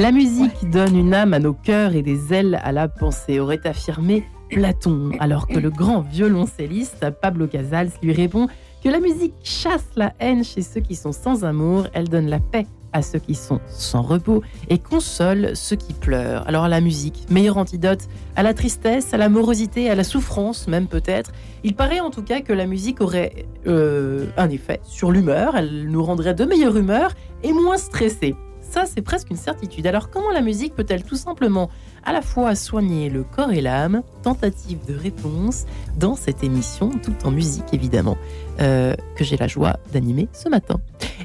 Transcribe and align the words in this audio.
La 0.00 0.12
musique 0.12 0.70
donne 0.70 0.96
une 0.96 1.12
âme 1.12 1.34
à 1.34 1.38
nos 1.38 1.52
cœurs 1.52 1.94
et 1.94 2.00
des 2.00 2.32
ailes 2.32 2.58
à 2.64 2.72
la 2.72 2.88
pensée, 2.88 3.38
aurait 3.38 3.66
affirmé 3.66 4.24
Platon, 4.48 5.10
alors 5.20 5.46
que 5.46 5.58
le 5.58 5.68
grand 5.68 6.00
violoncelliste 6.00 7.04
Pablo 7.20 7.46
Casals 7.46 7.90
lui 8.02 8.14
répond 8.14 8.48
que 8.82 8.88
la 8.88 8.98
musique 8.98 9.34
chasse 9.44 9.84
la 9.96 10.14
haine 10.18 10.42
chez 10.42 10.62
ceux 10.62 10.80
qui 10.80 10.94
sont 10.94 11.12
sans 11.12 11.44
amour, 11.44 11.86
elle 11.92 12.08
donne 12.08 12.30
la 12.30 12.40
paix 12.40 12.66
à 12.94 13.02
ceux 13.02 13.18
qui 13.18 13.34
sont 13.34 13.60
sans 13.68 14.00
repos 14.00 14.42
et 14.70 14.78
console 14.78 15.50
ceux 15.54 15.76
qui 15.76 15.92
pleurent. 15.92 16.48
Alors 16.48 16.66
la 16.66 16.80
musique, 16.80 17.26
meilleur 17.28 17.58
antidote 17.58 18.08
à 18.36 18.42
la 18.42 18.54
tristesse, 18.54 19.12
à 19.12 19.18
la 19.18 19.28
morosité, 19.28 19.90
à 19.90 19.94
la 19.94 20.04
souffrance 20.04 20.66
même 20.66 20.86
peut-être. 20.86 21.30
Il 21.62 21.74
paraît 21.74 22.00
en 22.00 22.08
tout 22.08 22.22
cas 22.22 22.40
que 22.40 22.54
la 22.54 22.64
musique 22.64 23.02
aurait 23.02 23.44
euh, 23.66 24.28
un 24.38 24.48
effet 24.48 24.80
sur 24.82 25.12
l'humeur, 25.12 25.56
elle 25.56 25.90
nous 25.90 26.02
rendrait 26.02 26.32
de 26.32 26.46
meilleure 26.46 26.78
humeur 26.78 27.12
et 27.42 27.52
moins 27.52 27.76
stressés. 27.76 28.34
Ça, 28.70 28.84
c'est 28.86 29.02
presque 29.02 29.30
une 29.30 29.36
certitude. 29.36 29.84
Alors 29.88 30.10
comment 30.10 30.30
la 30.30 30.42
musique 30.42 30.76
peut-elle 30.76 31.02
tout 31.02 31.16
simplement 31.16 31.70
à 32.04 32.12
la 32.12 32.22
fois 32.22 32.54
soigner 32.54 33.10
le 33.10 33.24
corps 33.24 33.50
et 33.50 33.60
l'âme? 33.60 34.02
Tentative 34.22 34.78
de 34.86 34.94
réponse 34.94 35.64
dans 35.98 36.14
cette 36.14 36.44
émission, 36.44 36.90
tout 36.90 37.16
en 37.24 37.32
musique 37.32 37.64
évidemment, 37.72 38.16
euh, 38.60 38.94
que 39.16 39.24
j'ai 39.24 39.36
la 39.36 39.48
joie 39.48 39.78
d'animer 39.92 40.28
ce 40.32 40.48
matin. 40.48 40.80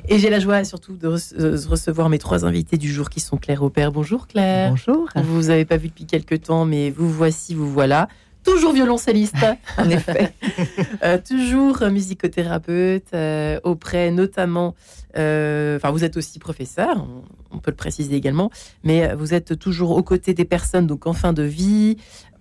Et 0.10 0.18
j'ai 0.18 0.32
la 0.32 0.40
joie 0.40 0.64
surtout 0.64 0.98
de 0.98 1.08
euh, 1.08 1.58
recevoir 1.70 2.10
mes 2.10 2.18
trois 2.18 2.46
invités 2.46 2.78
du 2.78 2.92
jour 2.92 3.12
qui 3.12 3.20
sont 3.20 3.38
Claire 3.38 3.62
Aubert. 3.62 3.92
Bonjour 3.92 4.26
Claire. 4.26 4.72
Bonjour. 4.72 5.08
Vous 5.16 5.36
vous 5.36 5.50
avez 5.52 5.66
pas 5.66 5.78
vu 5.78 5.90
depuis 5.90 6.08
quelques 6.08 6.42
temps, 6.42 6.66
mais 6.66 6.90
vous 6.90 7.12
voici, 7.12 7.54
vous 7.54 7.72
voilà 7.72 8.08
toujours 8.46 8.74
violoncelliste, 8.74 9.46
en 9.78 9.90
effet. 9.90 10.34
Euh, 11.04 11.18
toujours 11.18 11.82
musicothérapeute, 11.90 13.08
euh, 13.14 13.60
auprès 13.64 14.12
notamment. 14.12 14.76
Euh, 15.18 15.78
Enfin, 15.78 15.92
vous 15.92 16.04
êtes 16.04 16.18
aussi 16.18 16.40
professeur, 16.40 17.06
on, 17.52 17.60
peut 17.60 17.72
le 17.72 17.76
préciser 17.76 18.16
également, 18.16 18.52
mais 18.84 19.14
vous 19.16 19.34
êtes 19.34 19.58
toujours 19.58 19.92
aux 19.92 20.04
côtés 20.04 20.34
des 20.34 20.46
personnes 20.46 20.88
donc 20.88 21.08
en 21.08 21.14
fin 21.14 21.34
de 21.34 21.44
vie, 21.44 21.98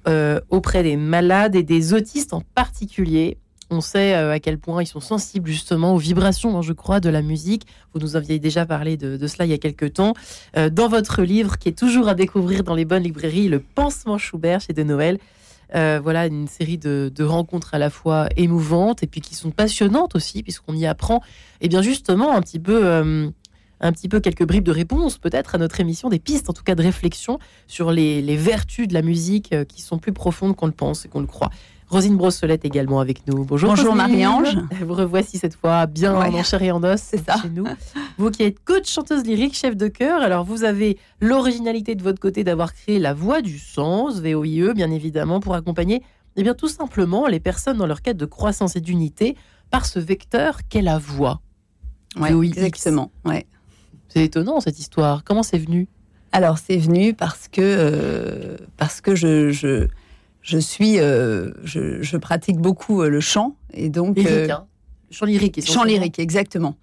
euh, 0.06 0.38
auprès 0.50 0.82
des 0.82 0.96
malades 0.96 1.56
et 1.56 1.62
des 1.62 1.94
autistes 1.94 2.34
en 2.34 2.42
particulier. 2.54 3.38
On 3.70 3.80
sait 3.80 4.14
euh, 4.14 4.32
à 4.32 4.38
quel 4.38 4.58
point 4.58 4.82
ils 4.82 4.86
sont 4.86 5.00
sensibles 5.00 5.48
justement 5.48 5.94
aux 5.94 5.98
vibrations, 5.98 6.58
hein, 6.58 6.62
je 6.62 6.74
crois, 6.74 7.00
de 7.00 7.08
la 7.08 7.22
musique. 7.22 7.66
Vous 7.94 8.00
nous 8.00 8.14
aviez 8.14 8.38
déjà 8.38 8.66
parlé 8.66 8.98
de, 8.98 9.26
cela 9.26 9.46
il 9.46 9.50
y 9.50 9.54
a 9.54 9.58
quelques 9.58 9.94
temps. 9.94 10.12
Euh, 10.58 10.68
dans 10.68 10.88
votre 10.88 11.22
livre, 11.22 11.56
qui 11.58 11.70
est 11.70 11.78
toujours 11.78 12.08
à 12.08 12.14
découvrir 12.14 12.64
dans 12.64 12.74
les 12.74 12.84
bonnes 12.84 13.02
librairies, 13.02 13.48
Le 13.48 13.60
Pansement 13.60 14.18
Schubert 14.18 14.60
chez 14.60 14.74
De 14.74 14.82
Noël, 14.82 15.18
euh, 15.74 16.00
voilà 16.02 16.26
une 16.26 16.46
série 16.46 16.78
de, 16.78 17.10
rencontres 17.24 17.74
à 17.74 17.78
la 17.78 17.90
fois 17.90 18.28
émouvantes 18.36 19.02
et 19.02 19.06
puis 19.06 19.20
qui 19.20 19.34
sont 19.34 19.50
passionnantes 19.50 20.14
aussi, 20.14 20.42
puisqu'on 20.42 20.74
y 20.74 20.86
apprend, 20.86 21.20
et 21.60 21.68
bien 21.68 21.82
justement 21.82 22.34
un 22.36 22.40
petit 22.40 22.60
peu, 22.60 22.86
euh, 22.86 23.28
un 23.80 23.92
petit 23.92 24.08
peu 24.08 24.20
quelques 24.20 24.46
bribes 24.46 24.64
de 24.64 24.72
réponses 24.72 25.18
peut-être 25.18 25.54
à 25.54 25.58
notre 25.58 25.80
émission, 25.80 26.08
des 26.08 26.18
pistes 26.18 26.48
en 26.48 26.52
tout 26.52 26.62
cas 26.62 26.74
de 26.74 26.82
réflexion 26.82 27.38
sur 27.66 27.90
les, 27.90 28.22
les 28.22 28.36
vertus 28.36 28.86
de 28.86 28.94
la 28.94 29.02
musique 29.02 29.52
euh, 29.52 29.64
qui 29.64 29.82
sont 29.82 29.98
plus 29.98 30.12
profondes 30.12 30.54
qu'on 30.54 30.66
le 30.66 30.72
pense 30.72 31.06
et 31.06 31.08
qu'on 31.08 31.20
le 31.20 31.26
croit. 31.26 31.50
Rosine 31.94 32.16
Brossolette 32.16 32.64
également 32.64 32.98
avec 32.98 33.24
nous. 33.28 33.44
Bonjour. 33.44 33.70
Bonjour. 33.70 33.94
Marie-Ange. 33.94 34.56
Vous 34.84 34.94
revoici 34.94 35.38
cette 35.38 35.54
fois 35.54 35.86
bien 35.86 36.18
Ouais. 36.18 36.26
en 36.26 36.42
chair 36.42 36.60
et 36.60 36.72
en 36.72 36.82
os 36.82 37.00
C'est 37.00 37.24
ça. 37.24 37.36
chez 37.40 37.48
nous. 37.50 37.64
Vous 38.18 38.32
qui 38.32 38.42
êtes 38.42 38.58
coach, 38.64 38.90
chanteuse 38.90 39.22
lyrique, 39.24 39.54
chef 39.54 39.76
de 39.76 39.86
chœur, 39.86 40.20
alors 40.20 40.42
vous 40.44 40.64
avez 40.64 40.98
l'originalité 41.20 41.94
de 41.94 42.02
votre 42.02 42.18
côté 42.18 42.42
d'avoir 42.42 42.74
créé 42.74 42.98
la 42.98 43.14
voix 43.14 43.42
du 43.42 43.60
sens, 43.60 44.20
VOIE, 44.20 44.72
bien 44.74 44.90
évidemment, 44.90 45.38
pour 45.38 45.54
accompagner 45.54 46.02
eh 46.34 46.42
bien, 46.42 46.54
tout 46.54 46.66
simplement 46.66 47.28
les 47.28 47.38
personnes 47.38 47.76
dans 47.78 47.86
leur 47.86 48.02
quête 48.02 48.16
de 48.16 48.26
croissance 48.26 48.74
et 48.74 48.80
d'unité 48.80 49.36
par 49.70 49.86
ce 49.86 50.00
vecteur 50.00 50.58
qu'est 50.68 50.82
la 50.82 50.98
voix. 50.98 51.42
Ouais, 52.18 52.32
VOIX. 52.32 52.56
exactement. 52.58 53.12
Ouais. 53.24 53.46
C'est 54.08 54.24
étonnant 54.24 54.58
cette 54.58 54.80
histoire. 54.80 55.22
Comment 55.22 55.44
c'est 55.44 55.58
venu? 55.58 55.86
Alors 56.32 56.58
c'est 56.58 56.78
venu 56.78 57.14
parce 57.14 57.46
que 57.46 57.60
euh, 57.62 58.56
parce 58.76 59.00
que 59.00 59.14
je 59.14 59.50
je, 59.52 59.86
je 60.44 60.58
suis 60.58 61.00
euh, 61.00 61.50
je, 61.64 62.00
je 62.02 62.16
pratique 62.18 62.58
beaucoup 62.58 63.00
euh, 63.02 63.08
le 63.08 63.20
chant 63.20 63.56
et 63.72 63.88
donc 63.88 64.16
Lyrique, 64.16 64.30
euh, 64.30 64.48
hein 64.52 64.66
Chant 65.10 65.26
lyrique. 65.26 65.60
chant 65.66 65.84
lyrique 65.84 66.18
exactement. 66.18 66.76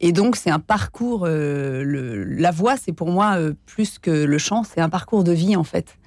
Et 0.00 0.12
donc 0.12 0.34
c'est 0.36 0.50
un 0.50 0.58
parcours. 0.60 1.24
euh, 1.26 1.84
le, 1.84 2.24
la 2.24 2.50
voix 2.50 2.76
c'est 2.76 2.92
pour 2.92 3.10
moi 3.10 3.36
euh, 3.38 3.52
plus 3.66 3.98
que 4.00 4.10
le 4.10 4.38
chant, 4.38 4.64
c'est 4.64 4.80
un 4.80 4.88
parcours 4.88 5.22
de 5.24 5.32
vie 5.32 5.54
en 5.56 5.64
fait 5.64 5.98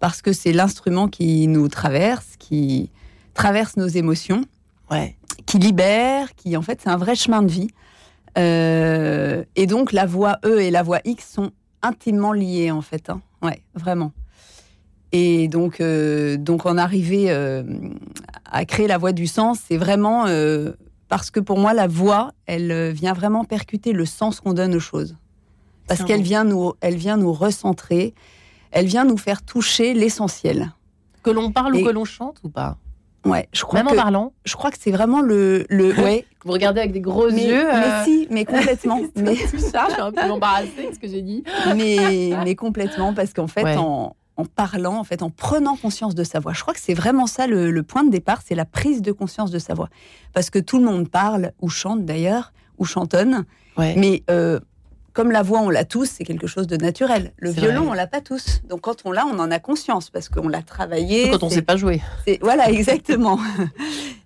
parce 0.00 0.22
que 0.22 0.32
c'est 0.32 0.52
l'instrument 0.52 1.08
qui 1.08 1.46
nous 1.46 1.68
traverse, 1.68 2.36
qui 2.38 2.90
traverse 3.34 3.76
nos 3.76 3.86
émotions. 3.88 4.42
Ouais. 4.90 5.16
qui 5.46 5.58
libère, 5.58 6.34
qui 6.36 6.56
en 6.56 6.62
fait 6.62 6.80
c'est 6.82 6.90
un 6.90 6.96
vrai 6.96 7.14
chemin 7.16 7.42
de 7.42 7.50
vie. 7.50 7.68
Et 9.56 9.66
donc 9.66 9.92
la 9.92 10.06
voix 10.06 10.38
E 10.44 10.60
et 10.60 10.70
la 10.70 10.82
voix 10.82 11.00
X 11.04 11.28
sont 11.34 11.50
intimement 11.82 12.32
liées 12.32 12.70
en 12.70 12.82
fait. 12.82 13.10
hein. 13.10 13.20
Ouais, 13.42 13.60
vraiment. 13.74 14.12
Et 15.12 15.48
donc, 15.48 15.80
euh, 15.80 16.36
donc 16.36 16.66
en 16.66 16.76
arriver 16.76 17.26
euh, 17.30 17.62
à 18.50 18.64
créer 18.64 18.86
la 18.88 18.98
voix 18.98 19.12
du 19.12 19.26
sens, 19.26 19.60
c'est 19.66 19.76
vraiment 19.76 20.26
euh, 20.26 20.72
parce 21.08 21.30
que 21.30 21.40
pour 21.40 21.58
moi 21.58 21.74
la 21.74 21.86
voix, 21.86 22.32
elle 22.46 22.90
vient 22.92 23.12
vraiment 23.12 23.44
percuter 23.44 23.92
le 23.92 24.04
sens 24.04 24.40
qu'on 24.40 24.52
donne 24.52 24.74
aux 24.74 24.80
choses. 24.80 25.16
Parce 25.86 26.02
qu'elle 26.02 26.22
vient 26.22 26.42
nous, 26.42 26.72
elle 26.80 26.96
vient 26.96 27.16
nous 27.16 27.32
recentrer, 27.32 28.12
elle 28.72 28.86
vient 28.86 29.04
nous 29.04 29.16
faire 29.16 29.42
toucher 29.42 29.94
l'essentiel. 29.94 30.72
Que 31.22 31.30
l'on 31.30 31.52
parle 31.52 31.76
Et- 31.76 31.82
ou 31.82 31.86
que 31.86 31.92
l'on 31.92 32.04
chante 32.04 32.38
ou 32.42 32.48
pas? 32.48 32.76
Ouais, 33.24 33.48
je 33.52 33.62
crois 33.62 33.80
Même 33.80 33.88
que 33.88 33.92
en 33.94 33.96
parlant? 34.02 34.32
je 34.44 34.54
crois 34.54 34.70
que 34.70 34.76
c'est 34.80 34.90
vraiment 34.92 35.20
le 35.20 35.64
le 35.68 35.92
ouais, 36.02 36.24
Vous 36.44 36.52
regardez 36.52 36.80
avec 36.80 36.92
des 36.92 37.00
gros 37.00 37.28
mais, 37.30 37.46
yeux. 37.46 37.66
mais 37.72 37.86
euh, 37.86 38.04
si, 38.04 38.26
mais 38.30 38.44
complètement. 38.44 39.00
mais, 39.16 39.34
tout 39.36 39.58
ça, 39.58 39.86
je 39.88 39.92
suis 39.94 40.02
un 40.02 40.12
peu 40.12 40.30
embarrassée 40.30 40.88
de 40.88 40.94
ce 40.94 40.98
que 40.98 41.08
j'ai 41.08 41.22
dit. 41.22 41.42
mais, 41.76 42.32
mais 42.44 42.54
complètement, 42.56 43.14
parce 43.14 43.32
qu'en 43.32 43.46
fait, 43.48 43.64
Ouais. 43.64 43.76
en, 43.76 44.14
en 44.36 44.44
parlant, 44.44 44.98
en 44.98 45.04
fait, 45.04 45.22
en 45.22 45.30
prenant 45.30 45.76
conscience 45.76 46.14
de 46.14 46.24
sa 46.24 46.40
voix, 46.40 46.52
je 46.52 46.60
crois 46.60 46.74
que 46.74 46.80
c'est 46.80 46.94
vraiment 46.94 47.26
ça 47.26 47.46
le, 47.46 47.70
le 47.70 47.82
point 47.82 48.04
de 48.04 48.10
départ, 48.10 48.42
c'est 48.46 48.54
la 48.54 48.64
prise 48.66 49.00
de 49.02 49.12
conscience 49.12 49.50
de 49.50 49.58
sa 49.58 49.74
voix. 49.74 49.88
Parce 50.34 50.50
que 50.50 50.58
tout 50.58 50.78
le 50.78 50.84
monde 50.84 51.08
parle, 51.08 51.52
ou 51.60 51.68
chante 51.68 52.04
d'ailleurs, 52.04 52.52
ou 52.78 52.84
chantonne, 52.84 53.44
Ouais. 53.78 53.94
mais 53.96 54.22
euh, 54.30 54.58
comme 55.14 55.30
la 55.30 55.42
voix, 55.42 55.60
on 55.60 55.70
l'a 55.70 55.86
tous, 55.86 56.04
c'est 56.10 56.24
quelque 56.24 56.46
chose 56.46 56.66
de 56.66 56.76
naturel. 56.76 57.32
Le 57.38 57.50
violon, 57.50 57.80
vrai. 57.84 57.90
on 57.90 57.92
l'a 57.94 58.06
pas 58.06 58.20
tous. 58.20 58.60
Donc 58.68 58.82
quand 58.82 58.96
on 59.06 59.12
l'a, 59.12 59.24
on 59.26 59.38
en 59.38 59.50
a 59.50 59.58
conscience, 59.58 60.10
parce 60.10 60.28
qu'on 60.28 60.48
l'a 60.48 60.60
travaillé. 60.62 61.30
Quand 61.30 61.42
on 61.42 61.48
c'est- 61.48 61.56
sait 61.56 61.62
pas 61.62 61.76
jouer. 61.76 62.02
Voilà, 62.42 62.70
exactement. 62.70 63.38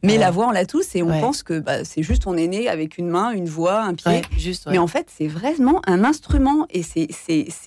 Mais 0.03 0.15
Ouais. 0.15 0.19
la 0.19 0.31
voix, 0.33 0.49
on 0.49 0.51
l'a 0.51 0.67
tous, 0.67 0.97
et 0.97 1.03
on 1.05 1.09
Ouais. 1.11 1.21
pense 1.21 1.45
que 1.45 1.61
bah, 1.61 1.85
c'est 1.85 2.03
juste 2.03 2.27
on 2.27 2.37
est 2.37 2.49
né 2.49 2.69
avec 2.69 2.99
une 2.99 3.09
main, 3.09 3.31
une 3.31 3.49
voix, 3.49 3.83
un 3.83 3.95
pied. 3.95 4.11
Ouais, 4.11 4.23
juste. 4.37 4.67
Mais 4.69 4.79
en 4.79 4.89
fait, 4.89 5.07
c'est 5.17 5.29
vraiment 5.29 5.81
un 5.87 6.03
instrument 6.03 6.67
et 6.71 6.83
c'est 6.83 7.07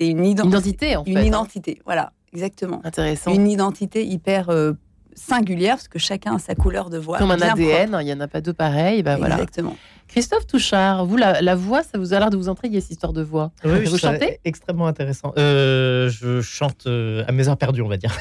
une, 0.01 0.25
ident- 0.25 0.43
Une 0.43 0.49
identité, 0.49 0.95
en 0.97 1.03
une 1.05 1.13
fait. 1.13 1.19
hein. 1.19 1.23
identité. 1.23 1.81
Voilà, 1.85 2.11
exactement. 2.33 2.81
Intéressant. 2.83 3.33
Une 3.33 3.47
identité 3.47 4.05
hyper 4.05 4.49
euh, 4.49 4.73
singulière 5.15 5.75
parce 5.75 5.87
que 5.87 5.99
chacun 5.99 6.35
a 6.35 6.39
sa 6.39 6.55
couleur 6.55 6.89
de 6.89 6.97
voix. 6.97 7.17
Comme 7.17 7.31
un 7.31 7.41
ADN, 7.41 7.97
il 8.01 8.05
n'y 8.05 8.13
en 8.13 8.19
a 8.19 8.27
pas 8.27 8.41
deux 8.41 8.53
pareils. 8.53 9.03
Bah, 9.03 9.15
voilà. 9.17 9.35
Exactement. 9.35 9.75
Christophe 10.07 10.45
Touchard, 10.45 11.05
vous, 11.05 11.17
la, 11.17 11.41
la 11.41 11.55
voix, 11.55 11.81
ça 11.81 11.97
vous 11.97 12.13
a 12.13 12.19
l'air 12.19 12.29
de 12.29 12.37
vous 12.37 12.49
intriguer, 12.49 12.81
cette 12.81 12.91
histoire 12.91 13.13
de 13.13 13.23
voix. 13.23 13.51
Oui, 13.63 13.85
vous 13.85 13.97
chantez? 13.97 14.39
Extrêmement 14.45 14.85
intéressant. 14.85 15.33
Euh, 15.37 16.09
je 16.09 16.41
chante 16.41 16.85
euh, 16.85 17.23
à 17.27 17.31
mes 17.31 17.47
heures 17.47 17.57
perdues, 17.57 17.81
on 17.81 17.87
va 17.87 17.97
dire. 17.97 18.15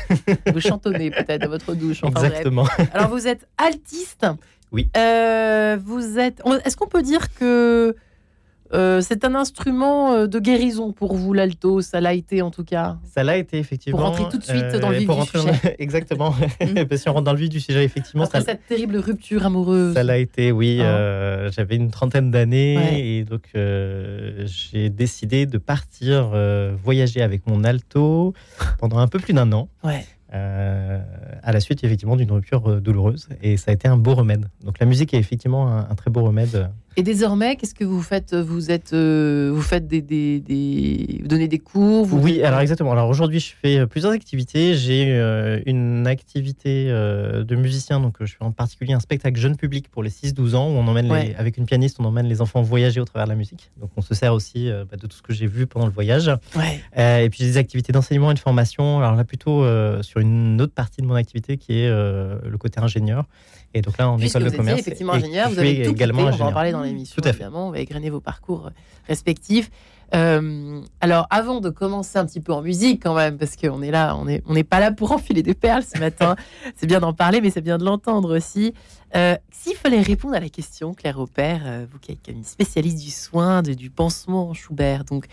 Vous 0.53 0.61
chantonnez 0.61 1.11
peut-être 1.11 1.43
dans 1.43 1.51
votre 1.51 1.75
douche. 1.75 2.01
enfin, 2.03 2.13
bref. 2.13 2.31
Exactement. 2.31 2.67
Alors, 2.95 3.09
vous 3.11 3.27
êtes 3.27 3.47
altiste? 3.59 4.27
Oui. 4.71 4.89
Euh, 4.97 5.77
vous 5.85 6.19
êtes. 6.19 6.41
Est-ce 6.65 6.77
qu'on 6.77 6.89
peut 6.89 7.03
dire 7.03 7.35
que 7.35 7.95
euh, 8.75 9.01
c'est 9.01 9.25
un 9.25 9.35
instrument 9.35 10.13
euh, 10.13 10.27
de 10.27 10.39
guérison 10.39 10.93
pour 10.93 11.15
vous, 11.15 11.33
l'alto 11.33 11.81
Ça 11.81 12.01
l'a 12.01 12.15
été 12.15 12.41
en 12.43 12.51
tout 12.51 12.65
cas. 12.65 12.99
Ça 13.05 13.23
l'a 13.23 13.37
été 13.37 13.59
effectivement. 13.59 13.99
Pour 13.99 14.07
rentrer 14.09 14.25
tout 14.31 14.39
de 14.39 14.45
suite 14.45 14.81
dans 14.81 14.89
le 14.91 14.97
et 14.97 14.99
vif 15.01 15.07
pour 15.09 15.21
du 15.21 15.27
sujet. 15.29 15.45
dans- 15.45 15.71
Exactement. 15.79 16.35
si 16.97 17.09
on 17.09 17.13
rentre 17.13 17.25
dans 17.25 17.33
le 17.33 17.39
vif 17.39 17.49
du 17.51 17.61
sujet, 17.61 17.85
effectivement, 17.85 18.25
Après 18.25 18.41
ça, 18.41 18.47
cette 18.47 18.67
terrible 18.67 18.97
rupture 18.97 19.45
amoureuse. 19.47 19.95
ça 19.95 20.03
l'a 20.03 20.19
été. 20.19 20.53
Oui, 20.53 20.79
euh, 20.81 21.51
j'avais 21.53 21.77
une 21.77 21.91
trentaine 21.91 22.31
d'années 22.31 22.77
Ouais. 22.77 23.01
et 23.01 23.25
donc 23.25 23.45
euh, 23.55 24.47
j'ai 24.47 24.89
décidé 24.91 25.47
de 25.47 25.59
partir 25.59 26.31
euh, 26.35 26.73
voyager 26.83 27.23
avec 27.23 27.47
mon 27.47 27.65
alto 27.65 28.33
pendant 28.79 28.99
un 28.99 29.09
peu 29.09 29.19
plus 29.19 29.33
d'un 29.35 29.53
an. 29.53 29.69
Ouais. 29.85 30.05
euh, 30.35 30.99
à 31.43 31.53
la 31.53 31.61
suite 31.61 31.85
effectivement 31.85 32.17
d'une 32.17 32.33
rupture 32.33 32.67
euh, 32.71 32.81
douloureuse 32.81 33.29
et 33.43 33.57
ça 33.59 33.71
a 33.71 33.75
été 33.75 33.87
un 33.89 33.97
beau 33.99 34.15
remède. 34.15 34.49
Donc 34.65 34.79
la 34.79 34.87
musique 34.87 35.13
est 35.13 35.19
effectivement 35.19 35.69
un, 35.69 35.81
un 35.91 35.95
très 35.95 36.11
beau 36.11 36.23
remède. 36.23 36.71
Et 36.97 37.03
désormais, 37.03 37.57
qu'est-ce 37.57 37.75
que 37.75 37.85
vous 37.85 38.03
faites 38.03 38.35
Vous 38.35 38.71
êtes, 38.71 38.93
euh, 38.93 39.51
vous 39.55 39.63
faites 39.63 39.87
des, 39.87 40.03
des, 40.03 40.41
des- 40.41 41.19
vous 41.23 41.29
donnez 41.29 41.49
des 41.49 41.59
cours. 41.59 42.05
Vous 42.05 42.19
Oui, 42.19 42.43
alors 42.43 42.61
exactement. 42.61 42.93
Alors 42.93 43.09
aujourd'hui, 43.09 43.41
je 43.41 43.53
fais 43.61 43.79
euh, 43.79 43.87
plusieurs 43.87 44.13
activités. 44.13 44.75
J'ai 44.75 45.07
euh, 45.11 45.61
une 45.65 46.07
activité 46.07 46.87
euh, 46.91 47.45
de 47.45 47.57
musicien, 47.57 47.99
donc 47.99 48.21
euh, 48.21 48.27
je 48.27 48.33
fais 48.33 48.45
en 48.45 48.51
particulier 48.53 48.93
un 48.93 49.01
spectacle 49.01 49.41
jeune 49.41 49.57
public 49.57 49.89
pour 49.91 50.03
les 50.03 50.11
6-12 50.11 50.55
ans 50.55 50.69
où 50.69 50.73
on 50.75 50.87
emmène 50.87 51.11
Ouais. 51.11 51.29
les, 51.29 51.35
avec 51.37 51.57
une 51.57 51.65
pianiste, 51.67 51.97
on 51.99 52.05
emmène 52.05 52.27
les 52.27 52.41
enfants 52.43 52.61
voyager 52.63 53.01
au 53.01 53.05
travers 53.07 53.25
de 53.27 53.31
la 53.33 53.37
musique. 53.37 53.71
Donc 53.81 53.91
on 53.97 54.03
se 54.03 54.15
sert 54.15 54.35
aussi 54.35 54.69
euh, 54.69 54.85
bah, 54.91 54.97
de 54.97 55.07
tout 55.07 55.17
ce 55.17 55.23
que 55.23 55.33
j'ai 55.33 55.47
vu 55.47 55.67
pendant 55.67 55.87
le 55.87 55.93
voyage. 55.93 56.31
Ouais. 56.57 56.81
Euh, 56.99 57.21
et 57.21 57.31
puis 57.31 57.39
j'ai 57.41 57.47
des 57.47 57.57
activités 57.57 57.93
d'enseignement 57.93 58.31
et 58.31 58.35
de 58.35 58.39
formation. 58.39 58.99
Alors 58.99 59.15
là 59.17 59.25
plutôt 59.25 59.65
euh, 59.65 60.03
sur 60.03 60.21
une 60.21 60.61
autre 60.61 60.75
partie 60.75 61.01
de 61.01 61.07
mon 61.07 61.15
activité 61.15 61.57
qui 61.57 61.81
est 61.81 61.89
euh, 61.89 62.37
le 62.47 62.59
côté 62.59 62.81
ingénieur. 62.81 63.25
Et 63.75 63.81
donc 63.81 63.97
là 63.97 64.11
en 64.11 64.19
Puisque 64.19 64.37
école 64.37 64.51
de 64.51 64.57
commerce. 64.57 64.81
effectivement 64.81 65.15
ingénieur, 65.15 65.49
vous 65.49 65.59
avez 65.59 65.83
tout 65.83 65.93
également 65.93 66.19
quitté, 66.27 66.35
on 66.35 66.37
va 66.37 66.45
en 66.45 66.49
ingénieur. 66.49 66.53
parler 66.55 66.73
dans 66.73 66.82
dans 66.83 66.89
l'émission. 66.89 67.21
Tout 67.23 67.29
à 67.29 67.33
fait. 67.33 67.39
Évidemment, 67.43 67.69
on 67.69 67.71
va 67.71 67.81
égrener 67.81 68.11
vos 68.11 68.21
parcours 68.21 68.71
respectifs. 69.09 69.71
Euh, 70.15 70.83
alors, 71.01 71.27
avant 71.31 71.61
de 71.61 71.71
commencer 71.71 72.19
un 72.19 72.27
petit 72.27 72.41
peu 72.41 72.53
en 72.53 72.61
musique, 72.61 73.03
quand 73.03 73.15
même, 73.15 73.39
parce 73.39 73.57
qu'on 73.57 73.81
est 73.81 73.91
là, 73.91 74.15
on 74.17 74.27
n'est 74.27 74.43
on 74.47 74.53
n'est 74.53 74.63
pas 74.65 74.79
là 74.79 74.93
pour 74.93 75.11
enfiler 75.13 75.43
des 75.43 75.55
perles 75.55 75.83
ce 75.83 75.99
matin. 75.99 76.37
c'est 76.77 76.87
bien 76.87 77.01
d'en 77.01 77.15
parler, 77.15 77.41
mais 77.41 77.49
c'est 77.51 77.63
bien 77.63 77.79
de 77.79 77.85
l'entendre 77.85 78.37
aussi. 78.37 78.75
Euh, 79.17 79.37
S'il 79.51 79.75
fallait 79.75 80.03
répondre 80.03 80.35
à 80.35 80.41
la 80.41 80.51
question, 80.51 80.93
Claire 80.93 81.19
Aubert, 81.19 81.63
euh, 81.65 81.87
vous 81.91 81.99
qui 81.99 82.13
êtes 82.13 82.29
une 82.29 82.45
spécialiste 82.45 83.03
du 83.03 83.11
soin, 83.11 83.63
de- 83.63 83.73
du 83.75 83.89
pansement 83.91 84.53
Schubert, 84.53 85.05
donc, 85.05 85.27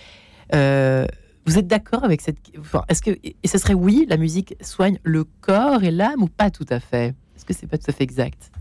euh, 0.55 1.05
vous 1.45 1.57
êtes 1.57 1.67
d'accord 1.67 2.03
avec 2.05 2.21
cette. 2.21 2.37
Enfin, 2.57 2.83
Est-ce 2.87 3.01
que. 3.01 3.11
Et 3.23 3.35
ce 3.47 3.57
serait 3.57 3.73
oui, 3.73 4.05
la 4.07 4.15
musique 4.17 4.55
soigne 4.61 4.97
le 5.03 5.25
corps 5.41 5.83
et 5.83 5.91
l'âme 5.91 6.23
ou 6.23 6.27
pas 6.27 6.51
tout 6.51 6.65
à 6.69 6.79
fait? 6.79 7.15
Est-ce 7.35 7.43
que 7.43 7.53
c'est 7.53 7.67
pas 7.67 7.77
tout 7.77 7.89
à 7.89 7.93
fait 7.93 8.03
exact? 8.03 8.51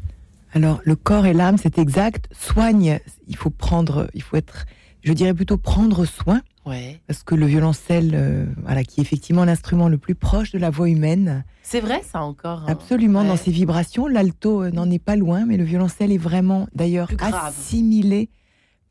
Alors, 0.55 0.81
le 0.85 0.97
corps 0.97 1.27
et 1.27 1.33
l'âme, 1.35 1.56
c'est 1.59 1.79
exact. 1.79 2.29
Soigne, 2.33 3.00
il 3.27 3.37
faut 3.37 3.50
prendre, 3.50 4.09
il 4.15 4.23
faut 4.23 4.37
être, 4.37 4.65
je 5.03 5.12
dirais 5.12 5.35
plutôt 5.35 5.56
prendre 5.59 6.05
soin, 6.05 6.41
Ouais. 6.67 7.00
parce 7.06 7.23
que 7.23 7.35
le 7.35 7.47
violoncelle, 7.47 8.12
euh, 8.15 8.47
voilà, 8.62 8.85
qui 8.85 9.00
est 9.00 9.03
effectivement 9.03 9.45
l'instrument 9.45 9.89
le 9.89 9.97
plus 9.99 10.15
proche 10.15 10.50
de 10.53 10.59
la 10.59 10.69
voix 10.71 10.89
humaine, 10.89 11.45
C'est 11.62 11.81
vrai, 11.81 12.03
ça 12.03 12.23
encore. 12.23 12.61
hein. 12.62 12.67
absolument 12.69 13.25
dans 13.25 13.37
ses 13.37 13.50
vibrations. 13.50 14.06
L'alto 14.06 14.62
euh, 14.62 14.71
n'en 14.71 14.91
est 14.91 14.99
pas 14.99 15.17
loin, 15.17 15.47
mais 15.47 15.56
le 15.56 15.65
violoncelle 15.65 16.12
est 16.12 16.19
vraiment, 16.19 16.67
d'ailleurs, 16.75 17.11
assimilé 17.21 18.29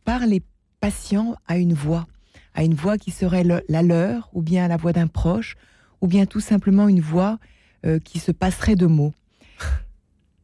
par 0.05 0.25
les 0.25 0.41
patients 0.79 1.35
à 1.47 1.57
une 1.57 1.73
voix, 1.73 2.07
à 2.55 2.63
une 2.63 2.73
voix 2.75 2.97
qui 2.97 3.11
serait 3.11 3.43
le- 3.43 3.61
la 3.69 3.83
leur, 3.83 4.29
ou 4.33 4.41
bien 4.41 4.67
la 4.67 4.77
voix 4.77 4.93
d'un 4.93 5.07
proche, 5.07 5.55
ou 6.01 6.07
bien 6.07 6.25
tout 6.25 6.39
simplement 6.39 6.87
une 6.87 7.01
voix 7.01 7.37
euh, 7.85 7.99
qui 7.99 8.17
se 8.19 8.31
passerait 8.31 8.75
de 8.75 8.87
mots. 8.87 9.13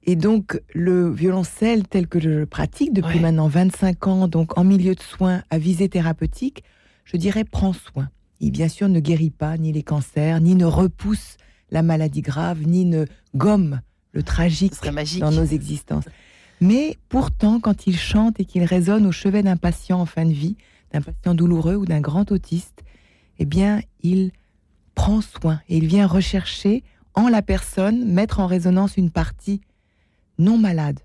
Et 0.05 0.15
donc, 0.15 0.59
le 0.73 1.09
violoncelle 1.11 1.88
tel 1.88 2.07
que 2.07 2.19
je 2.19 2.29
le 2.29 2.45
pratique 2.45 2.94
depuis 2.94 3.15
Ouais. 3.15 3.21
maintenant 3.21 3.47
25 3.47 4.07
ans, 4.07 4.27
donc 4.27 4.57
en 4.57 4.63
milieu 4.63 4.95
de 4.95 5.01
soins 5.01 5.44
à 5.50 5.57
visée 5.57 5.88
thérapeutique, 5.88 6.63
je 7.05 7.17
dirais 7.17 7.45
prends 7.45 7.73
soin. 7.73 8.09
Il, 8.41 8.51
bien 8.51 8.67
sûr, 8.67 8.89
ne 8.89 9.00
guérit 9.00 9.29
pas 9.29 9.57
ni 9.57 9.71
les 9.71 9.83
cancers, 9.83 10.41
ni 10.41 10.55
ne 10.55 10.65
repousse 10.65 11.38
la 11.71 11.81
maladie 11.83 12.21
grave, 12.21 12.59
ni 12.67 12.83
ne 12.85 13.05
gomme 13.35 13.79
le 14.11 14.23
tragique 14.23 14.73
dans 15.19 15.31
nos 15.31 15.45
existences. 15.45 16.05
Mais 16.59 16.97
pourtant, 17.09 17.59
quand 17.59 17.88
il 17.88 17.97
chante 17.97 18.39
et 18.39 18.45
qu'il 18.45 18.63
résonne 18.63 19.05
au 19.05 19.11
chevet 19.11 19.41
d'un 19.44 19.57
patient 19.57 20.00
en 20.00 20.05
fin 20.05 20.25
de 20.25 20.33
vie, 20.33 20.57
d'un 20.91 21.01
patient 21.01 21.33
douloureux 21.33 21.75
ou 21.75 21.85
d'un 21.85 22.01
grand 22.01 22.31
autiste, 22.31 22.83
eh 23.39 23.45
bien, 23.45 23.81
il 24.01 24.31
prend 24.95 25.21
soin 25.21 25.61
et 25.69 25.77
il 25.77 25.88
vient 25.88 26.05
rechercher 26.05 26.83
en 27.15 27.29
la 27.29 27.41
personne, 27.41 28.05
mettre 28.11 28.39
en 28.39 28.47
résonance 28.47 28.97
une 28.97 29.09
partie 29.09 29.61
non 30.39 30.57
malade, 30.57 31.00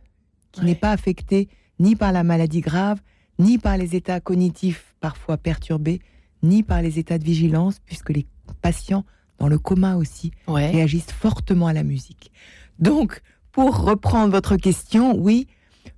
qui 0.52 0.60
Ouais. 0.60 0.66
n'est 0.66 0.74
pas 0.74 0.92
affectée 0.92 1.48
ni 1.78 1.94
par 1.96 2.12
la 2.12 2.24
maladie 2.24 2.60
grave, 2.60 3.00
ni 3.38 3.58
par 3.58 3.76
les 3.76 3.94
états 3.94 4.20
cognitifs 4.20 4.94
parfois 5.00 5.36
perturbés, 5.36 6.00
ni 6.42 6.62
par 6.62 6.82
les 6.82 6.98
états 6.98 7.18
de 7.18 7.24
vigilance, 7.24 7.78
puisque 7.84 8.10
les 8.10 8.26
patients 8.62 9.04
dans 9.38 9.48
le 9.48 9.58
coma 9.58 9.96
aussi 9.96 10.32
Ouais. 10.48 10.70
réagissent 10.70 11.12
fortement 11.12 11.66
à 11.68 11.72
la 11.72 11.84
musique. 11.84 12.32
Donc, 12.78 13.22
pour 13.52 13.78
reprendre 13.80 14.32
votre 14.32 14.56
question, 14.56 15.16
oui, 15.16 15.46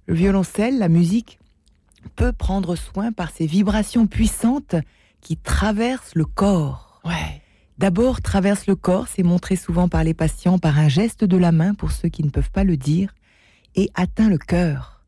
le 0.07 0.15
violoncelle, 0.15 0.79
la 0.79 0.89
musique, 0.89 1.39
peut 2.17 2.33
prendre 2.33 2.77
soin 2.77 3.13
par 3.13 3.31
ces 3.31 3.47
vibrations 3.47 4.07
puissantes 4.07 4.75
qui 5.21 5.37
traversent 5.37 6.15
le 6.15 6.25
corps. 6.25 7.01
Ouais. 7.05 7.43
D'abord, 7.79 8.21
traverse 8.21 8.67
le 8.67 8.77
corps, 8.77 9.09
c'est 9.09 9.23
montré 9.23 9.57
souvent 9.57 9.89
par 9.89 10.05
les 10.05 10.15
patients 10.15 10.59
par 10.59 10.79
un 10.79 10.89
geste 10.89 11.25
de 11.25 11.37
la 11.37 11.53
main 11.53 11.75
pour 11.75 11.93
ceux 11.93 12.09
qui 12.09 12.23
ne 12.23 12.31
peuvent 12.31 12.51
pas 12.51 12.65
le 12.65 12.77
dire, 12.77 13.15
et 13.77 13.91
atteint 13.95 14.29
le 14.29 14.39
cœur. 14.39 15.05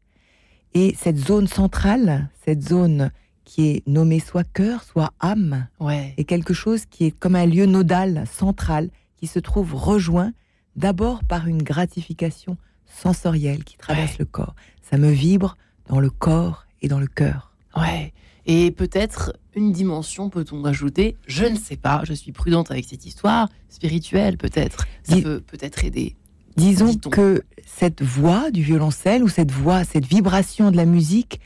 Et 0.74 0.94
cette 0.98 1.18
zone 1.18 1.46
centrale, 1.46 2.30
cette 2.44 2.62
zone 2.66 3.10
qui 3.44 3.68
est 3.68 3.82
nommée 3.86 4.20
soit 4.20 4.44
cœur, 4.44 4.82
soit 4.84 5.12
âme, 5.20 5.66
Ouais. 5.80 6.14
est 6.16 6.24
quelque 6.24 6.54
chose 6.54 6.86
qui 6.86 7.04
est 7.06 7.10
comme 7.10 7.36
un 7.36 7.44
lieu 7.46 7.66
nodal, 7.66 8.24
central, 8.30 8.88
qui 9.16 9.26
se 9.26 9.38
trouve 9.38 9.74
rejoint 9.74 10.32
d'abord 10.76 11.22
par 11.24 11.46
une 11.46 11.62
gratification 11.62 12.56
sensorielle 12.86 13.64
qui 13.64 13.76
traverse 13.76 14.12
Ouais. 14.12 14.16
le 14.20 14.24
corps. 14.26 14.54
Ça 14.82 14.96
me 14.96 15.10
vibre 15.10 15.56
dans 15.88 16.00
le 16.00 16.10
corps 16.10 16.66
et 16.80 16.88
dans 16.88 17.00
le 17.00 17.06
cœur. 17.06 17.52
Ouais. 17.76 18.12
Et 18.46 18.70
peut-être 18.70 19.34
une 19.54 19.72
dimension, 19.72 20.30
peut-on 20.30 20.64
ajouter 20.64 21.16
Je 21.26 21.44
ne 21.44 21.56
sais 21.56 21.76
pas, 21.76 22.02
je 22.04 22.12
suis 22.14 22.32
prudente 22.32 22.70
avec 22.70 22.84
cette 22.86 23.04
histoire, 23.06 23.48
spirituelle 23.68 24.36
peut-être. 24.38 24.86
Ça 25.02 25.20
peut 25.20 25.40
peut-être 25.40 25.84
aider. 25.84 26.16
Disons 26.56 26.94
que 26.96 27.42
cette 27.64 28.02
voix 28.02 28.50
du 28.50 28.62
violoncelle 28.62 29.22
ou 29.22 29.28
cette 29.28 29.50
voix, 29.50 29.84
cette 29.84 30.06
vibration 30.06 30.70
de 30.70 30.76
la 30.76 30.84
musique 30.84 31.40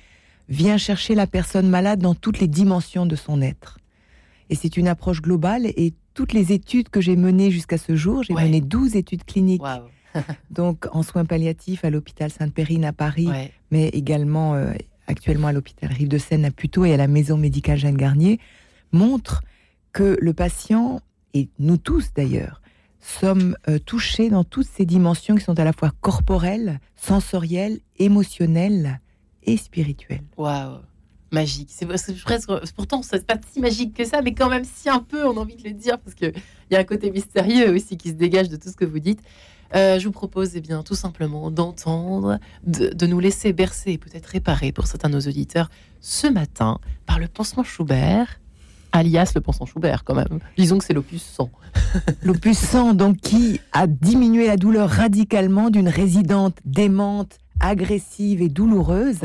vient 0.48 0.78
chercher 0.78 1.14
la 1.14 1.26
personne 1.26 1.68
malade 1.68 2.00
dans 2.00 2.14
toutes 2.14 2.38
les 2.40 2.48
dimensions 2.48 3.06
de 3.06 3.16
son 3.16 3.40
être. 3.42 3.78
Et 4.50 4.54
c'est 4.54 4.76
une 4.76 4.88
approche 4.88 5.20
globale 5.22 5.66
et 5.66 5.94
toutes 6.14 6.32
les 6.32 6.52
études 6.52 6.88
que 6.88 7.00
j'ai 7.00 7.16
menées 7.16 7.50
jusqu'à 7.50 7.78
ce 7.78 7.96
jour, 7.96 8.22
j'ai 8.22 8.32
Ouais. 8.34 8.44
mené 8.44 8.60
12 8.60 8.96
études 8.96 9.24
cliniques, 9.24 9.62
donc 10.50 10.86
en 10.92 11.02
soins 11.02 11.24
palliatifs 11.24 11.84
à 11.84 11.90
l'hôpital 11.90 12.30
Sainte-Périne 12.30 12.84
à 12.84 12.92
Paris, 12.92 13.28
Ouais. 13.28 13.52
mais 13.70 13.88
également 13.88 14.54
euh, 14.54 14.72
actuellement 15.08 15.48
à 15.48 15.52
l'hôpital 15.52 15.92
Rive 15.92 16.08
de 16.08 16.18
Seine 16.18 16.44
à 16.44 16.50
Puteaux 16.50 16.84
et 16.84 16.94
à 16.94 16.96
la 16.96 17.06
maison 17.08 17.36
médicale 17.36 17.78
Jeanne 17.78 17.96
Garnier, 17.96 18.38
montre 18.92 19.42
que 19.92 20.16
le 20.20 20.32
patient, 20.32 21.00
et 21.34 21.48
nous 21.58 21.76
tous 21.76 22.10
d'ailleurs, 22.14 22.62
sommes 23.06 23.56
euh, 23.68 23.78
touchés 23.78 24.30
dans 24.30 24.44
toutes 24.44 24.66
ces 24.66 24.84
dimensions 24.84 25.36
qui 25.36 25.44
sont 25.44 25.58
à 25.58 25.64
la 25.64 25.72
fois 25.72 25.92
corporelles, 26.00 26.80
sensorielles, 26.96 27.80
émotionnelles 27.98 29.00
et 29.44 29.56
spirituelles. 29.56 30.24
Waouh. 30.36 30.78
Magique. 31.32 31.70
C'est 31.72 31.86
presque. 31.86 32.50
Pourtant, 32.76 33.02
c'est 33.02 33.26
pas 33.26 33.36
si 33.52 33.60
magique 33.60 33.94
que 33.94 34.04
ça, 34.04 34.22
mais 34.22 34.32
quand 34.32 34.48
même 34.48 34.64
si 34.64 34.88
un 34.88 35.00
peu, 35.00 35.26
on 35.26 35.36
a 35.36 35.40
envie 35.40 35.56
de 35.56 35.64
le 35.64 35.72
dire, 35.72 35.98
parce 35.98 36.14
qu'il 36.14 36.32
y 36.70 36.76
a 36.76 36.78
un 36.78 36.84
côté 36.84 37.10
mystérieux 37.10 37.74
aussi 37.74 37.96
qui 37.96 38.10
se 38.10 38.14
dégage 38.14 38.48
de 38.48 38.56
tout 38.56 38.68
ce 38.68 38.76
que 38.76 38.84
vous 38.84 39.00
dites. 39.00 39.20
Euh, 39.74 39.98
je 39.98 40.06
vous 40.06 40.12
propose 40.12 40.54
eh 40.54 40.60
bien, 40.60 40.84
tout 40.84 40.94
simplement 40.94 41.50
d'entendre, 41.50 42.38
de, 42.64 42.88
de 42.88 43.06
nous 43.06 43.18
laisser 43.18 43.52
bercer 43.52 43.92
et 43.92 43.98
peut-être 43.98 44.26
réparer 44.26 44.70
pour 44.70 44.86
certains 44.86 45.08
de 45.08 45.14
nos 45.14 45.20
auditeurs 45.20 45.68
ce 46.00 46.28
matin 46.28 46.78
par 47.04 47.18
le 47.18 47.26
pansement 47.26 47.64
Schubert, 47.64 48.40
alias 48.96 49.32
le 49.34 49.40
pansement 49.40 49.66
Schubert 49.66 50.04
quand 50.04 50.14
même. 50.14 50.40
Disons 50.56 50.78
que 50.78 50.84
c'est 50.84 50.94
l'opus 50.94 51.22
100. 51.22 51.50
L'opus 52.22 52.58
100, 52.58 52.94
donc, 52.94 53.18
qui 53.18 53.60
a 53.72 53.86
diminué 53.86 54.46
la 54.46 54.56
douleur 54.56 54.88
radicalement 54.88 55.70
d'une 55.70 55.88
résidente 55.88 56.56
démente, 56.64 57.38
agressive 57.60 58.42
et 58.42 58.48
douloureuse. 58.48 59.20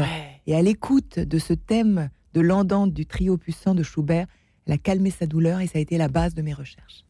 Et 0.48 0.56
à 0.56 0.62
l'écoute 0.62 1.20
de 1.20 1.40
ce 1.40 1.54
thème 1.54 2.10
de 2.34 2.42
l'andante 2.42 2.94
du 2.94 3.06
trio 3.06 3.38
puissant 3.38 3.76
de 3.76 3.84
Schubert, 3.84 4.28
elle 4.66 4.74
a 4.74 4.78
calmé 4.78 5.12
sa 5.12 5.26
douleur 5.26 5.60
et 5.60 5.68
ça 5.68 5.80
a 5.80 5.82
été 5.82 5.98
la 5.98 6.08
base 6.08 6.34
de 6.34 6.42
mes 6.42 6.54
recherches. 6.54 7.06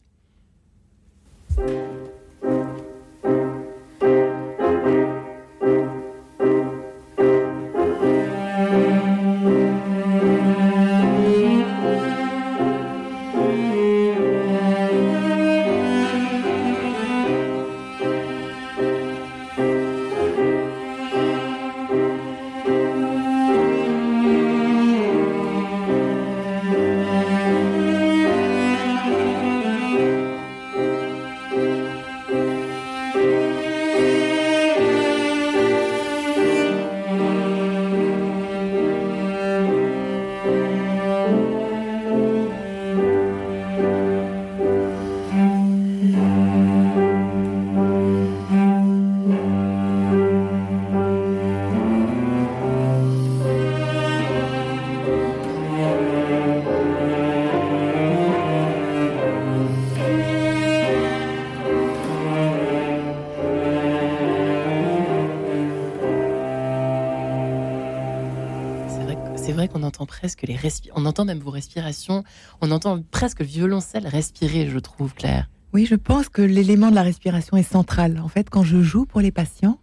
C'est 69.44 69.50
vrai, 69.50 69.66
qu'on 69.66 69.82
entend 69.82 70.06
presque 70.06 70.42
les 70.42 70.56
on 70.94 71.04
entend 71.04 71.24
même 71.24 71.40
vos 71.40 71.50
respirations, 71.50 72.22
on 72.60 72.70
entend 72.70 73.02
presque 73.10 73.40
le 73.40 73.46
violoncelle 73.46 74.06
respirer, 74.06 74.68
je 74.68 74.78
trouve, 74.78 75.14
Claire. 75.14 75.50
Oui, 75.72 75.84
je 75.84 75.96
pense 75.96 76.28
que 76.28 76.42
l'élément 76.42 76.90
de 76.90 76.94
la 76.94 77.02
respiration 77.02 77.56
est 77.56 77.64
central. 77.64 78.20
En 78.20 78.28
fait, 78.28 78.48
quand 78.48 78.62
je 78.62 78.80
joue 78.82 79.04
pour 79.04 79.20
les 79.20 79.32
patients, 79.32 79.80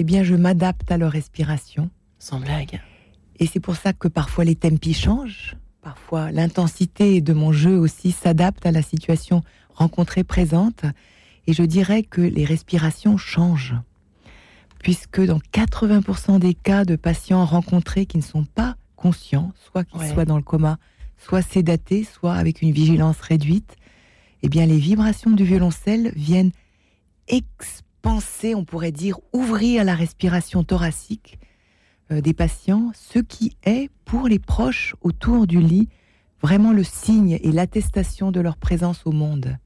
eh 0.00 0.04
bien, 0.04 0.24
je 0.24 0.34
m'adapte 0.34 0.90
à 0.90 0.98
leur 0.98 1.12
respiration. 1.12 1.90
Sans 2.18 2.40
blague. 2.40 2.80
Et 3.38 3.46
c'est 3.46 3.60
pour 3.60 3.76
ça 3.76 3.92
que 3.92 4.08
parfois 4.08 4.44
les 4.44 4.56
tempi 4.56 4.94
changent, 4.94 5.54
parfois 5.80 6.32
l'intensité 6.32 7.20
de 7.20 7.32
mon 7.32 7.52
jeu 7.52 7.78
aussi 7.78 8.10
s'adapte 8.10 8.66
à 8.66 8.72
la 8.72 8.82
situation 8.82 9.44
rencontrée 9.74 10.24
présente. 10.24 10.82
Et 11.46 11.52
je 11.52 11.62
dirais 11.62 12.02
que 12.02 12.20
les 12.20 12.44
respirations 12.44 13.16
changent, 13.16 13.76
puisque 14.82 15.24
dans 15.24 15.38
80% 15.54 16.40
des 16.40 16.54
cas 16.54 16.84
de 16.84 16.96
patients 16.96 17.44
rencontrés 17.44 18.04
qui 18.04 18.16
ne 18.16 18.22
sont 18.22 18.44
pas 18.44 18.74
conscients, 19.02 19.52
soit 19.64 19.84
qu'ils 19.84 20.00
Ouais. 20.00 20.12
soient 20.12 20.24
dans 20.26 20.36
le 20.36 20.42
coma, 20.42 20.78
soit 21.16 21.40
sédatés, 21.42 22.04
soit 22.04 22.34
avec 22.34 22.60
une 22.62 22.72
vigilance 22.72 23.20
réduite, 23.20 23.76
eh 24.42 24.48
bien 24.48 24.66
les 24.66 24.78
vibrations 24.78 25.30
du 25.30 25.44
violoncelle 25.44 26.12
viennent 26.14 26.50
expanser, 27.28 28.54
on 28.54 28.64
pourrait 28.64 28.92
dire, 28.92 29.18
ouvrir 29.32 29.84
la 29.84 29.94
respiration 29.94 30.64
thoracique 30.64 31.38
euh, 32.10 32.20
des 32.20 32.34
patients, 32.34 32.90
ce 32.94 33.18
qui 33.18 33.56
est 33.64 33.90
pour 34.04 34.28
les 34.28 34.38
proches 34.38 34.94
autour 35.02 35.46
du 35.46 35.60
lit 35.60 35.88
vraiment 36.42 36.72
le 36.72 36.84
signe 36.84 37.38
et 37.42 37.52
l'attestation 37.52 38.30
de 38.30 38.40
leur 38.40 38.56
présence 38.56 39.02
au 39.06 39.12
monde. 39.12 39.56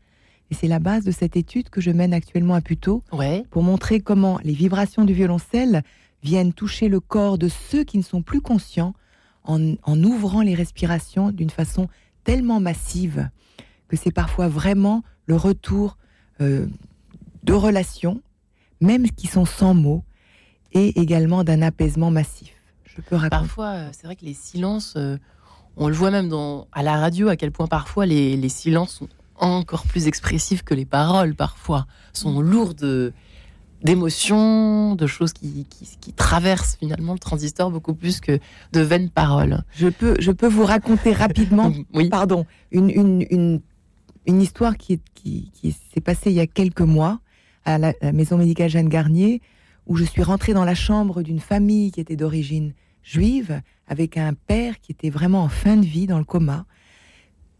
Et 0.50 0.54
c'est 0.54 0.68
la 0.68 0.78
base 0.78 1.04
de 1.04 1.10
cette 1.12 1.36
étude 1.36 1.70
que 1.70 1.80
je 1.80 1.90
mène 1.90 2.12
actuellement 2.14 2.54
à 2.54 2.60
Puteaux 2.60 3.02
Ouais. 3.12 3.44
pour 3.50 3.62
montrer 3.62 4.00
comment 4.00 4.38
les 4.42 4.52
vibrations 4.54 5.04
du 5.04 5.12
violoncelle 5.14 5.82
viennent 6.22 6.52
toucher 6.52 6.88
le 6.88 7.00
corps 7.00 7.36
de 7.38 7.48
ceux 7.48 7.84
qui 7.84 7.98
ne 7.98 8.02
sont 8.02 8.22
plus 8.22 8.40
conscients 8.40 8.94
en, 9.44 10.02
ouvrant 10.02 10.42
les 10.42 10.54
respirations 10.54 11.30
d'une 11.30 11.50
façon 11.50 11.88
tellement 12.24 12.60
massive 12.60 13.28
que 13.88 13.96
c'est 13.96 14.12
parfois 14.12 14.48
vraiment 14.48 15.02
le 15.26 15.36
retour 15.36 15.98
euh, 16.40 16.66
de 17.42 17.52
relations, 17.52 18.22
même 18.80 19.10
qui 19.10 19.26
sont 19.26 19.44
sans 19.44 19.74
mots, 19.74 20.04
et 20.72 21.00
également 21.00 21.44
d'un 21.44 21.60
apaisement 21.62 22.10
massif. 22.10 22.54
Je 22.84 23.00
peux. 23.02 23.18
Parfois, 23.28 23.68
euh, 23.72 23.88
c'est 23.92 24.06
vrai 24.06 24.16
que 24.16 24.24
les 24.24 24.34
silences, 24.34 24.94
euh, 24.96 25.18
on 25.76 25.88
le 25.88 25.94
voit 25.94 26.10
même 26.10 26.32
à 26.72 26.82
la 26.82 26.96
radio, 26.98 27.28
à 27.28 27.36
quel 27.36 27.52
point 27.52 27.66
parfois 27.66 28.06
les, 28.06 28.36
les 28.36 28.48
silences 28.48 28.94
sont 28.96 29.08
encore 29.36 29.84
plus 29.86 30.06
expressifs 30.06 30.62
que 30.62 30.74
les 30.74 30.84
paroles, 30.84 31.34
parfois, 31.34 31.86
sont 32.12 32.40
lourds 32.40 32.74
de- 32.74 33.12
d'émotions, 33.82 34.94
de 34.94 35.06
choses 35.06 35.32
qui, 35.32 35.66
qui, 35.68 35.88
qui 36.00 36.12
traversent 36.12 36.76
finalement 36.76 37.14
le 37.14 37.18
transistor 37.18 37.70
beaucoup 37.70 37.94
plus 37.94 38.20
que 38.20 38.38
de 38.72 38.80
vaines 38.80 39.10
paroles. 39.10 39.62
Je 39.74 39.88
peux, 39.88 40.16
je 40.20 40.30
peux 40.30 40.46
vous 40.46 40.64
raconter 40.64 41.12
rapidement 41.12 41.72
oui, 41.94 42.08
pardon, 42.08 42.46
une, 42.70 42.90
une, 42.90 43.26
une, 43.30 43.60
une 44.26 44.40
histoire 44.40 44.76
qui, 44.76 45.00
qui, 45.14 45.50
qui 45.54 45.72
s'est 45.72 46.00
passée 46.00 46.30
il 46.30 46.36
y 46.36 46.40
a 46.40 46.46
quelques 46.46 46.80
mois 46.80 47.20
à 47.64 47.78
la, 47.78 47.92
la 48.00 48.12
maison 48.12 48.38
médicale 48.38 48.70
Jeanne 48.70 48.88
Garnier, 48.88 49.40
où 49.86 49.96
je 49.96 50.04
suis 50.04 50.22
rentrée 50.22 50.54
dans 50.54 50.64
la 50.64 50.74
chambre 50.74 51.22
d'une 51.22 51.40
famille 51.40 51.90
qui 51.90 52.00
était 52.00 52.16
d'origine 52.16 52.72
juive, 53.02 53.60
avec 53.88 54.16
un 54.16 54.34
père 54.34 54.80
qui 54.80 54.92
était 54.92 55.10
vraiment 55.10 55.42
en 55.42 55.48
fin 55.48 55.76
de 55.76 55.84
vie, 55.84 56.06
dans 56.06 56.18
le 56.18 56.24
coma. 56.24 56.66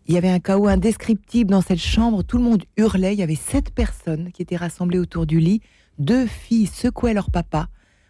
Il 0.07 0.15
y 0.15 0.19
avait 0.19 0.31
un 0.31 0.41
chaos 0.41 0.67
indescriptible 0.67 1.51
dans 1.51 1.61
cette 1.61 1.81
chambre, 1.81 2.23
tout 2.23 2.39
le 2.39 2.45
monde 2.45 2.65
hurlait, 2.77 3.15
il 3.15 3.19
y 3.19 3.23
avait 3.23 3.35
sept 3.35 3.71
personnes 3.71 4.33
qui 4.33 4.43
étaient 4.43 4.57
rassemblées 4.57 4.99
autour 4.99 5.27
du 5.27 5.39
lit, 5.39 5.61
deux 5.99 6.27
filles 6.27 6.67
secouaient 6.67 7.15
leur 7.15 7.31
papa 7.31 7.69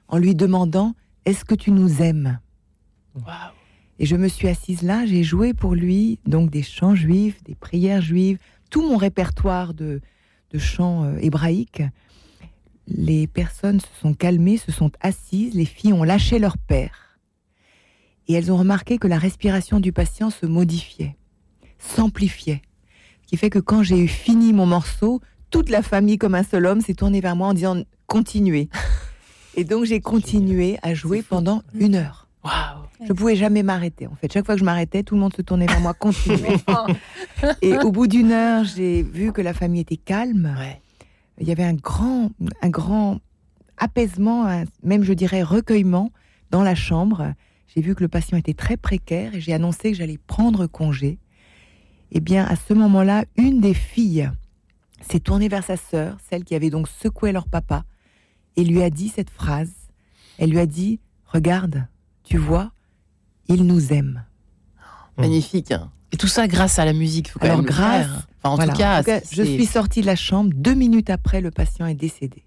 en 0.09 0.19
lui 0.19 0.35
demandant 0.35 0.95
«Est-ce 1.25 1.45
que 1.45 1.55
tu 1.55 1.71
nous 1.71 2.03
aimes?» 2.03 2.39
Et 3.99 4.07
je 4.07 4.17
me 4.17 4.29
suis 4.29 4.49
assise 4.49 4.83
là, 4.83 5.07
j'ai 5.07 5.23
joué 5.23 5.55
pour 5.55 5.75
lui 5.75 6.19
donc 6.27 6.51
des 6.51 6.63
chants 6.63 6.95
juifs, 6.95 7.43
des 7.45 7.55
prières 7.55 8.01
juives, 8.01 8.39
tout 8.71 8.83
mon 8.83 8.97
répertoire 8.97 9.75
de, 9.75 10.01
de 10.51 10.59
chants 10.59 11.05
euh, 11.05 11.19
hébraïques. 11.21 11.83
Les 12.89 13.27
personnes 13.27 13.81
se 13.81 14.01
sont 14.01 14.15
calmées, 14.15 14.57
se 14.57 14.73
sont 14.73 14.91
assises, 15.01 15.55
les 15.55 15.67
filles 15.67 15.93
ont 15.93 16.05
lâché 16.05 16.39
leur 16.39 16.59
père. 16.59 17.19
Et 18.29 18.33
elles 18.33 18.51
ont 18.51 18.57
remarqué 18.57 18.99
que 18.99 19.07
la 19.09 19.19
respiration 19.19 19.79
du 19.79 19.93
patient 19.93 20.31
se 20.31 20.47
modifiait, 20.47 21.17
s'amplifiait. 21.79 22.63
Ce 23.23 23.27
qui 23.29 23.37
fait 23.37 23.51
que 23.51 23.59
quand 23.59 23.83
j'ai 23.83 23.99
eu 23.99 24.09
fini 24.09 24.53
mon 24.53 24.67
morceau, 24.67 25.21
toute 25.53 25.69
la 25.71 25.83
famille 25.83 26.19
comme 26.19 26.35
un 26.35 26.43
seul 26.43 26.67
homme 26.67 26.81
s'est 26.81 26.95
tournée 26.95 27.21
vers 27.21 27.37
moi 27.37 27.47
en 27.49 27.55
disant 27.55 27.77
continuez. 28.09 28.69
Et 29.55 29.63
donc 29.65 29.85
j'ai 29.85 30.01
continué 30.01 30.79
à 30.83 30.95
jouer 30.95 31.23
pendant 31.23 31.63
une 31.75 31.95
heure. 31.95 32.27
Waouh. 32.43 32.83
Je 33.07 33.13
pouvais 33.13 33.37
jamais 33.37 33.63
m'arrêter. 33.63 34.07
En 34.09 34.15
fait, 34.17 34.33
chaque 34.33 34.47
fois 34.47 34.55
que 34.55 34.61
je 34.61 34.65
m'arrêtais, 34.65 35.03
tout 35.05 35.15
le 35.15 35.21
monde 35.21 35.35
se 35.37 35.43
tournait 35.43 35.67
vers 35.67 35.81
moi, 35.81 35.93
continuez. 35.95 36.57
Et 37.63 37.77
au 37.79 37.93
bout 37.93 38.07
d'une 38.09 38.33
heure, 38.33 38.65
j'ai 38.65 39.03
vu 39.03 39.33
que 39.33 39.41
la 39.41 39.53
famille 39.55 39.81
était 39.83 39.97
calme. 39.97 40.55
Ouais. 40.59 40.81
Il 41.41 41.47
y 41.49 41.53
avait 41.53 41.65
un 41.65 41.75
grand, 41.75 42.31
un 42.63 42.69
grand 42.69 43.19
apaisement, 43.77 44.47
un- 44.47 44.65
même 44.83 45.05
je 45.05 45.13
dirais 45.13 45.43
recueillement 45.43 46.11
dans 46.51 46.63
la 46.63 46.75
chambre. 46.75 47.35
J'ai 47.75 47.81
vu 47.83 47.95
que 47.95 48.03
le 48.03 48.09
patient 48.09 48.39
était 48.39 48.55
très 48.55 48.77
précaire 48.77 49.35
et 49.35 49.41
j'ai 49.41 49.53
annoncé 49.53 49.93
que 49.93 49.97
j'allais 49.99 50.19
prendre 50.27 50.67
congé. 50.67 51.19
Eh 52.13 52.21
bien, 52.21 52.45
à 52.45 52.57
ce 52.57 52.75
moment-là, 52.75 53.25
une 53.37 53.61
des 53.61 53.75
filles 53.75 54.31
s'est 55.11 55.21
tournée 55.21 55.49
vers 55.49 55.65
sa 55.65 55.77
sœur, 55.77 56.17
celle 56.31 56.45
qui 56.45 56.55
avait 56.55 56.71
donc 56.71 56.89
secoué 56.89 57.33
leur 57.33 57.47
papa, 57.49 57.85
et 58.57 58.65
lui 58.65 58.83
a 58.83 58.91
dit 58.91 59.09
cette 59.09 59.31
phrase. 59.31 59.71
Elle 60.39 60.51
lui 60.51 60.59
a 60.59 60.67
dit 60.67 61.01
Regarde, 61.27 61.87
tu 62.25 62.37
vois, 62.39 62.73
il 63.49 63.65
nous 63.65 63.93
aime. 63.93 64.25
Magnifique. 65.17 65.73
hein. 65.73 65.91
Et 66.13 66.17
tout 66.17 66.27
ça 66.27 66.47
grâce 66.47 66.79
à 66.79 66.85
la 66.85 66.93
musique. 66.93 67.31
Faut 67.31 67.39
quand 67.39 67.47
Alors, 67.47 67.59
même 67.59 67.67
grâce- 67.67 68.07
faire. 68.07 68.27
Enfin, 68.43 68.51
en 68.51 68.57
Voilà. 68.57 68.73
tout 68.73 68.79
cas, 68.79 68.97
En 68.97 68.99
tout 69.01 69.05
cas, 69.07 69.21
c'est- 69.25 69.35
je 69.37 69.43
suis 69.43 69.67
sortie 69.67 70.01
de 70.03 70.07
la 70.07 70.17
chambre. 70.17 70.51
Deux 70.55 70.75
minutes 70.75 71.09
après, 71.11 71.41
le 71.41 71.51
patient 71.51 71.87
est 71.87 71.95
décédé. 71.95 72.45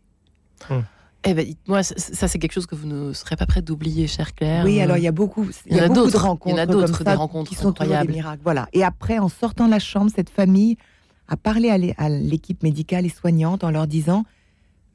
Eh 1.28 1.34
ben, 1.34 1.44
dites-moi, 1.44 1.82
ça, 1.82 1.96
ça, 1.98 2.28
c'est 2.28 2.38
quelque 2.38 2.52
chose 2.52 2.68
que 2.68 2.76
vous 2.76 2.86
ne 2.88 3.12
serez 3.14 3.36
pas 3.36 3.48
prête 3.48 3.66
d'oublier, 3.66 4.06
chère 4.08 4.36
Claire. 4.36 4.64
Oui, 4.64 4.80
alors 4.80 4.98
il 4.98 5.04
y 5.04 5.08
a 5.08 5.12
beaucoup, 5.12 5.48
il 5.66 5.76
y 5.76 5.80
en 5.82 5.86
a 5.86 5.88
beaucoup 5.88 6.00
de 6.02 6.06
d'autres. 6.12 6.22
rencontres, 6.24 6.48
Il 6.48 6.58
y 6.58 6.60
en 6.60 6.64
a 6.64 6.66
d'autres, 6.68 7.04
des 7.04 7.14
rencontres 7.14 7.50
qui 7.50 7.56
sont 7.56 7.70
incroyables. 7.70 8.08
des 8.08 8.14
miracles. 8.14 8.42
Voilà. 8.44 8.68
Et 8.74 8.84
après, 8.84 9.18
en 9.18 9.30
sortant 9.30 9.66
de 9.66 9.72
la 9.72 9.80
chambre, 9.80 10.12
cette 10.16 10.30
famille 10.30 10.78
à 11.28 11.78
l'é- 11.78 11.96
à 11.98 12.10
l'équipe 12.10 12.64
médicale 12.64 13.06
et 13.06 13.10
soignante 13.10 13.64
en 13.64 13.72
leur 13.72 13.88
disant 13.88 14.26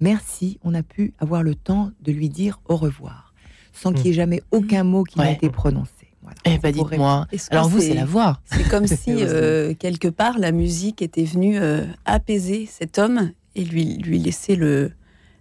merci, 0.01 0.59
on 0.65 0.75
a 0.75 0.83
pu 0.83 1.13
avoir 1.19 1.43
le 1.43 1.55
temps 1.55 1.91
de 2.03 2.13
lui 2.13 2.29
dire 2.29 2.61
au 2.69 2.77
revoir, 2.77 3.35
sans 3.73 3.93
qu'il 3.93 4.05
n'y 4.05 4.11
ait 4.11 4.15
jamais 4.15 4.43
aucun 4.51 4.85
mot 4.85 5.05
qui 5.05 5.19
n'a 5.19 5.25
Ouais. 5.25 5.35
été 5.35 5.51
prononcé. 5.51 5.91
Voilà. 6.23 6.37
Eh 6.45 6.59
ben, 6.59 6.71
dites-moi. 6.73 7.27
Alors 7.51 7.69
vous, 7.69 7.81
c'est 7.81 7.95
la 7.95 8.05
voix. 8.05 8.41
C'est 8.45 8.69
comme 8.69 8.87
si, 8.87 9.11
euh, 9.19 9.75
quelque 9.75 10.09
part, 10.09 10.39
la 10.39 10.53
musique 10.53 11.01
était 11.03 11.25
venue 11.25 11.59
euh, 11.59 11.87
apaiser 12.05 12.67
cet 12.67 12.99
homme 12.99 13.31
et 13.57 13.65
lui, 13.65 13.97
lui 13.97 14.19
laisser 14.19 14.55
le, 14.55 14.93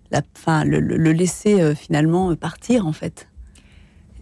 la, 0.09 0.21
enfin, 0.37 0.63
le, 0.63 0.79
le- 0.79 0.97
le 0.97 1.11
laisser 1.11 1.61
euh, 1.61 1.75
finalement 1.75 2.33
partir, 2.35 2.87
en 2.87 2.93
fait. 2.93 3.27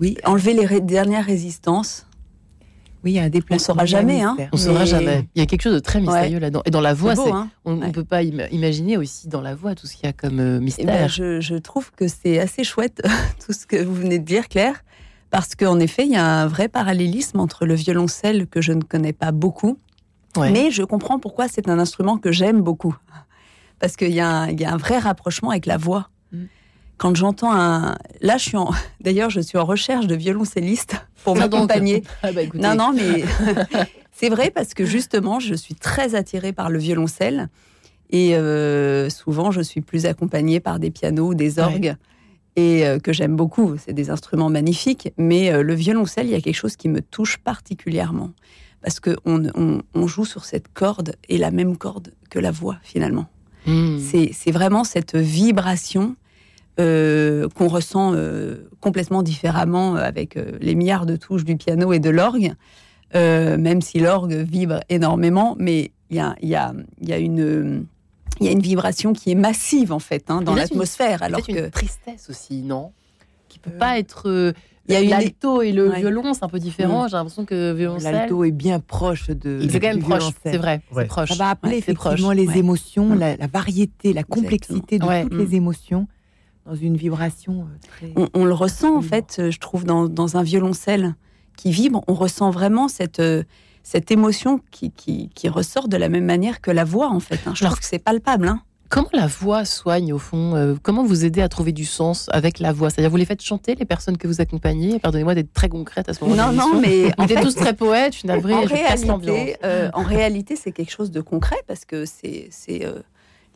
Oui, 0.01 0.17
Enlever 0.25 0.53
les 0.53 0.65
ré- 0.65 0.81
dernières 0.81 1.25
résistances. 1.25 2.06
Oui, 3.07 3.13
il 3.13 3.15
y 3.15 3.19
a 3.19 3.23
un 3.23 3.29
déplacement. 3.29 3.65
saura 3.73 3.85
il 3.85 3.91
y 3.91 3.95
a 3.95 3.97
un 3.97 4.01
jamais, 4.01 4.21
hein. 4.21 4.35
On 4.51 4.57
ne 4.57 4.61
saura 4.61 4.79
Mais- 4.81 4.85
jamais. 4.85 5.27
Il 5.35 5.39
y 5.39 5.41
a 5.41 5.45
quelque 5.45 5.61
chose 5.61 5.73
de 5.73 5.79
très 5.79 5.99
mystérieux 6.01 6.39
là-dedans. 6.39 6.61
Et 6.65 6.71
dans 6.71 6.81
la 6.81 6.93
voix, 6.93 7.15
beau, 7.15 7.33
hein 7.33 7.49
on 7.65 7.75
ne 7.77 7.85
Ouais. 7.85 7.91
peut 7.91 8.03
pas 8.03 8.21
im- 8.23 8.47
imaginer 8.51 8.97
aussi 8.97 9.27
dans 9.29 9.41
la 9.41 9.55
voix 9.55 9.75
tout 9.75 9.87
ce 9.87 9.95
qu'il 9.95 10.05
y 10.05 10.09
a 10.09 10.13
comme 10.13 10.39
euh, 10.39 10.55
Eh 10.55 10.59
ben, 10.59 10.63
mystère. 10.63 11.07
je, 11.09 11.39
je 11.39 11.55
trouve 11.55 11.91
que 11.91 12.07
c'est 12.07 12.39
assez 12.39 12.63
chouette, 12.63 13.01
tout 13.45 13.53
ce 13.53 13.65
que 13.65 13.81
vous 13.83 13.93
venez 13.95 14.19
de 14.19 14.25
dire, 14.25 14.49
Claire, 14.49 14.83
parce 15.29 15.55
qu'en 15.55 15.79
effet, 15.79 16.05
il 16.05 16.11
y 16.11 16.17
a 16.17 16.25
un 16.25 16.47
vrai 16.47 16.67
parallélisme 16.67 17.39
entre 17.39 17.65
le 17.65 17.73
violoncelle 17.75 18.47
que 18.47 18.61
je 18.61 18.73
ne 18.73 18.81
connais 18.81 19.13
pas 19.13 19.31
beaucoup, 19.31 19.77
Ouais. 20.35 20.51
mais 20.51 20.69
je 20.71 20.83
comprends 20.83 21.19
pourquoi 21.19 21.47
c'est 21.47 21.67
un 21.69 21.79
instrument 21.79 22.17
que 22.17 22.31
j'aime 22.31 22.61
beaucoup. 22.61 22.95
Parce 23.79 23.95
qu'il 23.95 24.13
y 24.13 24.19
a 24.21 24.41
un 24.43 24.77
vrai 24.77 24.97
rapprochement 24.97 25.49
avec 25.51 25.65
la 25.65 25.77
voix. 25.77 26.09
Quand 26.97 27.15
j'entends 27.15 27.53
un... 27.53 27.95
Là, 28.21 28.37
je 28.37 28.43
suis 28.43 28.57
en... 28.57 28.71
D'ailleurs, 29.01 29.29
je 29.29 29.39
suis 29.39 29.57
en 29.57 29.65
recherche 29.65 30.07
de 30.07 30.15
violoncellistes 30.15 30.95
pour 31.23 31.35
Ah, 31.35 31.41
m'accompagner. 31.41 32.03
Ah 32.23 32.31
bah, 32.31 32.41
Non, 32.53 32.75
non, 32.75 32.93
mais 32.93 33.23
c'est 34.11 34.29
vrai 34.29 34.51
parce 34.51 34.73
que 34.73 34.85
justement, 34.85 35.39
je 35.39 35.53
suis 35.53 35.75
très 35.75 36.15
attirée 36.15 36.53
par 36.53 36.69
le 36.69 36.79
violoncelle 36.79 37.49
et 38.09 38.35
euh, 38.35 39.09
souvent, 39.09 39.51
je 39.51 39.61
suis 39.61 39.81
plus 39.81 40.05
accompagnée 40.05 40.59
par 40.59 40.79
des 40.79 40.91
pianos 40.91 41.29
ou 41.29 41.33
des 41.33 41.59
orgues 41.59 41.95
et 42.55 42.87
euh, 42.87 42.99
que 42.99 43.11
j'aime 43.13 43.35
beaucoup. 43.35 43.75
C'est 43.77 43.93
des 43.93 44.09
instruments 44.09 44.49
magnifiques, 44.49 45.09
mais 45.17 45.51
euh, 45.51 45.61
le 45.61 45.73
violoncelle, 45.73 46.27
il 46.27 46.31
y 46.31 46.35
a 46.35 46.41
quelque 46.41 46.55
chose 46.55 46.77
qui 46.77 46.89
me 46.89 47.01
touche 47.01 47.37
particulièrement 47.37 48.31
parce 48.81 48.99
que 48.99 49.17
on, 49.25 50.07
joue 50.07 50.23
sur 50.23 50.45
cette 50.45 50.71
corde 50.73 51.15
et 51.27 51.37
la 51.37 51.51
même 51.51 51.77
corde 51.77 52.13
que 52.29 52.39
la 52.39 52.51
voix 52.51 52.77
finalement. 52.83 53.27
C'est 53.65 54.31
c'est 54.31 54.51
vraiment 54.51 54.85
cette 54.85 55.17
vibration 55.17 56.15
euh, 56.79 57.47
qu'on 57.55 57.67
ressent 57.67 58.13
euh, 58.13 58.67
complètement 58.81 59.23
différemment 59.23 59.95
avec 59.95 60.37
euh, 60.37 60.51
les 60.61 60.75
milliards 60.75 61.05
de 61.05 61.15
touches 61.15 61.43
du 61.43 61.55
piano 61.57 61.91
et 61.93 61.99
de 61.99 62.09
l'orgue, 62.09 62.53
euh, 63.15 63.57
même 63.57 63.81
si 63.81 63.99
l'orgue 63.99 64.33
vibre 64.33 64.79
énormément, 64.89 65.55
mais 65.59 65.91
il 66.09 66.17
y 66.17 66.19
a, 66.19 66.35
il 66.41 66.49
y, 66.49 66.55
a, 66.55 66.73
il 67.01 67.09
y, 67.09 67.13
a 67.13 67.17
une, 67.17 67.85
il 68.39 68.45
y 68.45 68.49
a 68.49 68.51
une 68.51 68.61
vibration 68.61 69.13
qui 69.13 69.31
est 69.31 69.35
massive 69.35 69.91
en 69.91 69.99
fait 69.99 70.29
hein, 70.29 70.41
dans 70.41 70.55
l'atmosphère. 70.55 71.23
Alors 71.23 71.45
que 71.45 71.51
une 71.65 71.69
tristesse 71.71 72.29
aussi, 72.29 72.61
non? 72.61 72.91
Qui 73.49 73.59
peut 73.59 73.71
Euh, 73.73 73.77
pas 73.79 73.97
être. 73.99 74.29
euh, 74.29 74.53
il 74.89 74.93
y 74.93 74.95
a 74.95 75.01
une- 75.01 75.09
l'alto 75.09 75.61
et 75.61 75.73
le 75.73 75.89
Ouais. 75.89 75.99
violon, 75.99 76.33
c'est 76.33 76.43
un 76.45 76.47
peu 76.49 76.59
différent. 76.59 77.07
J'ai 77.09 77.17
l'impression 77.17 77.43
que 77.43 77.73
violoncelle. 77.73 78.13
L'alto 78.13 78.43
est 78.45 78.51
bien 78.51 78.79
proche 78.79 79.29
de. 79.29 79.59
c'est 79.69 79.79
quand 79.81 79.87
même 79.87 79.99
proche. 79.99 80.23
C'est 80.43 80.57
vrai. 80.57 80.81
Ouais. 80.93 81.03
C'est 81.03 81.07
proche. 81.07 81.29
Ça 81.29 81.35
va 81.35 81.49
appeler 81.49 81.73
Ouais, 81.73 81.77
effectivement 81.79 82.27
proche. 82.27 82.35
les 82.37 82.47
ouais. 82.47 82.57
émotions, 82.57 83.05
Mm. 83.07 83.19
la, 83.19 83.35
la 83.37 83.47
variété, 83.47 84.13
la 84.13 84.23
complexité 84.23 84.97
de 84.99 85.05
Ouais. 85.05 85.23
toutes 85.23 85.33
Mm. 85.33 85.39
les 85.39 85.55
émotions 85.55 86.07
dans 86.67 86.75
une 86.75 86.97
vibration 86.97 87.61
euh, 87.61 87.87
très. 87.87 88.11
On, 88.15 88.27
on 88.33 88.45
le 88.45 88.53
ressent 88.53 88.95
en 88.97 89.01
fait, 89.01 89.37
euh, 89.39 89.51
je 89.51 89.59
trouve, 89.59 89.85
dans, 89.85 90.07
dans 90.07 90.37
un 90.37 90.43
violoncelle 90.43 91.15
qui 91.55 91.71
vibre, 91.71 92.03
on 92.07 92.13
ressent 92.13 92.51
vraiment 92.51 92.87
cette, 92.87 93.19
euh, 93.19 93.43
cette 93.83 94.11
émotion 94.11 94.59
qui, 94.71 94.91
qui, 94.91 95.29
qui 95.33 95.49
ressort 95.49 95.87
de 95.87 95.97
la 95.97 96.09
même 96.09 96.25
manière 96.25 96.61
que 96.61 96.71
la 96.71 96.83
voix 96.83 97.09
en 97.09 97.19
fait. 97.19 97.39
hein. 97.45 97.53
Je 97.55 97.63
Alors- 97.63 97.73
trouve 97.73 97.79
que 97.79 97.85
c'est 97.85 97.99
palpable. 97.99 98.47
Hein. 98.47 98.61
Comment 98.89 99.09
la 99.11 99.27
voix 99.27 99.65
soigne 99.65 100.13
au 100.13 100.17
fond 100.17 100.55
euh, 100.55 100.75
Comment 100.81 101.03
vous 101.03 101.25
aidez 101.25 101.41
à 101.41 101.49
trouver 101.49 101.73
du 101.73 101.83
sens 101.83 102.29
avec 102.31 102.59
la 102.59 102.71
voix? 102.71 102.89
C'est-à-dire 102.89 103.09
vous 103.11 103.17
les 103.17 103.25
faites 103.25 103.41
chanter 103.41 103.75
les 103.75 103.83
personnes 103.83 104.15
que 104.17 104.27
vous 104.29 104.39
accompagnez? 104.39 104.97
Pardonnez-moi 104.99 105.35
d'être 105.35 105.51
très 105.51 105.67
concrète 105.67 106.07
à 106.07 106.13
ce 106.13 106.23
moment. 106.23 106.35
Non, 106.37 106.53
non, 106.53 106.79
mais 106.79 107.11
on 107.17 107.27
fait, 107.27 107.41
tous 107.41 107.53
très 107.55 107.73
poètes. 107.73 108.13
Je 108.13 108.19
suis 108.19 108.27
navrée. 108.29 108.53
en 108.53 108.61
je 108.63 108.69
casse 108.69 109.05
l'ambiance. 109.05 109.35
réalité, 109.35 109.57
euh, 109.65 109.89
en 109.93 110.03
réalité, 110.03 110.55
c'est 110.55 110.71
quelque 110.71 110.91
chose 110.91 111.11
de 111.11 111.19
concret 111.19 111.57
parce 111.67 111.83
que 111.83 112.05
c'est 112.05 112.47
c'est, 112.49 112.85
euh, 112.85 112.99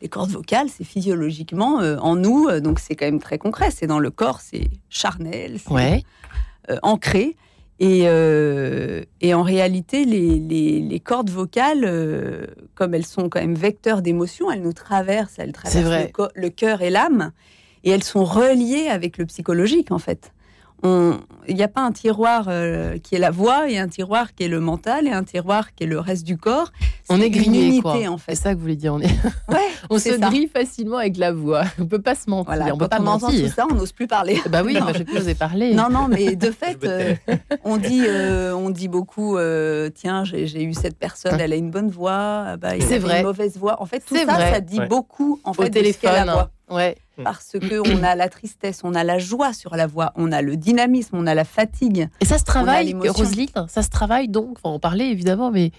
les 0.02 0.08
cordes 0.08 0.30
vocales, 0.30 0.68
c'est 0.68 0.84
physiologiquement 0.84 1.80
euh, 1.80 1.96
en 1.98 2.16
nous, 2.16 2.48
euh, 2.48 2.60
donc 2.60 2.80
c'est 2.80 2.96
quand 2.96 3.06
même 3.06 3.20
très 3.20 3.38
concret. 3.38 3.70
C'est 3.70 3.86
dans 3.86 4.00
le 4.00 4.10
corps, 4.10 4.40
c'est 4.40 4.68
charnel, 4.90 5.58
c'est 5.64 5.72
Ouais. 5.72 6.02
euh, 6.70 6.76
ancré. 6.82 7.36
Et, 7.80 8.02
et 9.20 9.34
en 9.34 9.42
réalité, 9.42 10.04
les, 10.04 10.38
les- 10.38 10.78
les 10.80 11.00
cordes 11.00 11.30
vocales, 11.30 11.84
comme 12.76 12.94
elles 12.94 13.06
sont 13.06 13.28
quand 13.28 13.40
même 13.40 13.56
vecteurs 13.56 14.02
d'émotions, 14.02 14.52
elles 14.52 14.62
nous 14.62 14.72
traversent, 14.72 15.38
elles 15.38 15.50
traversent 15.52 16.06
le, 16.16 16.28
le 16.42 16.48
cœur 16.50 16.82
et 16.82 16.90
l'âme, 16.90 17.32
et 17.82 17.90
elles 17.90 18.04
sont 18.04 18.22
reliées 18.24 18.86
avec 18.88 19.18
le 19.18 19.26
psychologique 19.26 19.90
en 19.90 19.98
fait. 19.98 20.32
On- 20.84 21.18
Il 21.48 21.56
n'y 21.56 21.62
a 21.64 21.68
pas 21.68 21.80
un 21.80 21.90
tiroir 21.90 22.44
euh, 22.48 22.98
qui 22.98 23.16
est 23.16 23.18
la 23.18 23.32
voix 23.32 23.68
et 23.68 23.76
un 23.78 23.88
tiroir 23.88 24.32
qui 24.34 24.44
est 24.44 24.48
le 24.48 24.60
mental 24.60 25.08
et 25.08 25.10
un 25.10 25.24
tiroir 25.24 25.74
qui 25.74 25.82
est 25.82 25.86
le 25.88 25.98
reste 25.98 26.24
du 26.24 26.36
corps. 26.36 26.70
On 27.08 27.16
C'est 27.16 27.26
est 27.26 27.30
grillé, 27.30 27.66
unité, 27.66 27.82
quoi. 27.82 27.94
en 28.08 28.16
C'est 28.18 28.24
fait. 28.26 28.34
ça 28.36 28.50
que 28.50 28.56
vous 28.56 28.62
voulez 28.62 28.76
dire. 28.76 28.94
On, 28.94 29.00
est... 29.00 29.06
Ouais, 29.48 29.58
on 29.90 29.98
c'est 29.98 30.12
se 30.14 30.18
ça. 30.20 30.28
grille 30.28 30.46
facilement 30.48 30.98
avec 30.98 31.16
la 31.16 31.32
voix. 31.32 31.64
On 31.80 31.86
peut 31.86 32.00
pas 32.00 32.14
se 32.14 32.30
mentir. 32.30 32.54
Voilà, 32.54 32.72
on 32.72 32.78
peut 32.78 32.86
pas 32.88 32.98
on 33.00 33.06
entend 33.08 33.26
mentir. 33.26 33.48
tout 33.48 33.54
ça, 33.54 33.66
on 33.70 33.74
n'ose 33.74 33.90
plus 33.92 34.06
parler. 34.06 34.40
Bah 34.50 34.62
oui, 34.64 34.74
Non. 34.78 34.82
moi, 34.82 34.92
j'ai 34.96 35.04
plus 35.04 35.18
osé 35.18 35.34
parler. 35.34 35.74
Non, 35.74 35.88
non, 35.90 36.06
mais 36.08 36.36
de 36.36 36.50
fait, 36.52 36.76
Je 36.80 36.88
euh, 36.88 37.14
on, 37.64 37.76
dit, 37.76 38.04
euh, 38.06 38.54
on 38.54 38.70
dit 38.70 38.86
beaucoup, 38.88 39.36
euh, 39.36 39.90
tiens, 39.92 40.22
j'ai 40.24 40.62
eu 40.62 40.74
cette 40.74 40.96
personne, 40.96 41.38
elle 41.40 41.52
a 41.52 41.56
une 41.56 41.70
bonne 41.70 41.90
voix, 41.90 42.44
ah 42.46 42.56
bah, 42.56 42.76
il 42.76 42.82
C'est 42.84 42.98
vrai. 42.98 43.18
une 43.20 43.26
mauvaise 43.26 43.56
voix. 43.56 43.82
En 43.82 43.86
fait, 43.86 43.98
tout 44.00 44.14
C'est 44.16 44.26
ça, 44.26 44.34
vrai. 44.34 44.52
ça 44.52 44.60
dit 44.60 44.78
Ouais. 44.78 44.86
beaucoup 44.86 45.40
en 45.44 45.50
Au 45.50 45.54
fait, 45.54 45.62
de 45.64 45.66
ce 45.68 45.72
téléphone. 45.72 46.12
la 46.26 46.32
voix. 46.32 46.50
hein. 46.68 46.74
Ouais. 46.76 46.96
Parce 47.24 47.52
qu'on 47.58 48.02
a 48.02 48.14
la 48.14 48.28
tristesse, 48.28 48.80
on 48.84 48.94
a 48.94 49.04
la 49.04 49.18
joie 49.18 49.52
sur 49.52 49.74
la 49.76 49.86
voix, 49.86 50.12
on 50.16 50.32
a 50.32 50.42
le 50.42 50.56
dynamisme, 50.56 51.16
on 51.16 51.26
a 51.26 51.34
la 51.34 51.44
fatigue. 51.44 52.08
Et 52.20 52.24
ça 52.24 52.38
se 52.38 52.44
travaille. 52.44 52.94
Roselyne 53.08 53.48
Ça 53.68 53.82
se 53.82 53.90
travaille 53.90 54.28
donc. 54.28 54.58
Enfin, 54.62 54.74
on 54.74 54.78
parlait 54.80 55.10
évidemment, 55.10 55.50
mais 55.50 55.72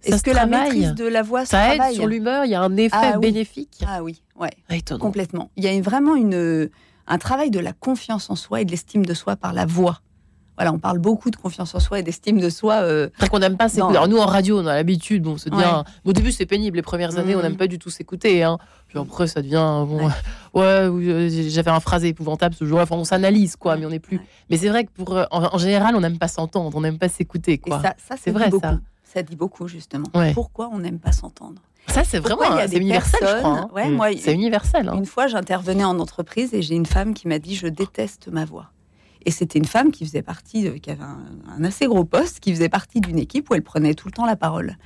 ça 0.00 0.14
Est-ce 0.16 0.22
que 0.22 0.30
la 0.30 0.46
maîtrise 0.46 0.94
de 0.94 1.06
la 1.06 1.22
voix 1.22 1.44
se 1.44 1.50
Ça 1.50 1.68
aide 1.72 1.76
travaille 1.78 1.94
sur 1.94 2.06
l'humeur. 2.06 2.44
Il 2.44 2.50
y 2.50 2.54
a 2.54 2.62
un 2.62 2.76
effet 2.76 2.96
Ah 2.96 3.12
oui. 3.16 3.20
bénéfique. 3.32 3.78
Ah 3.86 4.02
oui, 4.02 4.22
ouais, 4.38 4.50
étonnant. 4.70 5.00
complètement. 5.00 5.50
Il 5.56 5.64
y 5.64 5.68
a 5.68 5.80
vraiment 5.80 6.14
une, 6.16 6.68
un 7.06 7.18
travail 7.18 7.50
de 7.50 7.58
la 7.60 7.72
confiance 7.72 8.30
en 8.30 8.36
soi 8.36 8.60
et 8.60 8.64
de 8.64 8.70
l'estime 8.70 9.04
de 9.06 9.14
soi 9.14 9.36
par 9.36 9.52
la 9.52 9.66
voix. 9.66 10.00
Voilà, 10.56 10.72
on 10.72 10.78
parle 10.78 10.98
beaucoup 10.98 11.30
de 11.30 11.36
confiance 11.36 11.74
en 11.74 11.80
soi 11.80 11.98
et 11.98 12.02
d'estime 12.02 12.40
de 12.40 12.48
soi. 12.48 12.76
euh, 12.76 13.08
Après 13.16 13.28
qu'on 13.28 13.38
n'aime 13.40 13.56
pas 13.56 13.68
s'écouter. 13.68 13.96
Alors 13.96 14.08
nous 14.08 14.16
en 14.18 14.26
radio, 14.26 14.58
on 14.60 14.66
a 14.66 14.74
l'habitude, 14.74 15.22
bon. 15.22 15.34
Ouais. 15.52 15.64
Au 16.04 16.12
début, 16.12 16.32
c'est 16.32 16.46
pénible. 16.46 16.76
Les 16.76 16.82
premières 16.82 17.18
années, 17.18 17.36
on 17.36 17.42
n'aime 17.42 17.56
pas 17.58 17.66
du 17.66 17.78
tout 17.78 17.90
s'écouter. 17.90 18.42
Hein. 18.42 18.58
Puis 18.88 18.98
après, 18.98 19.26
ça 19.26 19.42
devient 19.42 19.84
bon. 19.86 20.06
Ouais. 20.06 20.12
Euh, 20.56 21.28
j'avais 21.50 21.70
un 21.70 21.80
phrase 21.80 22.04
épouvantable 22.04 22.54
ce 22.54 22.64
jour-là. 22.64 22.84
Enfin, 22.84 22.96
on 22.96 23.04
s'analyse, 23.04 23.56
quoi, 23.56 23.76
mais 23.76 23.84
on 23.84 23.90
n'est 23.90 23.98
plus. 23.98 24.18
Mais 24.48 24.56
c'est 24.56 24.68
vrai 24.70 24.84
que 24.84 24.90
pour, 24.90 25.14
euh, 25.14 25.24
en, 25.30 25.54
en 25.54 25.58
général, 25.58 25.94
on 25.94 26.00
n'aime 26.00 26.16
pas 26.18 26.28
s'entendre, 26.28 26.74
on 26.74 26.80
n'aime 26.80 26.96
pas 26.98 27.10
s'écouter, 27.10 27.52
et 27.52 27.58
quoi. 27.58 27.82
ça, 27.82 27.94
ça 27.98 28.14
C'est 28.18 28.30
vrai, 28.30 28.48
beaucoup. 28.48 28.64
ça. 28.64 28.78
Ça 29.04 29.22
dit 29.22 29.36
beaucoup, 29.36 29.68
justement. 29.68 30.06
Pourquoi 30.32 30.70
on 30.72 30.78
n'aime 30.78 30.98
pas 30.98 31.12
s'entendre? 31.12 31.60
Ça, 31.88 32.04
c'est 32.04 32.18
vraiment, 32.18 32.42
c'est 32.62 32.68
des 32.68 32.76
universel, 32.78 33.20
je 33.22 33.38
crois. 33.38 33.50
hein. 33.50 33.68
Ouais, 33.74 33.88
Mm. 33.88 33.94
moi, 33.94 34.08
C'est 34.18 34.32
universel. 34.32 34.88
hein. 34.88 34.96
Une 34.96 35.04
fois, 35.06 35.26
j'intervenais 35.26 35.84
en 35.84 35.98
entreprise 36.00 36.54
et 36.54 36.62
j'ai 36.62 36.74
une 36.74 36.86
femme 36.86 37.12
qui 37.12 37.28
m'a 37.28 37.38
dit 37.38 37.54
Je 37.54 37.66
déteste 37.68 38.28
ma 38.28 38.44
voix. 38.46 38.70
Et 39.26 39.32
c'était 39.32 39.58
une 39.58 39.64
femme 39.66 39.90
qui 39.90 40.06
faisait 40.06 40.22
partie, 40.22 40.62
de- 40.62 40.70
qui 40.78 40.88
avait 40.88 41.02
un, 41.02 41.18
un 41.58 41.64
assez 41.64 41.86
gros 41.86 42.04
poste, 42.04 42.38
qui 42.40 42.54
faisait 42.54 42.68
partie 42.68 43.00
d'une 43.00 43.18
équipe 43.18 43.50
où 43.50 43.54
elle 43.54 43.62
prenait 43.62 43.92
tout 43.94 44.06
le 44.06 44.12
temps 44.12 44.24
la 44.24 44.36
parole. 44.36 44.76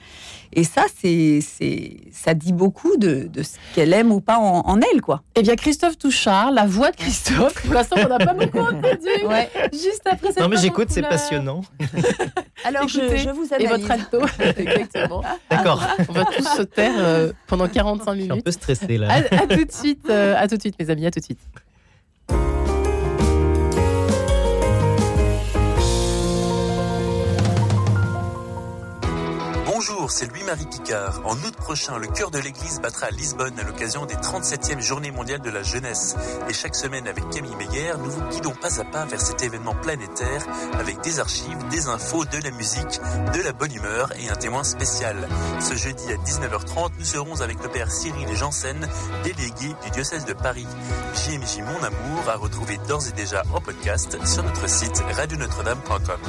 Et 0.54 0.64
ça, 0.64 0.86
c'est, 0.98 1.40
c'est, 1.42 1.98
ça 2.10 2.32
dit 2.32 2.52
beaucoup 2.54 2.96
de, 2.96 3.28
de 3.30 3.42
ce 3.42 3.56
qu'elle 3.74 3.92
aime 3.92 4.10
ou 4.10 4.20
pas 4.22 4.38
en, 4.38 4.60
en 4.66 4.80
elle, 4.80 5.02
quoi. 5.02 5.22
Eh 5.36 5.42
bien, 5.42 5.54
Christophe 5.56 5.98
Touchard, 5.98 6.50
la 6.52 6.64
voix 6.66 6.90
de 6.90 6.96
Christophe. 6.96 7.52
Pour 7.64 7.74
l'instant, 7.74 7.96
on 8.04 8.08
n'a 8.08 8.18
pas 8.18 8.32
beaucoup 8.32 8.58
entendu. 8.58 9.26
Ouais. 9.28 9.50
Juste 9.72 10.02
après 10.06 10.28
cette 10.28 10.40
Non, 10.40 10.48
mais 10.48 10.56
j'écoute, 10.56 10.88
c'est 10.90 11.02
passionnant. 11.02 11.60
Alors, 12.64 12.88
je, 12.88 12.98
Écoutez, 13.00 13.18
je 13.18 13.30
vous 13.30 13.44
Et 13.50 13.54
analyse. 13.66 13.86
votre 13.86 13.90
alto. 13.90 14.20
Exactement. 14.56 15.22
D'accord. 15.50 15.86
On 16.08 16.12
va 16.12 16.24
tous 16.24 16.44
se 16.56 16.62
taire 16.62 16.94
euh, 16.96 17.32
pendant 17.46 17.68
45 17.68 18.14
Je 18.14 18.20
suis 18.20 18.24
un 18.30 18.34
minutes. 18.34 18.44
peu 18.44 18.50
stressé 18.50 18.96
là. 18.98 19.08
À, 19.12 19.16
à 19.42 19.46
tout 19.46 19.64
de 19.64 19.72
suite, 19.72 20.06
euh, 20.08 20.34
à 20.36 20.48
tout 20.48 20.56
de 20.56 20.60
suite, 20.62 20.76
mes 20.80 20.88
amis, 20.90 21.06
à 21.06 21.10
tout 21.10 21.20
de 21.20 21.24
suite. 21.24 21.40
C'est 30.10 30.26
Louis-Marie 30.26 30.66
Picard. 30.66 31.20
En 31.24 31.34
août 31.36 31.54
prochain, 31.56 31.98
le 31.98 32.06
cœur 32.06 32.30
de 32.30 32.38
l'Église 32.38 32.80
battra 32.80 33.06
à 33.06 33.10
Lisbonne 33.10 33.58
à 33.58 33.62
l'occasion 33.62 34.06
des 34.06 34.14
37e 34.14 34.80
Journées 34.80 35.10
mondiales 35.10 35.40
de 35.40 35.50
la 35.50 35.62
jeunesse. 35.62 36.16
Et 36.48 36.52
chaque 36.52 36.74
semaine, 36.74 37.06
avec 37.06 37.28
Camille 37.30 37.54
Meyer, 37.56 37.92
nous 37.98 38.10
vous 38.10 38.28
guidons 38.30 38.54
pas 38.54 38.80
à 38.80 38.84
pas 38.84 39.04
vers 39.04 39.20
cet 39.20 39.42
événement 39.42 39.74
planétaire 39.74 40.44
avec 40.78 41.00
des 41.02 41.20
archives, 41.20 41.68
des 41.70 41.88
infos, 41.88 42.24
de 42.24 42.38
la 42.42 42.50
musique, 42.50 43.00
de 43.34 43.42
la 43.42 43.52
bonne 43.52 43.74
humeur 43.74 44.10
et 44.18 44.28
un 44.28 44.34
témoin 44.34 44.64
spécial. 44.64 45.28
Ce 45.60 45.74
jeudi 45.74 46.12
à 46.12 46.16
19h30, 46.16 46.90
nous 46.98 47.04
serons 47.04 47.40
avec 47.40 47.62
le 47.62 47.68
père 47.68 47.90
Cyril 47.90 48.34
Janssen, 48.34 48.88
délégué 49.22 49.74
du 49.84 49.90
diocèse 49.90 50.24
de 50.24 50.32
Paris. 50.32 50.66
JMJ 51.14 51.58
Mon 51.60 51.82
Amour 51.84 52.28
à 52.28 52.36
retrouver 52.36 52.78
d'ores 52.88 53.08
et 53.08 53.12
déjà 53.12 53.42
en 53.54 53.60
podcast 53.60 54.18
sur 54.26 54.42
notre 54.42 54.68
site 54.68 55.02
radionotre-dame.com. 55.16 56.20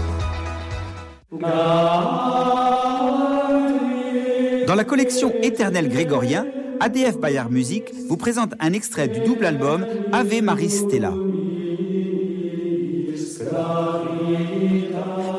Dans 4.72 4.78
la 4.78 4.86
collection 4.86 5.34
Éternel 5.44 5.90
Grégorien, 5.90 6.46
ADF 6.80 7.20
Bayard 7.20 7.52
Musique 7.52 7.92
vous 8.08 8.16
présente 8.16 8.54
un 8.62 8.72
extrait 8.72 9.10
du 9.10 9.20
double 9.20 9.46
album 9.46 9.86
Ave 10.14 10.42
Maris 10.42 10.70
Stella. 10.70 11.14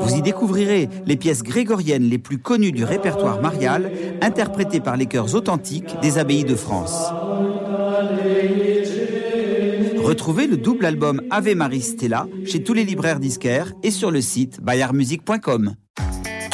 Vous 0.03 0.15
y 0.15 0.21
découvrirez 0.21 0.91
les 1.07 1.17
pièces 1.17 1.43
grégoriennes 1.43 2.11
les 2.11 2.19
plus 2.19 2.41
connues 2.41 2.73
du 2.73 2.85
répertoire 2.85 3.41
marial, 3.41 3.91
interprétées 4.21 4.81
par 4.81 4.99
les 4.99 5.07
chœurs 5.07 5.35
authentiques 5.35 5.97
des 6.03 6.19
abbayes 6.19 6.45
de 6.45 6.55
France. 6.55 7.11
Retrouvez 10.03 10.47
le 10.47 10.59
double 10.59 10.85
album 10.85 11.23
Ave 11.31 11.55
Maris 11.55 11.81
Stella 11.81 12.27
chez 12.45 12.63
tous 12.63 12.75
les 12.75 12.85
libraires 12.85 13.19
disquaires 13.19 13.73
et 13.83 13.91
sur 13.91 14.11
le 14.11 14.21
site 14.21 14.61
bayardmusique.com. 14.61 15.75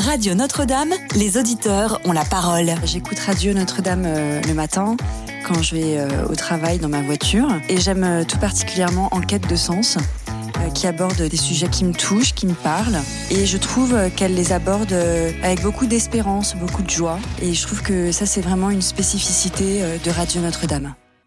Radio 0.09 0.35
Notre-Dame, 0.35 0.95
les 1.17 1.37
auditeurs 1.37 2.01
ont 2.07 2.13
la 2.13 2.25
parole. 2.25 2.73
J'écoute 2.85 3.19
Radio 3.19 3.53
Notre-Dame 3.53 4.05
euh, 4.07 4.41
le 4.41 4.55
matin 4.55 4.97
quand 5.47 5.61
je 5.61 5.75
vais 5.75 5.99
euh, 5.99 6.25
au 6.31 6.35
travail 6.35 6.79
dans 6.79 6.89
ma 6.89 7.03
voiture 7.03 7.47
et 7.69 7.77
j'aime 7.77 8.05
euh, 8.05 8.25
tout 8.25 8.39
particulièrement 8.39 9.11
Enquête 9.13 9.47
de 9.47 9.55
sens 9.55 9.99
qui 10.75 10.87
aborde 10.87 11.21
des 11.21 11.37
sujets 11.37 11.69
qui 11.69 11.85
me 11.85 11.93
touchent, 11.93 12.35
qui 12.35 12.47
me 12.47 12.55
parlent 12.55 13.01
et 13.31 13.45
je 13.45 13.59
trouve 13.59 13.95
qu'elle 14.17 14.35
les 14.35 14.53
aborde 14.55 14.95
avec 15.43 15.61
beaucoup 15.63 15.85
d'espérance, 15.85 16.57
beaucoup 16.57 16.83
de 16.83 16.91
joie 16.91 17.19
et 17.43 17.53
je 17.53 17.67
trouve 17.67 17.83
que 17.83 18.11
ça 18.11 18.25
c'est 18.25 18.41
vraiment 18.41 18.71
une 18.71 18.83
spécificité 18.83 19.83
de 20.03 20.11
Radio 20.11 20.41
Notre-Dame. 20.41 20.95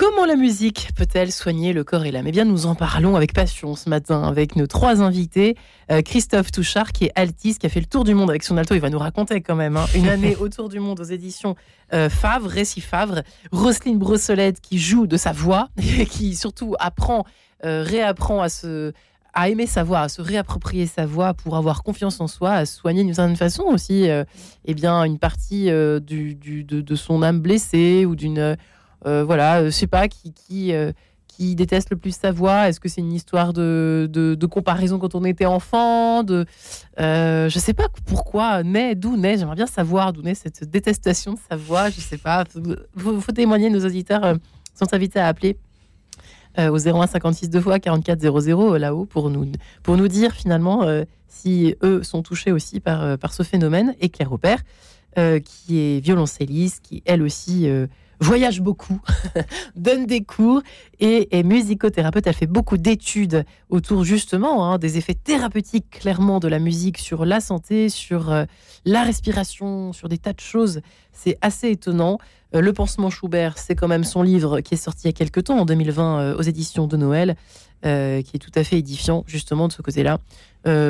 Comment 0.00 0.24
la 0.24 0.36
musique 0.36 0.88
peut-elle 0.96 1.30
soigner 1.30 1.74
le 1.74 1.84
corps 1.84 2.06
et 2.06 2.10
l'âme? 2.10 2.26
Eh 2.26 2.30
bien, 2.32 2.46
nous 2.46 2.64
en 2.64 2.74
parlons 2.74 3.16
avec 3.16 3.34
passion 3.34 3.76
ce 3.76 3.90
matin 3.90 4.22
avec 4.22 4.56
nos 4.56 4.66
trois 4.66 5.02
invités. 5.02 5.56
Euh, 5.90 6.00
Christophe 6.00 6.50
Touchard, 6.50 6.92
qui 6.92 7.04
est 7.04 7.12
altiste, 7.16 7.58
qui 7.58 7.66
a 7.66 7.68
fait 7.68 7.80
le 7.80 7.86
tour 7.86 8.04
du 8.04 8.14
monde 8.14 8.30
avec 8.30 8.42
son 8.42 8.56
alto. 8.56 8.74
Il 8.74 8.80
va 8.80 8.88
nous 8.88 8.98
raconter 8.98 9.42
quand 9.42 9.56
même 9.56 9.76
hein, 9.76 9.84
une 9.94 10.08
année 10.08 10.36
autour 10.40 10.70
du 10.70 10.80
monde 10.80 11.00
aux 11.00 11.04
éditions 11.04 11.54
euh, 11.92 12.08
Favre, 12.08 12.48
Récit 12.48 12.80
Favre. 12.80 13.20
Roselyne 13.52 13.98
Brossolette, 13.98 14.62
qui 14.62 14.78
joue 14.78 15.06
de 15.06 15.18
sa 15.18 15.32
voix 15.32 15.68
et 15.98 16.06
qui 16.06 16.34
surtout 16.34 16.74
apprend, 16.78 17.26
euh, 17.66 17.84
réapprend 17.86 18.40
à 18.40 18.48
se 18.48 18.92
à 19.34 19.50
aimer 19.50 19.66
sa 19.66 19.84
voix, 19.84 20.00
à 20.00 20.08
se 20.08 20.22
réapproprier 20.22 20.86
sa 20.86 21.04
voix 21.04 21.34
pour 21.34 21.56
avoir 21.58 21.82
confiance 21.82 22.20
en 22.22 22.26
soi, 22.26 22.52
à 22.52 22.64
soigner 22.66 23.04
d'une 23.04 23.14
certaine 23.14 23.36
façon 23.36 23.62
aussi 23.64 24.08
eh 24.64 24.74
bien, 24.74 25.04
une 25.04 25.20
partie 25.20 25.70
du, 26.04 26.34
du- 26.34 26.64
de, 26.64 26.80
de 26.80 26.94
son 26.96 27.22
âme 27.22 27.38
blessée 27.38 28.06
ou 28.06 28.16
d'une 28.16 28.56
voilà, 29.04 29.60
euh, 29.60 29.64
je 29.66 29.70
sais 29.70 29.86
pas, 29.86 30.08
qui, 30.08 30.72
euh, 30.72 30.92
qui 31.40 31.54
déteste 31.54 31.90
le 31.90 31.96
plus 31.96 32.14
sa 32.14 32.32
voix 32.32 32.68
Est-ce 32.68 32.80
que 32.80 32.88
c'est 32.88 33.00
une 33.00 33.12
histoire 33.12 33.52
de, 33.54 34.08
de, 34.12 34.46
comparaison 34.46 34.98
quand 34.98 35.14
on 35.14 35.24
était 35.24 35.46
enfant 35.46 36.22
de, 36.22 36.44
euh, 37.00 37.48
Je 37.48 37.58
sais 37.58 37.72
pas 37.72 37.88
pourquoi, 38.06 38.62
naît, 38.62 38.94
d'où 38.94 39.16
naît, 39.16 39.38
j'aimerais 39.38 39.56
bien 39.56 39.66
savoir 39.66 40.12
d'où 40.12 40.20
naît 40.20 40.34
cette 40.34 40.64
détestation 40.64 41.32
de 41.32 41.38
sa 41.48 41.56
voix, 41.56 41.88
je 41.88 42.00
sais 42.00 42.18
pas. 42.18 42.44
Faut, 42.96 43.20
faut 43.20 43.32
témoigner, 43.32 43.70
nos 43.70 43.84
auditeurs 43.86 44.24
euh, 44.24 44.34
sont 44.74 44.92
invités 44.92 45.18
à 45.18 45.28
appeler 45.28 45.56
euh, 46.58 46.68
au 46.70 46.76
01 46.76 47.06
56 47.06 47.48
2 47.48 47.60
fois 47.60 47.78
44 47.78 48.20
00 48.20 48.76
là-haut 48.76 49.06
pour 49.06 49.30
nous, 49.30 49.50
pour 49.82 49.96
nous 49.96 50.08
dire 50.08 50.32
finalement 50.32 50.82
euh, 50.82 51.04
si 51.28 51.74
eux 51.82 52.02
sont 52.02 52.22
touchés 52.22 52.52
aussi 52.52 52.80
par, 52.80 53.02
euh, 53.02 53.16
par 53.16 53.32
ce 53.32 53.44
phénomène. 53.44 53.94
Et 54.00 54.10
Claire 54.10 54.32
Aubert, 54.32 54.60
euh, 55.16 55.40
qui 55.40 55.78
est 55.78 56.00
violoncelliste, 56.00 56.82
qui 56.82 57.02
elle 57.06 57.22
aussi 57.22 57.68
euh, 57.68 57.86
voyage 58.20 58.60
beaucoup, 58.60 59.00
donne 59.76 60.06
des 60.06 60.22
cours 60.22 60.62
et 61.00 61.36
est 61.36 61.42
musicothérapeute. 61.42 62.26
Elle 62.26 62.34
fait 62.34 62.46
beaucoup 62.46 62.76
d'études 62.76 63.44
autour 63.70 64.04
justement 64.04 64.66
hein, 64.66 64.78
des 64.78 64.98
effets 64.98 65.14
thérapeutiques 65.14 65.88
clairement 65.90 66.38
de 66.38 66.48
la 66.48 66.58
musique 66.58 66.98
sur 66.98 67.24
la 67.24 67.40
santé, 67.40 67.88
sur 67.88 68.30
euh, 68.30 68.44
la 68.84 69.02
respiration, 69.02 69.92
sur 69.92 70.08
des 70.08 70.18
tas 70.18 70.34
de 70.34 70.40
choses. 70.40 70.82
C'est 71.12 71.38
assez 71.40 71.70
étonnant. 71.70 72.18
Euh, 72.54 72.60
le 72.60 72.72
pansement 72.72 73.08
Schubert, 73.08 73.56
c'est 73.56 73.74
quand 73.74 73.88
même 73.88 74.04
son 74.04 74.22
livre 74.22 74.60
qui 74.60 74.74
est 74.74 74.78
sorti 74.78 75.04
il 75.04 75.08
y 75.08 75.10
a 75.10 75.12
quelques 75.12 75.44
temps, 75.44 75.58
en 75.58 75.64
2020, 75.64 76.20
euh, 76.20 76.36
aux 76.36 76.42
éditions 76.42 76.86
de 76.86 76.96
Noël, 76.96 77.36
qui 77.82 77.88
est 77.88 78.38
tout 78.38 78.52
à 78.56 78.62
fait 78.62 78.76
édifiant 78.76 79.24
justement 79.26 79.66
de 79.66 79.72
ce 79.72 79.80
côté-là. 79.80 80.18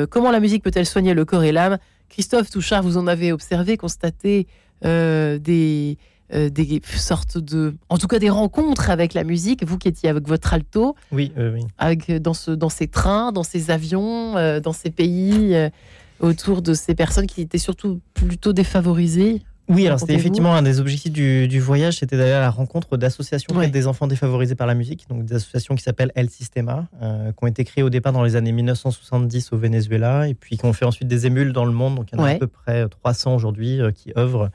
Comment 0.09 0.29
la 0.29 0.41
musique 0.41 0.61
peut-elle 0.61 0.85
soigner 0.85 1.13
le 1.13 1.23
corps 1.23 1.45
et 1.45 1.53
l'âme? 1.53 1.77
Christophe 2.09 2.49
Touchard, 2.49 2.83
vous 2.83 2.97
en 2.97 3.07
avez 3.07 3.31
observé, 3.31 3.77
constaté 3.77 4.45
des, 4.83 5.97
euh, 6.33 6.49
des 6.49 6.81
sortes 6.85 7.37
de, 7.37 7.75
en 7.89 7.97
tout 7.97 8.07
cas 8.07 8.19
des 8.19 8.29
rencontres 8.29 8.89
avec 8.89 9.13
la 9.13 9.23
musique. 9.23 9.65
Vous 9.65 9.77
qui 9.77 9.87
étiez 9.87 10.09
avec 10.09 10.27
votre 10.27 10.53
alto, 10.53 10.95
Oui, 11.11 11.31
euh, 11.37 11.53
oui. 11.55 11.65
avec 11.77 12.09
euh, 12.09 12.19
dans 12.19 12.33
ce, 12.33 12.51
dans 12.51 12.69
ces 12.69 12.87
trains, 12.87 13.31
dans 13.31 13.43
ces 13.43 13.71
avions, 13.71 14.37
euh, 14.37 14.59
dans 14.59 14.73
ces 14.73 14.89
pays, 14.91 15.55
autour 16.19 16.61
de 16.61 16.73
ces 16.73 16.93
personnes 16.95 17.25
qui 17.27 17.41
étaient 17.41 17.57
surtout 17.57 17.99
plutôt 18.13 18.53
défavorisées. 18.53 19.41
Oui, 19.69 19.87
alors 19.87 19.99
c'était 19.99 20.15
effectivement 20.15 20.53
un 20.53 20.63
des 20.63 20.79
objectifs 20.81 21.13
du, 21.13 21.47
du 21.47 21.59
voyage, 21.61 21.97
c'était 21.99 22.17
d'aller 22.17 22.31
à 22.31 22.41
la 22.41 22.49
rencontre 22.49 22.97
d'associations 22.97 23.55
Ouais. 23.55 23.69
des 23.69 23.87
enfants 23.87 24.05
défavorisés 24.07 24.55
par 24.55 24.67
la 24.67 24.73
musique, 24.73 25.05
donc 25.07 25.23
des 25.23 25.35
associations 25.35 25.75
qui 25.75 25.83
s'appellent 25.83 26.11
El 26.15 26.29
Sistema, 26.29 26.87
euh, 27.01 27.31
qui 27.31 27.37
ont 27.41 27.47
été 27.47 27.63
créées 27.63 27.83
au 27.83 27.89
départ 27.89 28.11
dans 28.11 28.23
les 28.23 28.35
années 28.35 28.51
1970 28.51 29.53
au 29.53 29.57
Venezuela, 29.57 30.27
et 30.27 30.33
puis 30.33 30.57
qui 30.57 30.65
ont 30.65 30.73
fait 30.73 30.83
ensuite 30.85 31.07
des 31.07 31.25
émules 31.25 31.53
dans 31.53 31.63
le 31.65 31.71
monde, 31.71 31.95
donc 31.95 32.09
il 32.11 32.17
y 32.17 32.19
en 32.19 32.23
a 32.23 32.27
Ouais. 32.27 32.35
à 32.35 32.39
peu 32.39 32.47
près 32.47 32.87
300 32.89 33.33
aujourd'hui 33.35 33.79
euh, 33.79 33.91
qui 33.91 34.11
œuvrent 34.17 34.49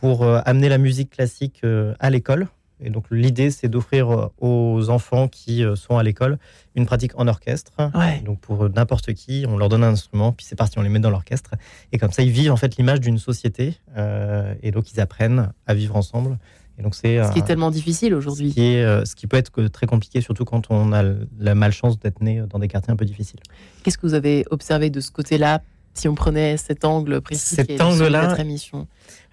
pour 0.00 0.22
euh, 0.22 0.40
amener 0.44 0.68
la 0.68 0.78
musique 0.78 1.10
classique 1.10 1.60
euh, 1.64 1.94
à 2.00 2.10
l'école. 2.10 2.48
Et 2.80 2.90
donc 2.90 3.06
l'idée, 3.10 3.50
c'est 3.50 3.68
d'offrir 3.68 4.10
euh, 4.10 4.28
aux 4.40 4.88
enfants 4.90 5.26
qui 5.26 5.64
sont 5.74 5.98
à 5.98 6.02
l'école 6.04 6.38
une 6.76 6.86
pratique 6.86 7.12
en 7.18 7.26
orchestre. 7.26 7.72
Ouais. 7.94 8.20
Donc 8.24 8.38
pour 8.40 8.68
n'importe 8.70 9.12
qui, 9.14 9.44
on 9.48 9.56
leur 9.56 9.68
donne 9.68 9.82
un 9.82 9.92
instrument, 9.92 10.30
puis 10.32 10.46
c'est 10.46 10.54
parti, 10.54 10.78
on 10.78 10.82
les 10.82 10.88
met 10.88 11.00
dans 11.00 11.10
l'orchestre. 11.10 11.50
Et 11.90 11.98
comme 11.98 12.12
ça, 12.12 12.22
ils 12.22 12.30
vivent 12.30 12.52
en 12.52 12.56
fait 12.56 12.76
l'image 12.76 13.00
d'une 13.00 13.18
société. 13.18 13.74
euh, 13.96 14.54
et 14.62 14.70
donc 14.70 14.92
ils 14.92 15.00
apprennent 15.00 15.50
à 15.66 15.74
vivre 15.74 15.96
ensemble. 15.96 16.38
Et 16.78 16.82
donc 16.82 16.94
c'est 16.94 17.20
Ce 17.24 17.32
qui 17.32 17.40
est 17.40 17.42
tellement 17.44 17.72
difficile 17.72 18.10
ce 18.10 18.14
aujourd'hui. 18.14 18.54
euh, 18.56 19.04
ce 19.04 19.16
qui 19.16 19.26
peut 19.26 19.36
être 19.36 19.66
très 19.66 19.88
compliqué, 19.88 20.20
surtout 20.20 20.44
quand 20.44 20.70
on 20.70 20.92
a 20.92 21.02
la 21.40 21.54
malchance 21.56 21.98
d'être 21.98 22.20
né 22.22 22.44
dans 22.48 22.60
des 22.60 22.68
quartiers 22.68 22.92
un 22.92 22.96
peu 22.96 23.04
difficiles. 23.04 23.40
Qu'est-ce 23.82 23.98
que 23.98 24.06
vous 24.06 24.14
avez 24.14 24.44
observé 24.52 24.88
de 24.88 25.00
ce 25.00 25.10
côté-là, 25.10 25.60
si 25.98 26.08
on 26.08 26.14
prenait 26.14 26.56
cet 26.56 26.84
angle 26.84 27.20
précis 27.20 27.56
Cet 27.56 27.68
de 27.68 28.08
notre 28.08 28.40
émission 28.40 28.86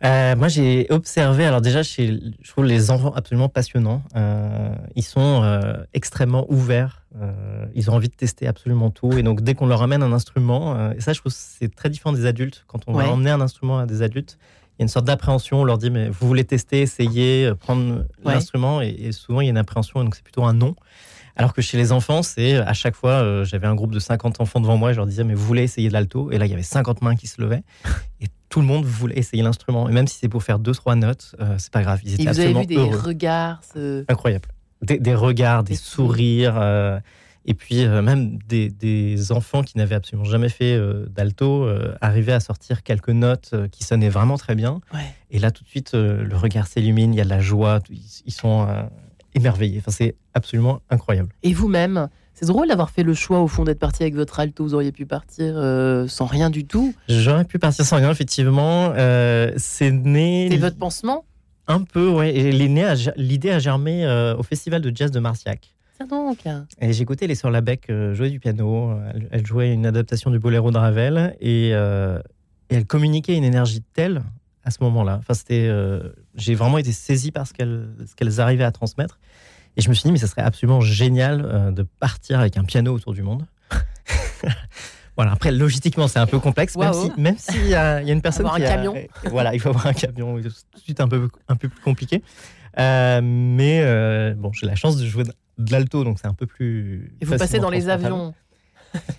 Euh, 0.04 0.36
moi, 0.36 0.48
j'ai 0.48 0.88
observé, 0.90 1.46
alors 1.46 1.62
déjà, 1.62 1.82
chez, 1.84 2.20
je 2.42 2.50
trouve 2.52 2.66
les 2.66 2.92
enfants 2.92 3.14
absolument 3.16 3.50
passionnants. 3.50 4.04
Euh, 4.16 4.70
ils 4.96 5.04
sont 5.04 5.42
euh, 5.44 5.74
extrêmement 5.94 6.46
ouverts. 6.50 7.04
ils 7.76 7.90
ont 7.90 7.94
envie 7.94 8.10
de 8.10 8.14
tester 8.16 8.46
absolument 8.48 8.90
tout. 8.92 9.14
Et 9.18 9.24
donc, 9.24 9.42
dès 9.42 9.54
qu'on 9.54 9.68
leur 9.68 9.82
amène 9.82 10.04
un 10.04 10.12
instrument, 10.12 10.92
et 10.92 11.00
ça, 11.02 11.14
je 11.14 11.20
trouve 11.20 11.32
que 11.32 11.38
c'est 11.40 11.74
très 11.74 11.90
différent 11.90 12.14
des 12.14 12.26
adultes. 12.26 12.66
Quand 12.68 12.80
on 12.88 12.94
Ouais. 12.94 13.06
va 13.06 13.10
emmener 13.12 13.32
un 13.32 13.42
instrument 13.42 13.80
à 13.80 13.86
des 13.86 14.02
adultes, 14.02 14.38
il 14.78 14.82
y 14.82 14.82
a 14.82 14.86
une 14.86 14.90
sorte 14.90 15.06
d'appréhension. 15.06 15.62
On 15.62 15.64
leur 15.64 15.78
dit, 15.78 15.90
mais 15.90 16.10
vous 16.10 16.28
voulez 16.28 16.44
tester, 16.44 16.82
essayer, 16.82 17.52
prendre 17.60 18.00
Ouais. 18.26 18.34
l'instrument. 18.34 18.82
Et, 18.82 18.90
et 18.90 19.12
souvent, 19.14 19.40
il 19.42 19.46
y 19.46 19.48
a 19.48 19.52
une 19.52 19.58
appréhension, 19.58 20.04
donc 20.04 20.16
c'est 20.16 20.24
plutôt 20.24 20.44
un 20.44 20.54
non. 20.54 20.76
Alors 21.36 21.54
que 21.54 21.62
chez 21.62 21.78
les 21.78 21.92
enfants, 21.92 22.24
c'est 22.24 22.56
à 22.56 22.74
chaque 22.74 22.96
fois, 22.96 23.12
euh, 23.12 23.44
j'avais 23.46 23.68
un 23.68 23.76
groupe 23.76 23.92
de 23.92 24.00
50 24.00 24.40
enfants 24.42 24.60
devant 24.62 24.78
moi, 24.78 24.92
et 24.92 24.94
je 24.94 24.98
leur 25.00 25.06
disais, 25.08 25.24
mais 25.24 25.34
vous 25.34 25.46
voulez 25.46 25.64
essayer 25.64 25.88
de 25.90 25.94
l'alto? 25.94 26.32
Et 26.32 26.38
là, 26.38 26.46
il 26.46 26.50
y 26.50 26.54
avait 26.54 26.64
50 26.64 27.02
mains 27.02 27.16
qui 27.16 27.28
se 27.28 27.42
levaient. 27.42 27.64
Et 28.22 28.28
tout 28.50 28.62
le 28.62 28.68
monde 28.68 28.86
voulait 28.86 29.18
essayer 29.18 29.44
l'instrument. 29.44 29.90
Et 29.90 29.92
même 29.92 30.08
si 30.08 30.18
c'est 30.20 30.30
pour 30.30 30.44
faire 30.44 30.60
deux, 30.60 30.72
trois 30.74 30.96
notes, 30.96 31.36
euh, 31.42 31.56
c'est 31.58 31.72
pas 31.74 31.82
grave. 31.82 32.00
Ils 32.06 32.14
étaient 32.14 32.24
Et 32.24 32.28
vous 32.28 32.40
avez 32.40 32.54
vu 32.54 32.66
des 32.66 32.76
heureux. 32.78 32.98
regards 32.98 33.62
Incroyable. 34.08 34.48
Des, 34.82 34.98
des 35.00 35.16
regards, 35.16 35.64
des 35.64 35.74
Des 35.74 35.76
sourires. 35.80 36.56
euh, 36.58 37.00
et 37.48 37.54
puis, 37.54 37.84
euh, 37.86 38.02
même 38.02 38.40
des, 38.48 38.70
des 38.72 39.32
enfants 39.32 39.62
qui 39.62 39.78
n'avaient 39.78 39.94
absolument 39.96 40.26
jamais 40.28 40.50
fait 40.50 40.74
euh, 40.74 41.06
d'alto 41.10 41.64
euh, 41.66 41.94
arrivaient 42.02 42.32
à 42.34 42.40
sortir 42.40 42.82
quelques 42.82 43.10
notes 43.10 43.52
euh, 43.54 43.68
qui 43.68 43.84
sonnaient 43.84 44.10
vraiment 44.10 44.38
très 44.38 44.56
bien. 44.56 44.80
Ouais. 44.94 45.02
Et 45.30 45.38
là, 45.38 45.52
tout 45.52 45.64
de 45.64 45.70
suite, 45.70 45.94
euh, 45.94 46.24
le 46.24 46.36
regard 46.38 46.66
s'illumine, 46.66 47.14
il 47.14 47.18
y 47.18 47.22
a 47.22 47.24
de 47.24 47.30
la 47.30 47.42
joie, 47.42 47.82
ils, 47.92 48.00
ils 48.26 48.34
sont 48.34 48.66
émerveillés. 49.36 49.80
Enfin, 49.80 49.92
c'est 49.92 50.16
absolument 50.34 50.82
incroyable. 50.90 51.30
Et 51.44 51.54
vous-même, 51.54 52.10
c'est 52.34 52.46
drôle 52.46 52.68
d'avoir 52.68 52.90
fait 52.90 53.04
le 53.04 53.14
choix 53.14 53.42
au 53.42 53.48
fond 53.48 53.64
d'être 53.64 53.80
parti 53.80 54.04
avec 54.04 54.16
votre 54.16 54.40
alto. 54.40 54.64
Vous 54.64 54.74
auriez 54.74 54.92
pu 54.92 55.06
partir 55.06 55.54
euh, 55.56 56.08
sans 56.08 56.26
rien 56.26 56.50
du 56.50 56.66
tout. 56.66 56.94
J'aurais 57.08 57.46
pu 57.46 57.60
partir 57.60 57.86
sans 57.86 57.98
rien, 57.98 58.12
effectivement. 58.12 58.92
Euh, 58.96 59.52
c'est 59.58 59.92
né. 59.92 60.48
C'est 60.52 60.58
votre 60.58 60.78
pansement? 60.78 61.26
Un 61.68 61.82
peu, 61.82 62.10
ouais. 62.10 62.32
L'idée 62.52 63.52
a 63.52 63.60
germé 63.60 64.06
euh, 64.06 64.36
au 64.36 64.44
festival 64.44 64.82
de 64.82 64.92
jazz 64.96 65.12
de 65.12 65.20
Marciac. 65.20 65.76
Tiens 65.98 66.08
donc. 66.08 66.40
Et 66.82 66.92
j'écoutais 66.92 67.26
les 67.26 67.36
Sœurs 67.36 67.52
Labec 67.52 67.90
jouer 68.14 68.30
du 68.30 68.40
piano. 68.40 68.92
Elle, 69.14 69.30
elle 69.32 69.46
jouait 69.46 69.72
une 69.72 69.86
adaptation 69.86 70.30
du 70.30 70.40
boléro 70.40 70.72
de 70.72 70.78
Ravel 70.78 71.38
et, 71.40 71.70
et 71.70 71.74
elle 72.70 72.86
communiquait 72.86 73.36
une 73.38 73.46
énergie 73.46 73.82
telle 73.94 74.22
à 74.66 74.72
ce 74.72 74.78
moment-là. 74.84 75.18
Enfin, 75.20 75.34
c'était, 75.34 75.68
euh, 75.70 76.00
j'ai 76.36 76.56
vraiment 76.56 76.78
été 76.78 76.92
saisi 76.92 77.32
par 77.32 77.48
ce 77.48 77.54
qu'elles, 77.54 77.88
ce 78.08 78.16
qu'elles 78.16 78.42
arrivaient 78.42 78.64
à 78.64 78.72
transmettre. 78.72 79.20
Et 79.78 79.82
je 79.82 79.90
me 79.90 79.94
suis 79.94 80.04
dit, 80.04 80.12
mais 80.12 80.18
ça 80.18 80.28
serait 80.28 80.42
absolument 80.42 80.82
génial 80.82 81.46
euh, 81.46 81.72
de 81.72 81.84
partir 81.84 82.40
avec 82.40 82.58
un 82.58 82.64
piano 82.64 82.94
autour 82.94 83.14
du 83.14 83.22
monde. 83.22 83.46
voilà. 85.16 85.32
Après, 85.34 85.52
logistiquement, 85.52 86.08
c'est 86.08 86.20
un 86.20 86.26
peu 86.28 86.40
complexe, 86.40 86.76
même 86.78 86.94
si, 86.94 87.12
même 87.18 87.38
s'il 87.38 87.68
y 87.68 87.76
a, 87.76 88.02
y 88.02 88.10
a 88.10 88.14
une 88.14 88.22
personne 88.22 88.46
Avoir 88.46 88.58
qui 88.60 88.66
un 88.66 88.70
a- 88.72 88.76
camion. 88.76 88.96
voilà, 89.26 89.54
il 89.54 89.60
faut 89.60 89.70
avoir 89.70 89.88
un 89.88 89.94
camion. 89.94 90.38
C'est 90.42 90.50
tout 90.50 90.78
de 90.80 90.84
suite 90.84 91.00
un 91.00 91.08
peu, 91.08 91.30
un 91.48 91.56
peu 91.56 91.70
plus 91.70 91.82
compliqué. 91.82 92.24
Euh, 92.80 93.22
mais 93.24 94.34
bon, 94.36 94.52
j'ai 94.54 94.66
la 94.66 94.76
chance 94.76 94.98
de 94.98 95.06
jouer 95.06 95.24
de 95.58 95.72
l'alto, 95.72 96.04
donc 96.04 96.20
c'est 96.20 96.28
un 96.28 96.34
peu 96.34 96.46
plus. 96.46 97.16
Et 97.22 97.26
vous 97.26 97.38
passez 97.38 97.60
dans 97.60 97.70
les 97.70 97.88
avions. 97.90 98.34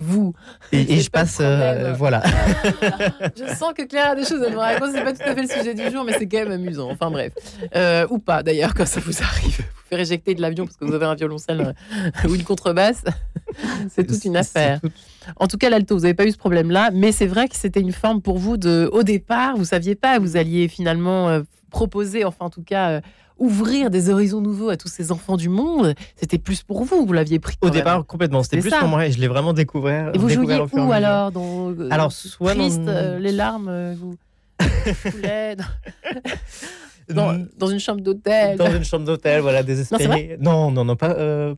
Vous. 0.01 0.35
Et, 0.73 1.01
je 1.01 1.11
passe, 1.11 1.39
euh, 1.41 1.95
voilà. 1.97 2.23
Je 3.37 3.55
sens 3.55 3.73
que 3.77 3.83
Claire 3.87 4.11
a 4.11 4.15
des 4.17 4.25
choses 4.25 4.43
à 4.43 4.51
nous 4.51 4.59
raconter. 4.59 4.93
C'est 4.95 5.05
pas 5.05 5.13
tout 5.13 5.23
à 5.25 5.35
fait 5.35 5.43
le 5.43 5.49
sujet 5.49 5.75
du 5.75 5.91
jour, 5.91 6.05
mais 6.05 6.13
c'est 6.19 6.27
quand 6.27 6.39
même 6.39 6.53
amusant. 6.53 6.91
Enfin 6.91 7.11
bref. 7.11 7.33
Euh, 7.75 8.07
ou 8.11 8.19
pas 8.19 8.43
d'ailleurs, 8.43 8.75
quand 8.75 8.87
ça 8.87 9.01
vous 9.01 9.23
arrive. 9.23 9.59
Vous 9.59 9.89
faire 9.91 10.01
éjecter 10.01 10.35
de 10.35 10.41
l'avion 10.43 10.65
parce 10.65 10.77
que 10.77 10.85
vous 10.85 10.95
avez 10.95 11.07
un 11.07 11.15
violoncelle 11.15 11.75
euh, 12.25 12.29
ou 12.29 12.35
une 12.35 12.45
contrebasse. 12.45 13.05
c'est 13.91 14.07
toute 14.07 14.25
une 14.25 14.37
affaire. 14.37 14.81
Tout- 14.81 14.91
En 15.37 15.47
tout 15.47 15.59
cas, 15.59 15.71
l'alto, 15.71 15.95
vous 15.97 16.03
n'avez 16.03 16.15
pas 16.15 16.25
eu 16.27 16.33
ce 16.33 16.39
problème-là, 16.39 16.91
mais 16.93 17.13
c'est 17.13 17.27
vrai 17.27 17.49
que 17.49 17.57
c'était 17.57 17.81
une 17.81 17.93
forme 17.93 18.21
pour 18.23 18.39
vous 18.39 18.57
de. 18.57 18.89
Au 18.93 19.03
départ, 19.03 19.57
vous 19.57 19.65
saviez 19.65 19.95
pas, 19.95 20.19
vous 20.19 20.37
alliez 20.37 20.69
finalement 20.69 21.29
euh, 21.29 21.43
proposer, 21.71 22.25
enfin 22.25 22.47
en 22.47 22.51
tout 22.51 22.63
cas, 22.63 23.01
ouvrir 23.39 23.91
des 23.91 24.09
horizons 24.11 24.41
nouveaux 24.41 24.69
à 24.71 24.77
tous 24.77 24.89
ces 24.89 25.13
enfants 25.13 25.37
du 25.37 25.49
monde. 25.49 25.95
C'était 26.17 26.39
plus 26.39 26.63
pour 26.63 26.85
vous, 26.85 27.05
vous 27.07 27.13
l'aviez 27.13 27.39
pris. 27.39 27.57
Au 27.61 27.67
même. 27.67 27.75
départ, 27.75 28.05
complètement. 28.07 28.43
C'était 28.43 28.59
plus 28.61 28.71
ça. 28.71 28.79
pour 28.81 28.89
moi 28.89 29.07
et 29.07 29.13
je 29.13 29.21
l'ai 29.21 29.29
vraiment 29.29 29.53
découvert. 29.53 30.15
Et 30.15 30.19
vous 30.19 30.29
découvert 30.29 30.67
jouiez 30.67 30.83
où 30.83 30.93
alors 30.93 31.33
dans, 31.33 31.71
euh, 31.73 31.89
Alors, 31.91 32.13
soit 32.13 32.55
dans- 32.55 32.89
euh, 32.89 33.19
les 33.19 33.33
larmes, 33.33 33.69
euh, 33.69 33.95
vous 33.99 34.17
coulaient 35.11 35.57
dans, 35.57 35.65
dans, 37.15 37.47
dans 37.59 37.67
une 37.69 37.81
chambre 37.81 38.01
d'hôtel. 38.01 38.57
Dans 38.57 38.75
une 38.75 38.85
chambre 38.85 39.05
d'hôtel, 39.05 39.41
voilà, 39.43 39.63
désespéré. 39.63 40.37
Non, 40.41 40.71
non, 40.71 40.85
non, 40.85 40.97
pas. 40.97 41.11
euh, 41.11 41.55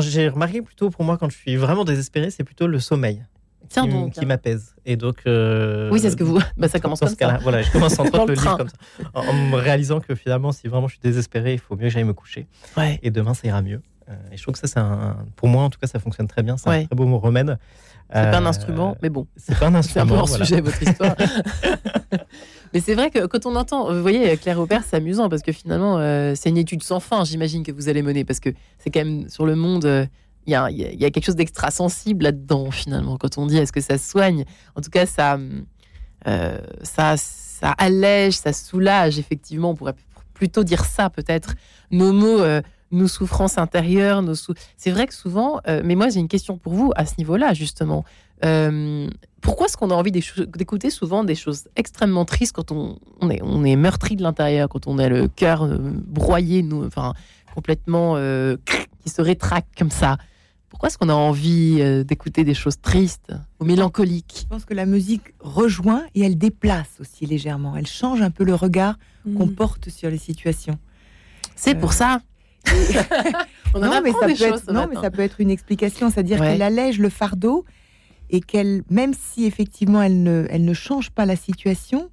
J'ai 0.00 0.28
remarqué 0.28 0.62
plutôt 0.62 0.90
pour 0.90 1.04
moi, 1.04 1.18
quand 1.18 1.28
je 1.30 1.36
suis 1.36 1.56
vraiment 1.56 1.84
désespéré, 1.84 2.30
c'est 2.30 2.44
plutôt 2.44 2.66
le 2.66 2.80
sommeil 2.80 3.24
Tiens 3.68 3.84
qui, 3.84 3.90
donc. 3.90 4.12
qui 4.12 4.26
m'appelle. 4.26 4.58
Et 4.86 4.96
donc. 4.96 5.16
euh, 5.26 5.90
Oui, 5.90 6.00
c'est 6.00 6.10
ce 6.10 6.16
que 6.16 6.24
vous. 6.24 6.40
Bah, 6.56 6.68
ça 6.68 6.80
commence 6.80 7.00
comme 7.00 7.08
ça. 7.08 7.38
voilà, 7.42 7.62
je 7.62 7.70
commence 7.70 7.98
autres 7.98 8.26
le 8.28 8.34
train. 8.36 8.56
comme 8.56 8.68
ça, 8.68 8.76
en, 9.14 9.26
en 9.26 9.32
me 9.32 9.56
réalisant 9.56 10.00
que 10.00 10.14
finalement, 10.14 10.52
si 10.52 10.68
vraiment 10.68 10.88
je 10.88 10.92
suis 10.94 11.02
désespéré, 11.02 11.52
il 11.54 11.58
faut 11.58 11.74
mieux 11.76 11.82
que 11.82 11.88
j'aille 11.90 12.04
me 12.04 12.14
coucher. 12.14 12.46
Ouais. 12.76 12.98
Et 13.02 13.10
demain, 13.10 13.34
ça 13.34 13.46
ira 13.48 13.60
mieux. 13.62 13.80
Euh, 14.08 14.14
et 14.32 14.36
je 14.38 14.42
trouve 14.42 14.54
que 14.54 14.60
ça, 14.60 14.66
c'est 14.66 14.78
un, 14.80 15.18
pour 15.36 15.48
moi, 15.48 15.64
en 15.64 15.70
tout 15.70 15.78
cas, 15.78 15.86
ça 15.86 15.98
fonctionne 15.98 16.28
très 16.28 16.42
bien. 16.42 16.56
C'est 16.56 16.68
Ouais. 16.70 16.82
un 16.82 16.86
très 16.86 16.96
beau 16.96 17.04
mot 17.06 17.18
remède. 17.18 17.58
C'est 18.10 18.14
pas 18.30 18.38
un 18.38 18.44
Euh, 18.44 18.48
instrument, 18.48 18.96
mais 19.02 19.10
bon. 19.10 19.26
C'est 19.36 19.58
pas 19.58 19.66
un 19.66 19.82
C'est 19.82 20.00
un 20.00 20.06
peu 20.06 20.14
instrument. 20.14 20.24
voilà. 20.24 20.44
sujet, 20.46 20.60
votre 20.62 20.82
histoire. 20.82 21.14
Mais 22.74 22.80
c'est 22.80 22.94
vrai 22.94 23.10
que 23.10 23.26
quand 23.26 23.46
on 23.46 23.54
entend, 23.56 23.92
vous 23.92 24.02
voyez, 24.02 24.36
Claire 24.36 24.60
Aubert, 24.60 24.82
c'est 24.86 24.96
amusant 24.96 25.28
parce 25.28 25.42
que 25.42 25.52
finalement, 25.52 25.98
c'est 26.34 26.48
une 26.50 26.58
étude 26.58 26.82
sans 26.82 27.00
fin, 27.00 27.24
j'imagine, 27.24 27.62
que 27.62 27.72
vous 27.72 27.88
allez 27.88 28.02
mener 28.02 28.24
parce 28.24 28.40
que 28.40 28.50
c'est 28.78 28.90
quand 28.90 29.00
même 29.04 29.28
sur 29.28 29.46
le 29.46 29.54
monde, 29.56 30.08
y, 30.50 30.54
a, 30.54 30.70
y 30.70 31.04
a- 31.04 31.10
quelque 31.10 31.24
chose 31.24 31.36
d'extra 31.36 31.70
sensible 31.70 32.24
là-dedans, 32.24 32.70
finalement. 32.70 33.16
Quand 33.18 33.38
on 33.38 33.46
dit 33.46 33.56
est-ce 33.58 33.72
que 33.72 33.80
ça 33.80 33.98
soigne, 33.98 34.44
en 34.76 34.80
tout 34.80 34.90
cas, 34.90 35.06
ça, 35.06 35.38
euh, 36.26 36.58
ça, 36.82 37.16
ça 37.16 37.70
allège, 37.72 38.34
ça 38.34 38.52
soulage, 38.52 39.18
effectivement, 39.18 39.70
on 39.70 39.74
pourrait 39.74 39.94
plutôt 40.34 40.64
dire 40.64 40.84
ça 40.84 41.10
peut-être. 41.10 41.54
Nos 41.90 42.12
mots 42.12 42.40
euh, 42.40 42.62
nos 42.90 43.08
souffrances 43.08 43.58
intérieures. 43.58 44.22
Nos 44.22 44.34
sou- 44.34 44.54
C'est 44.76 44.90
vrai 44.90 45.06
que 45.06 45.14
souvent, 45.14 45.60
euh, 45.68 45.82
mais 45.84 45.94
moi 45.94 46.08
j'ai 46.08 46.20
une 46.20 46.28
question 46.28 46.56
pour 46.56 46.72
vous 46.74 46.92
à 46.96 47.04
ce 47.04 47.14
niveau-là 47.18 47.52
justement. 47.54 48.04
Pourquoi 49.40 49.66
est-ce 49.66 49.76
qu'on 49.76 49.90
a 49.90 49.94
envie 49.94 50.10
d'écouter 50.12 50.90
souvent 50.90 51.22
des 51.24 51.34
choses 51.34 51.68
extrêmement 51.76 52.24
tristes 52.24 52.52
quand 52.54 52.72
on, 52.72 52.98
on 53.20 53.30
est, 53.30 53.40
on 53.42 53.64
est 53.64 53.76
meurtri 53.76 54.16
de 54.16 54.22
l'intérieur, 54.22 54.68
quand 54.68 54.86
on 54.86 54.98
a 54.98 55.08
le 55.08 55.28
cœur 55.28 55.66
broyé, 55.68 56.62
nous, 56.62 56.84
enfin 56.84 57.14
complètement 57.54 58.14
qui 59.02 59.10
se 59.10 59.20
rétracte 59.22 59.68
comme 59.76 59.90
ça? 59.90 60.16
Pourquoi 60.68 60.88
est-ce 60.88 60.98
qu'on 60.98 61.08
a 61.08 61.14
envie 61.14 61.78
euh, 61.80 62.04
d'écouter 62.04 62.44
des 62.44 62.54
choses 62.54 62.80
tristes 62.80 63.32
ou 63.58 63.64
mélancoliques 63.64 64.40
Je 64.44 64.48
pense 64.48 64.64
que 64.64 64.74
la 64.74 64.86
musique 64.86 65.22
rejoint 65.40 66.04
et 66.14 66.20
elle 66.22 66.36
déplace 66.36 66.90
aussi 67.00 67.24
légèrement. 67.26 67.74
Elle 67.76 67.86
change 67.86 68.20
un 68.20 68.30
peu 68.30 68.44
le 68.44 68.54
regard 68.54 68.98
qu'on 69.36 69.46
Mm. 69.46 69.54
porte 69.54 69.88
sur 69.88 70.10
les 70.10 70.18
situations. 70.18 70.78
C'est 71.56 71.76
Euh, 71.76 71.80
pour 71.80 71.92
ça. 71.94 72.20
on 73.74 73.82
en 73.82 73.86
non, 73.90 74.00
mais 74.02 74.12
ça 74.12 74.26
des 74.26 74.34
peut 74.34 74.38
choses 74.50 74.62
être, 74.62 74.72
non, 74.72 74.86
mais 74.88 74.96
ça 75.00 75.10
peut 75.10 75.22
être 75.22 75.40
une 75.40 75.50
explication, 75.50 76.10
c'est-à-dire 76.10 76.40
Ouais. 76.40 76.48
qu'elle 76.52 76.62
allège 76.62 76.98
le 76.98 77.08
fardeau 77.08 77.64
et 78.30 78.40
qu'elle, 78.40 78.82
même 78.90 79.14
si 79.14 79.46
effectivement 79.46 80.02
elle 80.02 80.22
ne, 80.22 80.46
elle 80.50 80.64
ne 80.66 80.74
change 80.74 81.10
pas 81.10 81.24
la 81.24 81.34
situation, 81.36 82.10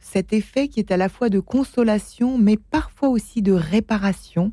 cet 0.00 0.32
effet 0.32 0.68
qui 0.68 0.80
est 0.80 0.90
à 0.90 0.96
la 0.96 1.08
fois 1.10 1.28
de 1.28 1.40
consolation, 1.40 2.38
mais 2.38 2.56
parfois 2.56 3.08
aussi 3.10 3.42
de 3.42 3.52
réparation, 3.52 4.52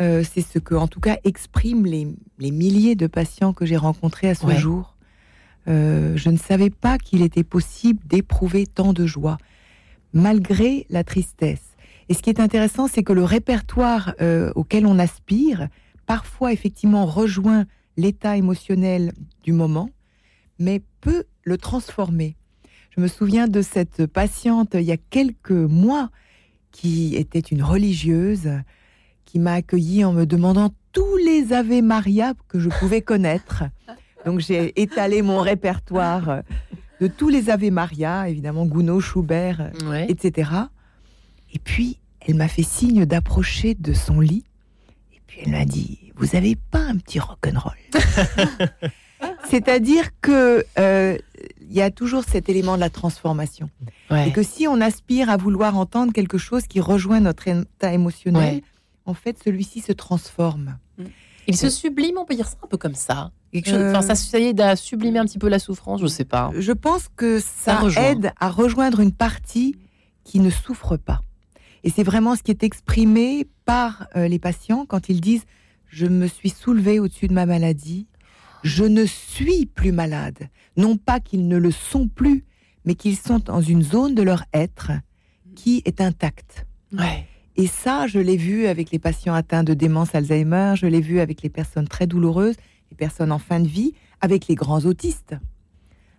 euh, 0.00 0.22
c'est 0.24 0.40
ce 0.40 0.58
que, 0.58 0.74
en 0.74 0.88
tout 0.88 1.00
cas, 1.00 1.18
expriment 1.24 1.86
les, 1.86 2.06
les 2.38 2.50
milliers 2.50 2.94
de 2.94 3.06
patients 3.06 3.52
que 3.52 3.66
j'ai 3.66 3.76
rencontrés 3.76 4.28
à 4.30 4.34
ce 4.34 4.46
Ouais. 4.46 4.56
jour. 4.58 4.96
Euh, 5.68 6.16
je 6.16 6.28
ne 6.30 6.36
savais 6.38 6.70
pas 6.70 6.98
qu'il 6.98 7.22
était 7.22 7.44
possible 7.44 8.00
d'éprouver 8.06 8.66
tant 8.66 8.92
de 8.92 9.06
joie, 9.06 9.38
malgré 10.12 10.86
la 10.90 11.04
tristesse. 11.04 11.62
Et 12.08 12.14
ce 12.14 12.22
qui 12.22 12.30
est 12.30 12.40
intéressant, 12.40 12.88
c'est 12.88 13.02
que 13.04 13.12
le 13.12 13.24
répertoire 13.24 14.14
euh, 14.20 14.52
auquel 14.54 14.86
on 14.86 14.98
aspire, 14.98 15.68
parfois 16.06 16.52
effectivement 16.52 17.06
rejoint 17.06 17.64
l'état 17.96 18.36
émotionnel 18.36 19.12
du 19.44 19.52
moment, 19.52 19.90
mais 20.58 20.82
peut 21.00 21.24
le 21.44 21.56
transformer. 21.58 22.36
Je 22.96 23.00
me 23.00 23.06
souviens 23.08 23.48
de 23.48 23.62
cette 23.62 24.06
patiente 24.06 24.70
il 24.74 24.82
y 24.82 24.92
a 24.92 24.96
quelques 24.96 25.50
mois 25.52 26.10
qui 26.72 27.14
était 27.16 27.38
une 27.38 27.62
religieuse 27.62 28.48
qui 29.32 29.38
m'a 29.38 29.54
accueillie 29.54 30.04
en 30.04 30.12
me 30.12 30.26
demandant 30.26 30.74
tous 30.92 31.16
les 31.16 31.54
Ave 31.54 31.80
Maria 31.82 32.34
que 32.48 32.58
je 32.60 32.68
pouvais 32.68 33.00
connaître. 33.00 33.64
Donc 34.26 34.40
j'ai 34.40 34.78
étalé 34.78 35.22
mon 35.22 35.40
répertoire 35.40 36.42
de 37.00 37.06
tous 37.06 37.30
les 37.30 37.48
Ave 37.48 37.70
Maria, 37.70 38.28
évidemment 38.28 38.66
Gounod, 38.66 39.00
Schubert, 39.00 39.70
Ouais. 39.86 40.04
etc. 40.10 40.50
Et 41.54 41.58
puis, 41.58 41.96
elle 42.20 42.34
m'a 42.34 42.46
fait 42.46 42.62
signe 42.62 43.06
d'approcher 43.06 43.74
de 43.74 43.94
son 43.94 44.20
lit. 44.20 44.44
Et 45.14 45.20
puis, 45.26 45.40
elle 45.46 45.52
m'a 45.52 45.64
dit 45.64 46.12
Vous 46.16 46.36
avez 46.36 46.54
pas 46.70 46.80
un 46.80 46.98
petit 46.98 47.18
rock'n'roll? 47.18 47.72
C'est-à-dire 49.48 50.10
que 50.20 50.62
euh, 50.78 51.16
il 51.62 51.72
y 51.72 51.80
a 51.80 51.90
toujours 51.90 52.22
cet 52.24 52.50
élément 52.50 52.74
de 52.74 52.80
la 52.80 52.90
transformation. 52.90 53.70
Ouais. 54.10 54.28
Et 54.28 54.32
que 54.32 54.42
si 54.42 54.68
on 54.68 54.80
aspire 54.82 55.30
à 55.30 55.38
vouloir 55.38 55.78
entendre 55.78 56.12
quelque 56.12 56.36
chose 56.38 56.64
qui 56.66 56.80
rejoint 56.80 57.20
notre 57.20 57.48
état 57.48 57.94
émotionnel, 57.94 58.56
Ouais. 58.56 58.62
En 59.04 59.14
fait, 59.14 59.38
celui-ci 59.42 59.80
se 59.80 59.92
transforme. 59.92 60.78
Il 61.48 61.56
se 61.56 61.70
sublime, 61.70 62.18
on 62.18 62.24
peut 62.24 62.34
dire 62.34 62.46
ça 62.46 62.56
un 62.62 62.66
peu 62.66 62.76
comme 62.76 62.94
ça. 62.94 63.32
Quelque 63.52 63.68
chose, 63.68 63.78
Euh, 63.78 64.00
ça, 64.00 64.14
ça 64.14 64.38
est, 64.38 64.58
à 64.60 64.76
sublimer 64.76 65.18
un 65.18 65.24
petit 65.24 65.38
peu 65.38 65.48
la 65.48 65.58
souffrance, 65.58 66.00
je 66.00 66.06
sais 66.06 66.24
pas. 66.24 66.50
Je 66.56 66.72
pense 66.72 67.08
que 67.14 67.40
ça, 67.40 67.82
aide 67.98 68.32
à 68.38 68.48
rejoindre 68.48 69.00
une 69.00 69.12
partie 69.12 69.76
qui 70.24 70.40
ne 70.40 70.50
souffre 70.50 70.96
pas. 70.96 71.20
Et 71.84 71.90
c'est 71.90 72.04
vraiment 72.04 72.36
ce 72.36 72.42
qui 72.42 72.52
est 72.52 72.62
exprimé 72.62 73.48
par 73.64 74.06
euh, 74.16 74.28
les 74.28 74.38
patients 74.38 74.86
quand 74.86 75.08
ils 75.08 75.20
disent 75.20 75.44
Je 75.88 76.06
me 76.06 76.26
suis 76.28 76.50
soulevé 76.50 77.00
au-dessus 77.00 77.26
de 77.26 77.34
ma 77.34 77.44
maladie, 77.44 78.06
je 78.62 78.84
ne 78.84 79.04
suis 79.04 79.66
plus 79.66 79.92
malade. 79.92 80.48
Non 80.76 80.96
pas 80.96 81.18
qu'ils 81.18 81.48
ne 81.48 81.56
le 81.56 81.72
sont 81.72 82.06
plus, 82.06 82.44
mais 82.84 82.94
qu'ils 82.94 83.16
sont 83.16 83.40
dans 83.40 83.60
une 83.60 83.82
zone 83.82 84.14
de 84.14 84.22
leur 84.22 84.44
être 84.54 84.92
qui 85.56 85.82
est 85.84 86.00
intacte. 86.00 86.66
Ouais. 86.92 87.26
Et 87.56 87.66
ça, 87.66 88.06
je 88.06 88.18
l'ai 88.18 88.36
vu 88.36 88.66
avec 88.66 88.90
les 88.90 88.98
patients 88.98 89.34
atteints 89.34 89.64
de 89.64 89.74
démence 89.74 90.14
Alzheimer, 90.14 90.74
je 90.76 90.86
l'ai 90.86 91.00
vu 91.00 91.20
avec 91.20 91.42
les 91.42 91.50
personnes 91.50 91.86
très 91.86 92.06
douloureuses, 92.06 92.56
les 92.90 92.96
personnes 92.96 93.32
en 93.32 93.38
fin 93.38 93.60
de 93.60 93.68
vie, 93.68 93.92
avec 94.20 94.46
les 94.46 94.54
grands 94.54 94.84
autistes, 94.86 95.36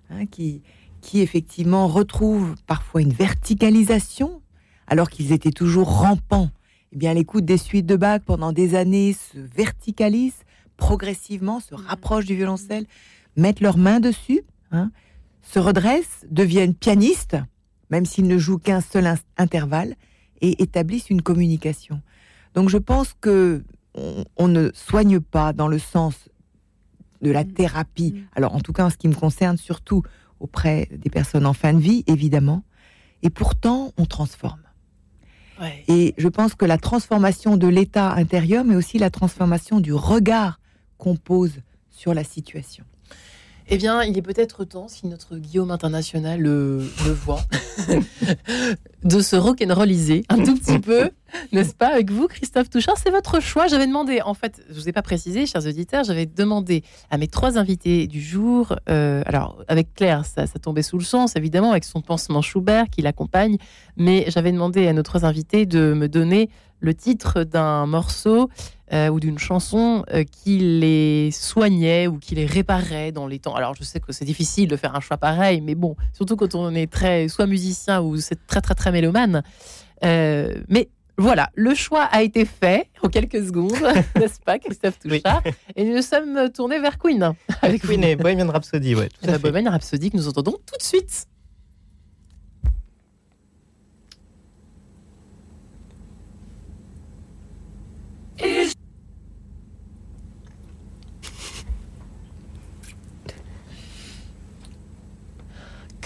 hein, 0.10 0.26
qui, 0.28 0.62
qui 1.02 1.22
effectivement 1.22 1.88
retrouvent 1.88 2.56
parfois 2.67 3.02
une 3.02 3.13
verticalisation, 3.13 4.41
alors 4.88 5.10
qu'ils 5.10 5.32
étaient 5.32 5.52
toujours 5.52 5.89
rampants. 5.89 6.50
Eh 6.91 6.98
bien, 6.98 7.13
l'écoute 7.13 7.46
des 7.46 7.58
suites 7.58 7.88
de 7.88 7.96
Bach 7.96 8.22
pendant 8.24 8.52
des 8.52 8.76
années 8.76 9.13
se 9.13 9.39
verticalise 9.39 10.36
progressivement, 10.78 11.60
se 11.60 11.74
rapprochent 11.74 12.26
du 12.26 12.36
violoncelle, 12.36 12.86
mettent 13.36 13.62
leurs 13.62 13.78
mains 13.78 14.00
dessus, 14.00 14.41
hein, 14.72 14.91
se 15.41 15.60
redressent, 15.60 16.26
deviennent 16.30 16.76
pianistes, 16.76 17.38
même 17.89 18.06
s'ils 18.06 18.28
ne 18.28 18.38
jouent 18.38 18.60
qu'un 18.60 18.82
seul 18.82 19.15
intervalle, 19.38 19.96
et 20.44 20.62
établissent 20.62 21.10
une 21.10 21.24
communication. 21.24 22.02
Donc 22.54 22.70
je 22.70 22.78
pense 22.78 23.16
que 23.20 23.64
on, 23.96 24.26
on 24.38 24.48
ne 24.48 24.70
soigne 24.76 25.20
pas 25.20 25.54
dans 25.54 25.68
le 25.68 25.80
sens 25.80 26.30
de 27.22 27.32
la 27.32 27.44
thérapie. 27.44 28.24
Alors 28.36 28.54
en 28.54 28.60
tout 28.60 28.74
cas 28.74 28.86
en 28.86 28.90
ce 28.92 28.98
qui 28.98 29.08
me 29.08 29.16
concerne, 29.16 29.58
surtout 29.58 30.04
auprès 30.40 30.90
des 30.92 31.10
personnes 31.10 31.46
en 31.46 31.54
fin 31.54 31.74
de 31.74 31.80
vie, 31.80 32.04
évidemment. 32.06 32.64
Et 33.24 33.30
pourtant, 33.30 33.94
on 33.98 34.06
transforme. 34.06 34.62
Ouais. 35.62 35.84
Et 35.88 36.14
je 36.18 36.28
pense 36.28 36.56
que 36.56 36.66
la 36.66 36.78
transformation 36.78 37.56
de 37.56 37.68
l'état 37.68 38.14
intérieur, 38.14 38.66
mais 38.66 38.76
aussi 38.76 38.98
la 38.98 39.10
transformation 39.10 39.80
du 39.80 39.94
regard 39.94 40.60
qu'on 40.98 41.16
pose 41.16 41.62
sur 41.90 42.14
la 42.14 42.24
situation. 42.24 42.84
Eh 43.76 43.78
bien, 43.78 44.04
il 44.04 44.16
est 44.16 44.22
peut-être 44.22 44.66
temps, 44.66 44.88
si 44.88 45.08
notre 45.08 45.36
Guillaume 45.36 45.72
international 45.72 46.40
le, 46.40 46.78
le 46.78 47.12
voit, 47.12 47.42
de 49.04 49.20
se 49.20 49.36
rock'n'rolliser 49.36 50.26
un 50.30 50.44
tout 50.44 50.56
petit 50.56 50.78
peu, 50.78 51.10
n'est-ce 51.52 51.74
pas, 51.74 51.88
avec 51.88 52.12
vous, 52.12 52.28
Christophe 52.28 52.70
Touchard 52.70 53.00
C'est 53.00 53.10
votre 53.10 53.40
choix. 53.40 53.66
J'avais 53.66 53.88
demandé, 53.88 54.22
en 54.22 54.36
fait, 54.36 54.62
je 54.70 54.76
ne 54.76 54.80
vous 54.80 54.90
ai 54.90 54.92
pas 54.92 55.02
précisé, 55.02 55.48
chers 55.48 55.66
auditeurs, 55.66 56.04
j'avais 56.04 56.28
demandé 56.28 56.84
à 57.10 57.18
mes 57.18 57.28
trois 57.28 57.58
invités 57.58 58.06
du 58.06 58.22
jour, 58.22 58.76
euh, 58.92 59.24
alors 59.26 59.64
avec 59.68 59.96
Claire, 59.96 60.24
ça, 60.24 60.46
ça 60.46 60.60
tombait 60.60 60.84
sous 60.84 61.00
le 61.00 61.04
sens, 61.04 61.36
évidemment, 61.36 61.72
avec 61.72 61.84
son 61.84 62.02
pansement 62.02 62.44
Schubert 62.44 62.92
qui 62.92 63.02
l'accompagne, 63.02 63.58
mais 63.98 64.26
j'avais 64.28 64.52
demandé 64.52 64.88
à 64.88 64.94
nos 64.94 65.02
trois 65.02 65.26
invités 65.26 65.66
de 65.66 65.96
me 65.96 66.08
donner 66.08 66.52
le 66.80 66.94
titre 66.94 67.44
d'un 67.44 67.88
morceau 67.88 68.52
euh, 68.94 69.10
ou 69.10 69.20
d'une 69.20 69.40
chanson 69.40 70.06
euh, 70.14 70.24
qui 70.24 70.60
les 70.60 71.32
soignait 71.32 72.06
ou 72.08 72.20
qui 72.20 72.36
les 72.36 72.46
réparait 72.46 73.12
dans 73.12 73.26
les 73.26 73.40
temps. 73.40 73.56
Alors 73.56 73.74
je 73.74 73.84
sais 73.84 74.00
que 74.00 74.12
c'est 74.12 74.26
difficile 74.26 74.68
de 74.68 74.76
faire 74.76 74.96
un 74.96 75.00
choix 75.00 75.18
pareil, 75.18 75.62
mais 75.62 75.74
bon, 75.74 75.96
surtout 76.14 76.36
quand 76.36 76.54
on 76.54 76.76
est 76.76 76.92
très 76.92 77.28
soit 77.28 77.48
musicien 77.48 78.02
ou 78.02 78.18
c'est 78.18 78.46
très 78.46 78.62
très 78.62 78.76
très 78.76 78.92
mélomane. 78.92 79.42
Euh, 80.04 80.54
mais 80.70 80.90
voilà, 81.18 81.50
le 81.56 81.74
choix 81.76 82.04
a 82.04 82.24
été 82.24 82.46
fait 82.46 82.88
en 83.02 83.10
quelques 83.10 83.46
secondes, 83.46 83.74
n'est-ce 84.16 84.40
pas, 84.40 84.60
Christophe 84.60 85.00
Touchard? 85.00 85.44
Et 85.76 85.86
nous 85.86 86.02
sommes 86.02 86.50
tournés 86.52 86.80
vers 86.80 86.98
Queen. 86.98 87.34
Avec 87.62 87.84
Queen 87.84 88.04
et 88.04 88.16
Bohemian 88.16 88.52
Rhapsody, 88.52 88.96
ouais. 88.96 89.10
Tout 89.10 89.28
La 89.28 89.34
à 89.34 89.40
fait. 89.40 89.52
Bohemian 89.52 89.72
Rhapsody 89.72 90.12
que 90.12 90.18
nous 90.18 90.28
entendons 90.28 90.54
tout 90.54 90.78
de 90.78 90.84
suite. 90.84 91.28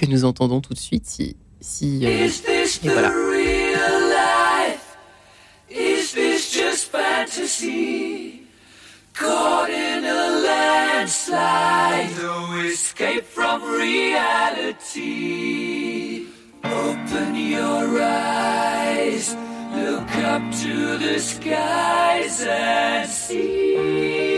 Que 0.08 0.12
nous 0.14 0.24
entendons 0.24 0.62
tout 0.62 0.74
de 0.74 0.80
suite 0.80 1.06
si. 1.06 1.36
si 1.60 2.00
euh, 2.06 2.08
et 2.08 2.30
voilà. 2.88 3.12
Is 5.70 6.14
this 6.14 6.50
just 6.50 6.90
fantasy? 6.90 8.44
Caught 9.14 9.70
in 9.70 10.06
a 10.06 10.30
landslide, 10.46 12.16
no 12.22 12.54
escape 12.62 13.26
from 13.26 13.62
reality. 13.64 14.98
Open 16.64 17.36
your 17.36 18.02
eyes, 18.02 19.36
look 19.76 20.16
up 20.24 20.42
to 20.62 20.98
the 21.00 21.20
skies 21.20 22.46
and 22.48 23.10
see. 23.10 24.37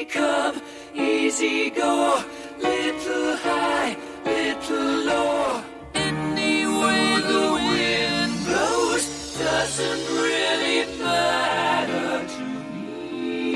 Easy 0.00 0.08
come, 0.08 0.56
easy 0.94 1.68
go, 1.68 2.24
little 2.58 3.36
high, 3.36 3.94
little 4.24 5.04
low. 5.04 5.62
Any 5.94 6.64
way 6.64 7.20
the 7.20 7.52
wind 7.52 8.32
blows 8.46 9.04
doesn't 9.36 10.04
really 10.16 10.86
matter 11.02 12.26
to 12.34 12.44
me. 12.72 13.52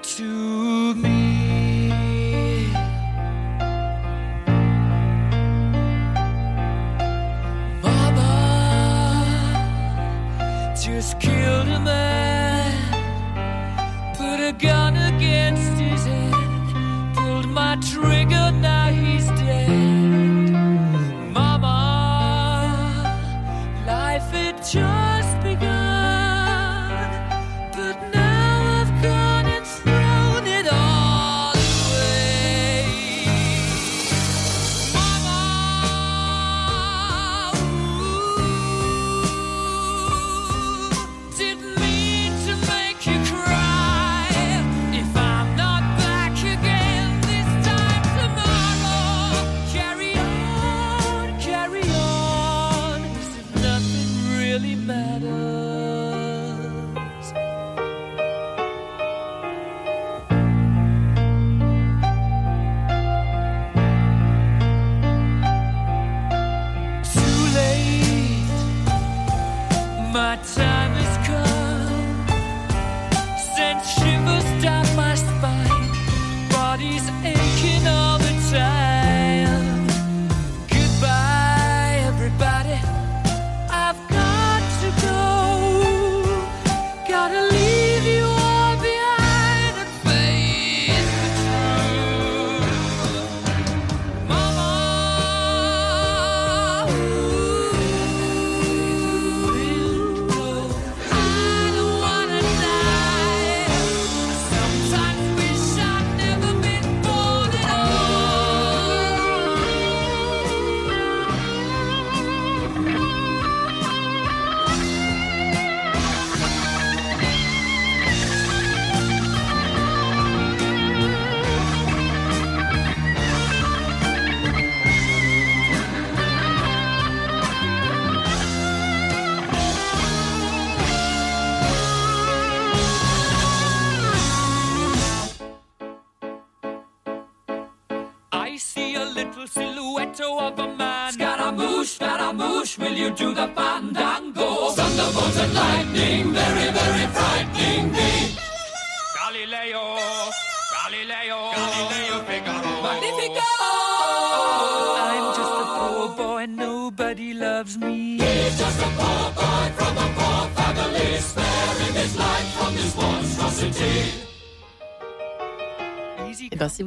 To 0.00 0.94
me. 0.94 1.20
Mama 7.82 8.32
just 10.82 11.20
killed 11.20 11.68
a 11.68 11.78
man 11.80 12.07
gun 14.58 14.96
against 14.96 15.72
his 15.78 16.04
head, 16.04 17.14
pulled 17.14 17.48
my 17.48 17.76
trigger 17.76 18.50
now. 18.50 18.87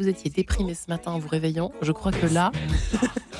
Vous 0.02 0.08
étiez 0.08 0.32
déprimé 0.32 0.74
ce 0.74 0.90
matin 0.90 1.12
en 1.12 1.20
vous 1.20 1.28
réveillant, 1.28 1.72
je 1.84 1.92
crois 1.92 2.12
que 2.12 2.26
là, 2.26 2.52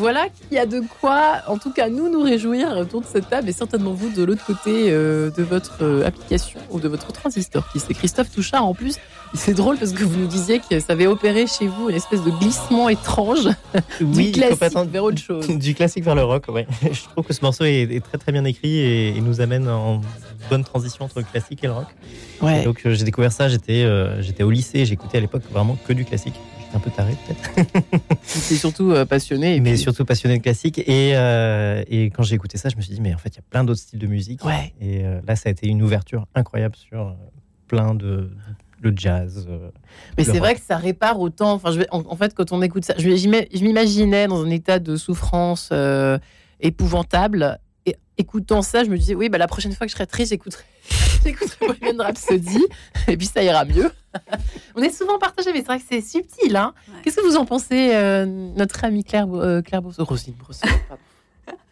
voilà 0.00 0.28
qu'il 0.30 0.56
y 0.56 0.58
a 0.58 0.64
de 0.64 0.82
quoi, 1.00 1.42
en 1.46 1.58
tout 1.58 1.70
cas, 1.70 1.90
nous 1.90 2.08
nous 2.08 2.22
réjouir 2.22 2.74
autour 2.78 3.02
de 3.02 3.06
cette 3.06 3.28
table 3.28 3.50
et 3.50 3.52
certainement 3.52 3.92
vous 3.92 4.08
de 4.08 4.22
l'autre 4.24 4.44
côté 4.46 4.86
euh, 4.88 5.30
de 5.30 5.42
votre 5.42 5.82
euh, 5.82 6.06
application 6.06 6.58
ou 6.70 6.80
de 6.80 6.88
votre 6.88 7.12
transistor, 7.12 7.70
qui 7.70 7.80
c'est 7.80 7.92
Christophe 7.92 8.30
Touchard. 8.30 8.64
En 8.64 8.72
plus, 8.72 8.96
c'est 9.34 9.52
drôle 9.52 9.76
parce 9.76 9.92
que 9.92 10.02
vous 10.02 10.18
nous 10.18 10.26
disiez 10.26 10.58
que 10.58 10.80
ça 10.80 10.94
avait 10.94 11.06
opéré 11.06 11.46
chez 11.46 11.66
vous 11.66 11.90
une 11.90 11.96
espèce 11.96 12.24
de 12.24 12.30
glissement 12.30 12.88
étrange 12.88 13.48
du 14.00 14.32
classique 14.32 14.90
vers 14.90 15.04
autre 15.04 15.20
chose. 15.20 15.46
Du 15.60 15.74
classique 15.74 16.04
vers 16.04 16.14
le 16.14 16.24
rock, 16.24 16.46
ouais. 16.48 16.66
Je 16.82 17.02
trouve 17.12 17.26
que 17.26 17.34
ce 17.34 17.42
morceau 17.42 17.64
est, 17.64 17.82
est 17.82 18.00
très 18.02 18.16
très 18.16 18.32
bien 18.32 18.46
écrit 18.46 18.78
et, 18.78 19.16
et 19.16 19.20
nous 19.20 19.42
amène 19.42 19.68
en 19.68 20.00
bonne 20.48 20.64
transition 20.64 21.04
entre 21.04 21.18
le 21.18 21.24
classique 21.24 21.62
et 21.62 21.66
le 21.66 21.74
rock. 21.74 21.88
Ouais. 22.40 22.62
Et 22.62 22.64
donc 22.64 22.80
euh, 22.86 22.94
j'ai 22.94 23.04
découvert 23.04 23.32
ça, 23.32 23.48
j'étais 23.48 23.84
euh, 23.84 24.22
j'étais 24.22 24.42
au 24.42 24.50
lycée, 24.50 24.86
j'écoutais 24.86 25.18
à 25.18 25.20
l'époque 25.20 25.42
vraiment 25.52 25.76
que 25.86 25.92
du 25.92 26.06
classique. 26.06 26.34
Un 26.72 26.78
peu 26.78 26.90
taré 26.90 27.16
peut-être. 27.26 27.68
C'est 28.22 28.54
surtout 28.56 28.92
euh, 28.92 29.04
passionné. 29.04 29.56
et 29.56 29.60
mais 29.60 29.70
puis- 29.72 29.78
surtout 29.80 30.04
passionné 30.04 30.38
de 30.38 30.42
classique. 30.42 30.78
Et, 30.78 31.12
euh, 31.16 31.82
et 31.88 32.06
quand 32.10 32.22
j'ai 32.22 32.36
écouté 32.36 32.58
ça, 32.58 32.68
je 32.68 32.76
me 32.76 32.80
suis 32.82 32.94
dit, 32.94 33.00
mais 33.00 33.12
en 33.14 33.18
fait, 33.18 33.30
il 33.30 33.36
y 33.36 33.40
a 33.40 33.44
plein 33.50 33.64
d'autres 33.64 33.80
styles 33.80 33.98
de 33.98 34.06
musique. 34.06 34.44
Ouais. 34.44 34.72
Et 34.80 35.04
euh, 35.04 35.20
là, 35.26 35.34
ça 35.36 35.48
a 35.48 35.52
été 35.52 35.66
une 35.66 35.82
ouverture 35.82 36.26
incroyable 36.34 36.76
sur 36.76 37.16
plein 37.66 37.94
de. 37.94 38.30
le 38.80 38.92
jazz. 38.96 39.48
Mais 40.16 40.24
c'est 40.24 40.38
vrai 40.38 40.54
que 40.54 40.60
ça 40.60 40.76
répare 40.76 41.18
autant. 41.20 41.52
Enfin, 41.54 41.72
je 41.72 41.80
vais- 41.80 41.88
en, 41.90 42.04
en 42.06 42.16
fait, 42.16 42.34
quand 42.34 42.52
on 42.52 42.62
écoute 42.62 42.84
ça, 42.84 42.94
je, 42.98 43.08
m'imaginais 43.64 44.28
dans 44.28 44.42
un 44.44 44.50
état 44.50 44.78
de 44.78 44.94
souffrance 44.96 45.72
épouvantable. 46.60 47.58
Et 47.86 47.96
écoutant 48.18 48.62
ça, 48.62 48.84
je 48.84 48.90
me 48.90 48.98
disais, 48.98 49.14
oui, 49.14 49.28
bah, 49.28 49.38
la 49.38 49.46
prochaine 49.48 49.72
fois 49.72 49.86
que 49.86 49.90
je 49.90 49.96
serai 49.96 50.06
triste, 50.06 50.30
j'écouterai, 50.30 50.62
j'écouterai 51.24 51.66
Bohemian 51.66 52.02
Rhapsody. 52.04 52.64
et 53.08 53.16
puis 53.16 53.26
ça 53.26 53.42
ira 53.42 53.64
mieux. 53.64 53.90
on 54.76 54.82
est 54.82 54.90
souvent 54.90 55.18
partagé, 55.18 55.52
mais 55.52 55.60
c'est 55.60 55.66
vrai 55.66 55.78
que 55.78 55.84
c'est 55.88 56.00
subtil. 56.00 56.56
Hein 56.56 56.74
Ouais. 56.88 56.94
Qu'est-ce 57.02 57.16
que 57.16 57.26
vous 57.26 57.36
en 57.36 57.44
pensez, 57.44 57.94
euh, 57.94 58.26
notre 58.26 58.84
amie 58.84 59.04
Claire, 59.04 59.26
euh, 59.32 59.62
Claire 59.62 59.82
Brossolet 59.82 60.06
Rosine 60.08 60.34
Brossolet, 60.34 60.72
pardon. 60.88 61.02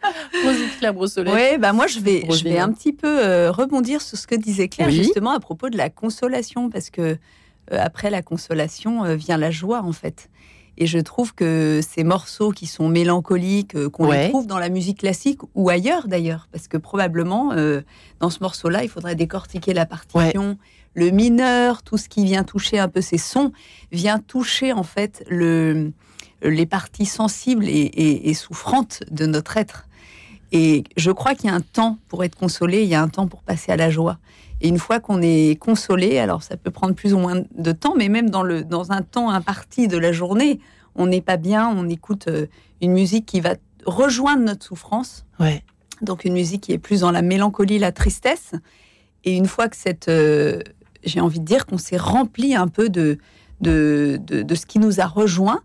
Rosine 0.45 0.69
Claire 0.79 0.93
Brossolet. 0.93 1.31
Oui, 1.33 1.57
bah 1.57 1.73
moi 1.73 1.87
je 1.87 1.99
vais, 1.99 2.25
je 2.29 2.43
vais 2.43 2.59
un 2.59 2.71
petit 2.71 2.93
peu 2.93 3.07
euh, 3.23 3.51
rebondir 3.51 4.01
sur 4.01 4.17
ce 4.17 4.27
que 4.27 4.35
disait 4.35 4.67
Claire 4.69 4.87
Oui. 4.87 4.95
justement 4.95 5.31
à 5.31 5.39
propos 5.39 5.69
de 5.69 5.77
la 5.77 5.89
consolation, 5.89 6.69
parce 6.69 6.89
que 6.89 7.01
euh, 7.01 7.15
après 7.71 8.09
la 8.09 8.21
consolation 8.21 9.03
euh, 9.05 9.15
vient 9.15 9.37
la 9.37 9.51
joie 9.51 9.81
en 9.83 9.91
fait. 9.91 10.29
Et 10.81 10.87
je 10.87 10.97
trouve 10.97 11.35
que 11.35 11.81
ces 11.87 12.03
morceaux 12.05 12.51
qui 12.51 12.65
sont 12.65 12.87
mélancoliques, 12.87 13.75
euh, 13.75 13.89
qu'on 13.89 14.07
Ouais. 14.07 14.23
les 14.23 14.29
trouve 14.29 14.47
dans 14.47 14.57
la 14.59 14.69
musique 14.69 14.99
classique 14.99 15.39
ou 15.53 15.69
ailleurs 15.69 16.07
d'ailleurs, 16.07 16.47
parce 16.53 16.67
que 16.69 16.77
probablement 16.77 17.51
euh, 17.51 17.81
dans 18.21 18.29
ce 18.29 18.39
morceau-là, 18.41 18.83
il 18.83 18.89
faudrait 18.89 19.15
décortiquer 19.15 19.73
la 19.73 19.85
partition, 19.85 20.57
le 20.93 21.09
mineur, 21.11 21.83
tout 21.83 21.97
ce 21.97 22.07
qui 22.07 22.23
vient 22.23 22.43
toucher 22.45 22.79
un 22.79 22.87
peu 22.87 23.01
ces 23.01 23.17
sons, 23.17 23.51
vient 23.91 24.19
toucher 24.19 24.71
en 24.71 24.83
fait 24.83 25.23
le, 25.29 25.91
les 26.41 26.65
parties 26.65 27.05
sensibles 27.05 27.67
et, 27.67 27.71
et- 27.71 28.29
et 28.29 28.33
souffrantes 28.33 29.03
de 29.11 29.25
notre 29.25 29.57
être. 29.57 29.85
Et 30.53 30.83
je 30.97 31.11
crois 31.11 31.35
qu'il 31.35 31.49
y 31.49 31.53
a 31.53 31.55
un 31.55 31.61
temps 31.61 31.97
pour 32.07 32.23
être 32.23 32.35
consolé, 32.35 32.83
il 32.83 32.87
y 32.89 32.95
a 32.95 33.01
un 33.03 33.09
temps 33.09 33.27
pour 33.27 33.43
passer 33.43 33.71
à 33.71 33.75
la 33.77 33.89
joie. 33.91 34.17
Et 34.61 34.67
une 34.67 34.77
fois 34.79 34.99
qu'on 34.99 35.21
est 35.21 35.57
consolé, 35.59 36.19
alors 36.19 36.43
ça 36.43 36.57
peut 36.57 36.71
prendre 36.71 36.93
plus 36.95 37.13
ou 37.13 37.17
moins 37.17 37.43
de 37.55 37.71
temps, 37.71 37.93
mais 37.97 38.09
même 38.09 38.29
dans, 38.29 38.43
le, 38.43 38.63
dans 38.63 38.91
un 38.91 39.01
temps 39.01 39.29
imparti 39.29 39.87
de 39.87 39.97
la 39.97 40.11
journée, 40.11 40.59
on 40.95 41.07
n'est 41.07 41.21
pas 41.21 41.37
bien, 41.37 41.69
on 41.69 41.87
écoute 41.87 42.27
euh, 42.27 42.47
une 42.81 42.91
musique 42.91 43.25
qui 43.25 43.39
va 43.39 43.55
rejoindre 43.85 44.43
notre 44.43 44.65
souffrance, 44.65 45.25
Ouais. 45.39 45.63
donc 46.01 46.25
une 46.25 46.33
musique 46.33 46.61
qui 46.63 46.73
est 46.73 46.77
plus 46.77 47.01
dans 47.01 47.11
la 47.11 47.21
mélancolie, 47.21 47.79
la 47.79 47.91
tristesse. 47.93 48.51
Et 49.23 49.35
une 49.35 49.45
fois 49.47 49.69
que 49.69 49.77
cette, 49.77 50.09
euh, 50.09 50.59
j'ai 51.05 51.21
envie 51.21 51.39
de 51.39 51.45
dire 51.45 51.65
qu'on 51.65 51.77
s'est 51.77 51.97
rempli 51.97 52.55
un 52.55 52.67
peu 52.67 52.89
de, 52.89 53.17
de, 53.61 54.19
de, 54.21 54.41
de 54.41 54.55
ce 54.55 54.65
qui 54.65 54.79
nous 54.79 54.99
a 54.99 55.05
rejoint, 55.05 55.61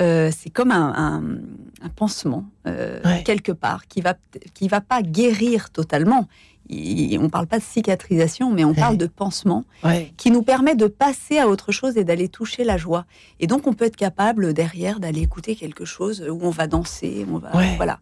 euh, 0.00 0.30
c'est 0.36 0.50
comme 0.50 0.70
un, 0.70 0.92
un- 0.96 1.38
un 1.82 1.88
pansement 1.88 2.44
euh, 2.68 3.00
Ouais. 3.04 3.22
quelque 3.24 3.52
part 3.52 3.86
qui 3.88 4.00
va 4.02 4.14
qui 4.54 4.68
va 4.68 4.80
pas 4.80 5.02
guérir 5.02 5.70
totalement. 5.70 6.28
On 6.70 7.28
parle 7.28 7.46
pas 7.46 7.58
de 7.58 7.64
cicatrisation, 7.64 8.50
mais 8.52 8.64
on 8.64 8.74
parle 8.74 8.96
de 8.96 9.06
pansement 9.06 9.64
Ouais. 9.84 10.12
qui 10.16 10.30
nous 10.30 10.42
permet 10.42 10.74
de 10.74 10.86
passer 10.86 11.38
à 11.38 11.48
autre 11.48 11.70
chose 11.72 11.96
et 11.96 12.04
d'aller 12.04 12.28
toucher 12.28 12.64
la 12.64 12.76
joie. 12.76 13.04
Et 13.40 13.46
donc, 13.46 13.66
on 13.66 13.72
peut 13.72 13.84
être 13.84 13.96
capable 13.96 14.52
derrière 14.52 14.98
d'aller 15.00 15.22
écouter 15.22 15.54
quelque 15.56 15.84
chose 15.84 16.24
où 16.28 16.38
on 16.42 16.50
va 16.50 16.66
danser, 16.66 17.24
on 17.30 17.38
va, 17.38 17.54
Ouais. 17.56 17.74
voilà. 17.76 17.98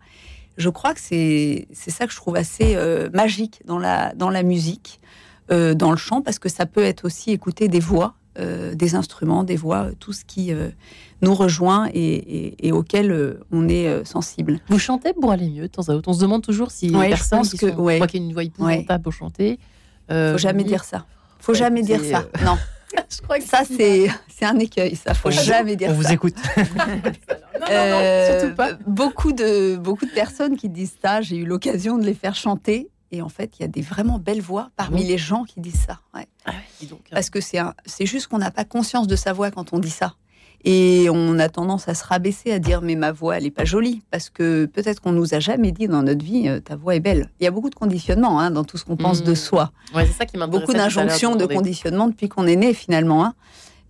Je 0.57 0.69
crois 0.69 0.95
que 0.95 1.01
c'est 1.01 1.67
c'est 1.73 1.91
ça 1.91 2.07
que 2.07 2.13
je 2.13 2.17
trouve 2.17 2.37
assez 2.37 2.77
euh, 2.77 3.11
magique 3.13 3.61
dans 3.67 3.79
la 3.79 4.15
dans 4.15 4.31
la 4.31 4.43
musique, 4.45 5.01
euh, 5.51 5.75
dans 5.75 5.91
le 5.91 5.97
chant, 5.97 6.23
parce 6.23 6.39
que 6.39 6.49
ça 6.49 6.65
peut 6.65 6.85
être 6.85 7.05
aussi 7.05 7.33
écouter 7.33 7.67
des 7.69 7.81
voix 7.81 8.15
euh, 8.39 8.75
des 8.75 8.95
instruments, 8.95 9.45
des 9.45 9.57
voix, 9.57 9.89
tout 10.01 10.13
ce 10.13 10.25
qui 10.25 10.53
euh, 10.53 10.69
nous 11.23 11.35
rejoint 11.35 11.89
et, 11.95 12.01
et- 12.03 12.69
et 12.69 12.73
auquel 12.73 13.11
euh, 13.13 13.41
on 13.53 13.69
est 13.69 13.87
euh, 13.89 14.05
sensible. 14.05 14.61
Vous 14.69 14.79
chantez 14.79 15.13
pour 15.13 15.31
aller 15.31 15.49
mieux 15.49 15.63
de 15.63 15.67
temps 15.69 15.89
à 15.89 15.93
autre. 15.95 16.09
On 16.09 16.13
se 16.15 16.21
demande 16.21 16.43
toujours 16.43 16.71
si 16.71 16.91
Ouais, 16.91 17.05
les 17.05 17.09
personnes 17.11 17.43
qui 17.43 17.57
que- 17.59 17.71
sont, 17.71 17.77
ouais. 17.81 17.99
moi 17.99 18.07
qui 18.07 18.17
ai 18.17 18.21
une 18.21 18.33
voix 18.33 18.45
épouvantable 18.45 19.05
pour 19.05 19.13
chanter. 19.13 19.59
euh, 20.11 20.33
Faut 20.33 20.39
jamais 20.39 20.65
dire 20.65 20.85
ça. 20.85 21.07
Faut 21.41 21.55
jamais 21.55 21.83
dire 21.83 22.01
ça. 22.05 22.25
euh, 22.41 22.45
Non, 22.45 22.57
Je 23.11 23.21
crois 23.23 23.39
que 23.39 23.45
ça 23.45 23.63
c'est 23.65 24.09
c'est 24.29 24.45
un 24.55 24.59
écueil. 24.59 24.97
Ça 24.97 25.15
faut 25.15 25.29
On- 25.29 25.33
jamais 25.33 25.77
dire 25.77 25.91
On 25.91 25.95
ça. 25.95 26.09
vous 26.09 26.13
écoute. 26.13 26.35
Non, 26.57 27.71
non, 27.71 27.77
non, 27.91 27.97
Euh, 28.01 28.41
surtout 28.41 28.57
pas. 28.57 28.73
Beaucoup 28.87 29.33
de, 29.33 29.77
beaucoup 29.77 30.05
de 30.05 30.11
personnes 30.11 30.57
qui 30.57 30.69
disent 30.69 30.97
ça, 31.03 31.23
j'ai 31.23 31.37
eu 31.37 31.47
l'occasion 31.47 31.97
de 31.97 32.05
les 32.05 32.13
faire 32.13 32.35
chanter. 32.35 32.89
Et 33.13 33.23
en 33.23 33.29
fait, 33.29 33.53
il 33.59 33.63
y 33.63 33.65
a 33.65 33.69
des 33.69 33.83
vraiment 33.83 34.19
belles 34.19 34.41
voix 34.41 34.71
parmi 34.77 35.03
bon 35.03 35.09
les 35.09 35.19
gens 35.19 35.45
qui 35.45 35.61
disent 35.61 35.85
ça. 35.87 36.01
Ouais. 36.15 36.27
Ah 36.47 36.53
donc. 36.91 37.01
Parce 37.11 37.31
que 37.31 37.41
c'est 37.41 37.59
un- 37.59 37.75
c'est 37.87 38.07
juste 38.07 38.27
qu'on 38.29 38.39
n'a 38.39 38.51
pas 38.51 38.65
conscience 38.65 39.07
de 39.07 39.17
sa 39.17 39.33
voix 39.33 39.51
quand 39.51 39.73
on 39.73 39.79
dit 39.79 39.91
ça. 39.91 40.15
Et 40.67 41.09
on 41.13 41.39
a 41.39 41.51
tendance 41.51 41.89
à 41.89 41.95
se 41.95 42.03
rabaisser, 42.05 42.51
à 42.51 42.59
dire 42.59 42.81
mais 42.81 42.95
ma 42.95 43.13
voix 43.13 43.37
elle 43.37 43.45
est 43.45 43.51
pas 43.51 43.67
jolie 43.67 44.03
parce 44.11 44.31
que 44.31 44.65
peut-être 44.65 45.01
qu'on 45.01 45.13
nous 45.13 45.35
a 45.35 45.39
jamais 45.39 45.73
dit 45.73 45.89
dans 45.89 46.03
notre 46.03 46.25
vie 46.25 46.49
euh, 46.49 46.59
ta 46.59 46.75
voix 46.75 46.97
est 46.97 47.01
belle. 47.01 47.29
Il 47.39 47.45
y 47.45 47.47
a 47.47 47.51
beaucoup 47.51 47.69
de 47.69 47.75
conditionnements 47.75 48.41
hein, 48.41 48.51
dans 48.51 48.65
tout 48.65 48.79
ce 48.79 48.85
qu'on 48.87 48.97
pense 48.97 49.23
de 49.23 49.35
soi 49.35 49.73
Ouais, 49.95 50.07
c'est 50.07 50.13
ça 50.15 50.25
qui 50.25 50.39
beaucoup 50.39 50.73
d'injonctions 50.73 51.37
de 51.37 51.45
conditionnement 51.45 52.09
depuis 52.09 52.31
qu'on 52.31 52.47
est 52.47 52.57
né 52.57 52.73
finalement, 52.73 53.27
hein, 53.27 53.35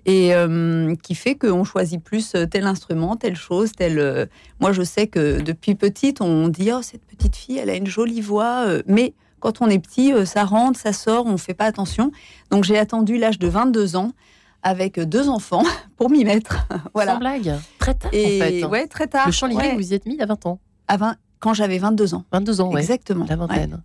et 0.06 0.34
euh, 0.34 0.94
qui 1.02 1.14
fait 1.14 1.34
qu'on 1.34 1.64
choisit 1.64 2.02
plus 2.02 2.34
euh, 2.34 2.46
tel 2.46 2.66
instrument, 2.66 3.16
telle 3.16 3.36
chose, 3.36 3.72
tel. 3.72 3.98
euh, 3.98 4.26
Moi, 4.60 4.72
je 4.72 4.82
sais 4.82 5.06
que 5.06 5.40
depuis 5.40 5.74
petite, 5.74 6.20
on 6.20 6.48
dit 6.48 6.70
oh 6.72 6.82
cette 6.82 7.04
petite 7.06 7.36
fille, 7.36 7.58
elle 7.58 7.70
a 7.70 7.76
une 7.76 7.86
jolie 7.86 8.20
voix, 8.20 8.66
mais 8.86 9.14
quand 9.40 9.60
on 9.60 9.68
est 9.68 9.78
petit, 9.78 10.12
ça 10.26 10.44
rentre, 10.44 10.78
ça 10.80 10.92
sort, 10.92 11.26
on 11.26 11.36
fait 11.36 11.54
pas 11.54 11.66
attention. 11.66 12.10
Donc 12.50 12.64
j'ai 12.64 12.78
attendu 12.78 13.18
l'âge 13.18 13.38
de 13.38 13.48
22 13.48 13.96
ans 13.96 14.12
avec 14.62 14.98
deux 14.98 15.28
enfants 15.28 15.64
pour 15.96 16.10
m'y 16.10 16.24
mettre. 16.24 16.66
Sans 16.70 16.78
voilà. 16.94 17.16
blague. 17.16 17.54
Très 17.78 17.94
tard, 17.94 18.10
Et 18.14 18.40
en 18.42 18.44
fait. 18.44 18.64
ouais, 18.64 18.86
très 18.86 19.06
tard. 19.06 19.26
Le 19.26 19.32
chant 19.32 19.46
lyrique, 19.46 19.70
ouais. 19.70 19.76
vous 19.76 19.92
y 19.92 19.94
êtes 19.94 20.06
mis 20.06 20.20
a 20.20 20.26
20 20.26 20.46
ans. 20.46 20.58
À 20.88 20.96
20 20.96 21.16
quand 21.40 21.52
j'avais 21.52 21.76
22 21.76 22.14
ans. 22.14 22.24
22 22.32 22.60
ans, 22.62 22.72
ouais. 22.72 22.80
Exactement. 22.80 23.26
La 23.28 23.34
ouais. 23.34 23.46
vingtaine. 23.46 23.82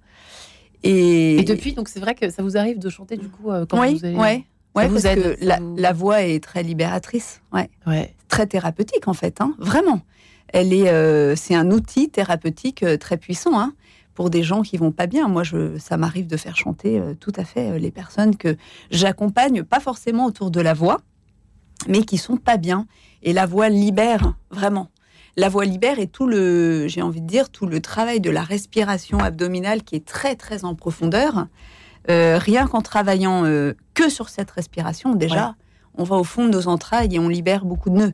Et, 0.83 1.39
Et 1.39 1.43
depuis, 1.43 1.73
donc 1.73 1.89
c'est 1.89 1.99
vrai 1.99 2.15
que 2.15 2.29
ça 2.29 2.41
vous 2.41 2.55
arrive 2.55 2.79
de 2.79 2.89
chanter 2.89 3.17
du 3.17 3.27
coup 3.27 3.51
euh, 3.51 3.65
quand 3.65 3.81
oui, 3.81 3.95
vous 3.95 4.05
allez. 4.05 4.15
ouais, 4.15 4.45
ouais, 4.79 4.87
vous 4.87 4.95
parce 4.95 5.05
aide, 5.05 5.37
que 5.37 5.45
ça 5.45 5.59
la, 5.77 5.93
voix 5.93 6.23
est 6.23 6.43
très 6.43 6.63
libératrice. 6.63 7.41
Ouais. 7.53 7.69
Ouais. 7.87 8.15
très 8.27 8.47
thérapeutique 8.47 9.07
en 9.07 9.13
fait, 9.13 9.41
hein, 9.41 9.53
vraiment. 9.59 10.01
Elle 10.49 10.73
est, 10.73 10.89
euh, 10.89 11.35
c'est 11.35 11.55
un 11.55 11.69
outil 11.71 12.09
thérapeutique 12.09 12.83
euh, 12.83 12.97
très 12.97 13.17
puissant 13.17 13.59
hein, 13.59 13.73
pour 14.15 14.29
des 14.29 14.43
gens 14.43 14.63
qui 14.63 14.77
vont 14.77 14.91
pas 14.91 15.07
bien. 15.07 15.27
Moi, 15.27 15.43
je, 15.43 15.77
ça 15.77 15.95
m'arrive 15.97 16.27
de 16.27 16.37
faire 16.37 16.57
chanter 16.57 16.99
euh, 16.99 17.13
tout 17.13 17.33
à 17.35 17.45
fait 17.45 17.71
euh, 17.71 17.77
les 17.77 17.91
personnes 17.91 18.35
que 18.35 18.57
j'accompagne, 18.91 19.63
pas 19.63 19.79
forcément 19.79 20.25
autour 20.25 20.49
de 20.51 20.59
la 20.59 20.73
voix, 20.73 21.01
mais 21.87 22.03
qui 22.03 22.17
sont 22.17 22.37
pas 22.37 22.57
bien. 22.57 22.87
Et 23.21 23.33
la 23.33 23.45
voix 23.45 23.69
libère 23.69 24.33
vraiment. 24.49 24.89
La 25.37 25.47
voix 25.47 25.63
libère 25.63 25.99
et 25.99 26.07
tout 26.07 26.27
le, 26.27 26.87
j'ai 26.87 27.01
envie 27.01 27.21
de 27.21 27.27
dire, 27.27 27.49
tout 27.49 27.65
le 27.65 27.79
travail 27.79 28.19
de 28.19 28.29
la 28.29 28.41
respiration 28.41 29.19
abdominale 29.19 29.83
qui 29.83 29.95
est 29.95 30.05
très 30.05 30.35
très 30.35 30.65
en 30.65 30.75
profondeur. 30.75 31.47
Euh, 32.09 32.37
rien 32.39 32.65
qu'en 32.67 32.81
travaillant 32.81 33.45
euh, 33.45 33.73
que 33.99 34.09
sur 34.09 34.29
cette 34.29 34.51
respiration, 34.51 35.15
déjà, 35.15 35.55
on 35.95 36.03
va 36.03 36.15
au 36.15 36.23
fond 36.23 36.45
de 36.45 36.51
nos 36.57 36.67
entrailles 36.67 37.13
et 37.15 37.19
on 37.19 37.27
libère 37.29 37.65
beaucoup 37.65 37.89
de 37.89 37.97
nœuds. 38.01 38.13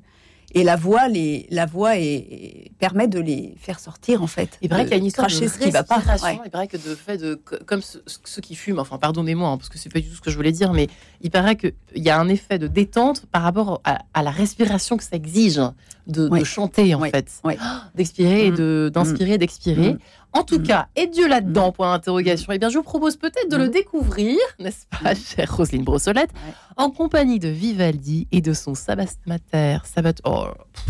Et 0.58 0.64
la 0.64 0.78
voix, 0.78 1.10
les, 1.10 1.48
la 1.50 1.66
voix 1.66 1.98
est- 1.98 2.72
permet 2.80 3.08
de 3.10 3.20
les 3.20 3.56
faire 3.60 3.80
sortir 3.80 4.24
en 4.24 4.28
fait. 4.28 4.52
Il 4.62 4.70
paraît 4.70 4.84
de 4.84 4.88
qu'il 4.90 4.96
y 4.98 5.00
a 5.00 5.02
une 5.02 5.06
histoire 5.12 5.28
de 5.28 5.34
ce 5.34 5.58
qui 5.60 5.70
va 5.70 5.84
pas. 5.84 5.98
Ouais. 6.24 6.40
Il 6.46 6.52
paraît 6.52 6.68
que 6.68 6.78
de 6.78 6.96
fait 6.96 7.18
de 7.18 7.36
co- 7.36 7.58
comme 7.66 7.82
ceux, 7.82 8.02
ceux 8.24 8.42
qui 8.42 8.56
fument, 8.56 8.80
enfin 8.80 8.98
pardonnez-moi 8.98 9.50
hein, 9.50 9.58
parce 9.58 9.68
que 9.70 9.78
c'est 9.78 9.92
pas 9.92 10.00
du 10.00 10.08
tout 10.10 10.16
ce 10.16 10.22
que 10.22 10.32
je 10.32 10.38
voulais 10.38 10.54
dire, 10.54 10.72
mais 10.72 10.88
il 11.22 11.30
paraît 11.30 11.58
qu'il 11.58 11.74
y 11.98 12.10
a 12.10 12.18
un 12.18 12.30
effet 12.30 12.58
de 12.58 12.68
détente 12.68 13.26
par 13.34 13.42
rapport 13.42 13.82
à, 13.84 14.00
à 14.14 14.24
la 14.24 14.32
respiration 14.32 14.96
que 14.98 15.04
ça 15.04 15.16
exige 15.18 15.60
de, 16.08 16.30
chanter 16.46 16.96
en 16.96 17.02
Ouais. 17.02 17.10
fait, 17.10 17.28
Ouais. 17.44 17.58
d'expirer 17.96 18.46
et 18.46 18.52
Mm. 18.52 18.56
de 18.56 18.92
d'inspirer, 18.94 19.34
et 19.34 19.38
d'expirer. 19.38 19.94
Mm. 19.96 20.00
En 20.36 20.44
tout 20.44 20.60
Mm. 20.60 20.64
cas, 20.64 20.88
et 20.98 21.08
Dieu 21.08 21.28
là-dedans 21.28 21.72
point 21.72 21.92
d'interrogation. 21.94 22.52
Eh 22.52 22.60
bien, 22.60 22.70
je 22.70 22.78
vous 22.78 22.84
propose 22.84 23.16
peut-être 23.16 23.50
de 23.50 23.56
le 23.58 23.68
Mm. 23.68 23.72
découvrir, 23.72 24.38
n'est-ce 24.60 24.86
pas, 25.02 25.16
chère 25.16 25.56
Roselyne 25.56 25.84
Brossolette, 25.84 26.30
Ouais. 26.34 26.54
en 26.78 26.92
compagnie 26.92 27.40
de 27.40 27.48
Vivaldi 27.48 28.28
et 28.34 28.42
de 28.42 28.52
son 28.54 28.76
Sabat 28.76 29.06
Mater, 29.26 29.78
Sabat, 29.86 30.16
oh, 30.26 30.48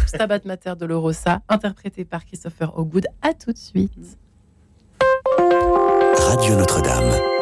Stabat 0.07 0.39
Mater 0.45 0.73
de 0.79 0.85
l'Orosa, 0.85 1.41
interprété 1.47 2.05
par 2.05 2.25
Christopher 2.25 2.77
Hogwood. 2.77 3.05
À 3.21 3.33
tout 3.33 3.51
de 3.53 3.57
suite. 3.57 3.91
Radio 6.17 6.55
Notre-Dame. 6.55 7.34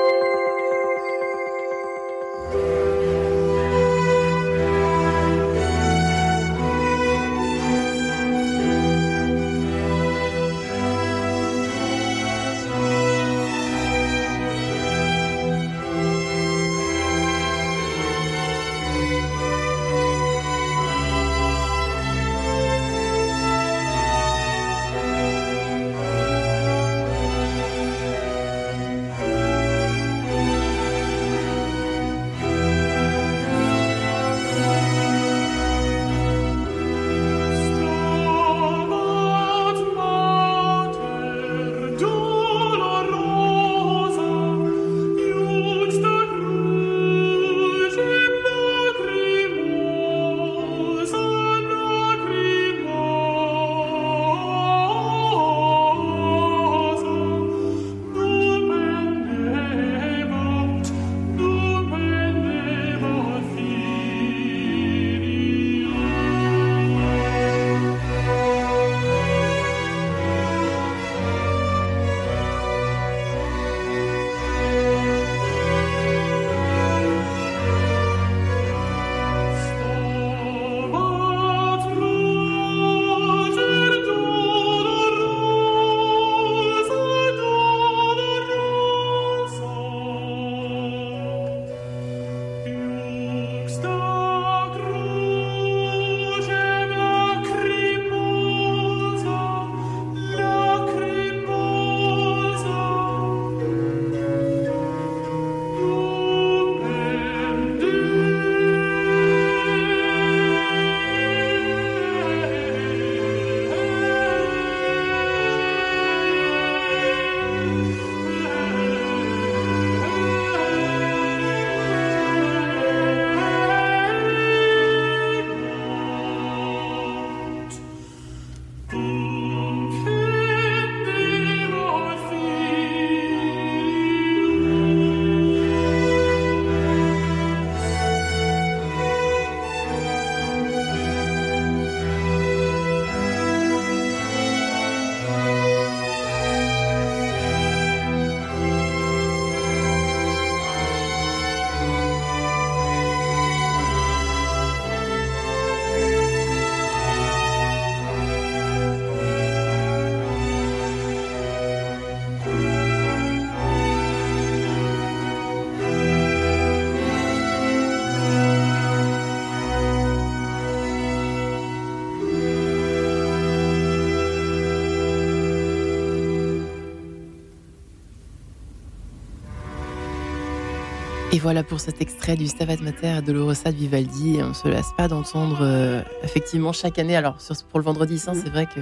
Et 181.34 181.40
voilà 181.40 181.64
pour 181.64 181.80
cet 181.80 182.00
extrait 182.00 182.36
du 182.36 182.48
Stabat 182.48 182.78
Mater 182.84 183.22
Dolorosa 183.26 183.72
de 183.72 183.78
Vivaldi. 183.78 184.36
Et 184.38 184.44
on 184.44 184.54
se 184.54 184.68
lasse 184.68 184.92
pas 184.96 185.08
d'entendre 185.08 185.60
euh, 185.62 186.02
effectivement 186.24 186.72
chaque 186.74 187.00
année. 187.00 187.16
Alors 187.16 187.42
sur- 187.42 187.56
pour 187.72 187.80
le 187.80 187.86
vendredi 187.86 188.20
saint, 188.20 188.34
Mm. 188.34 188.42
c'est 188.44 188.50
vrai 188.52 188.66
que 188.68 188.80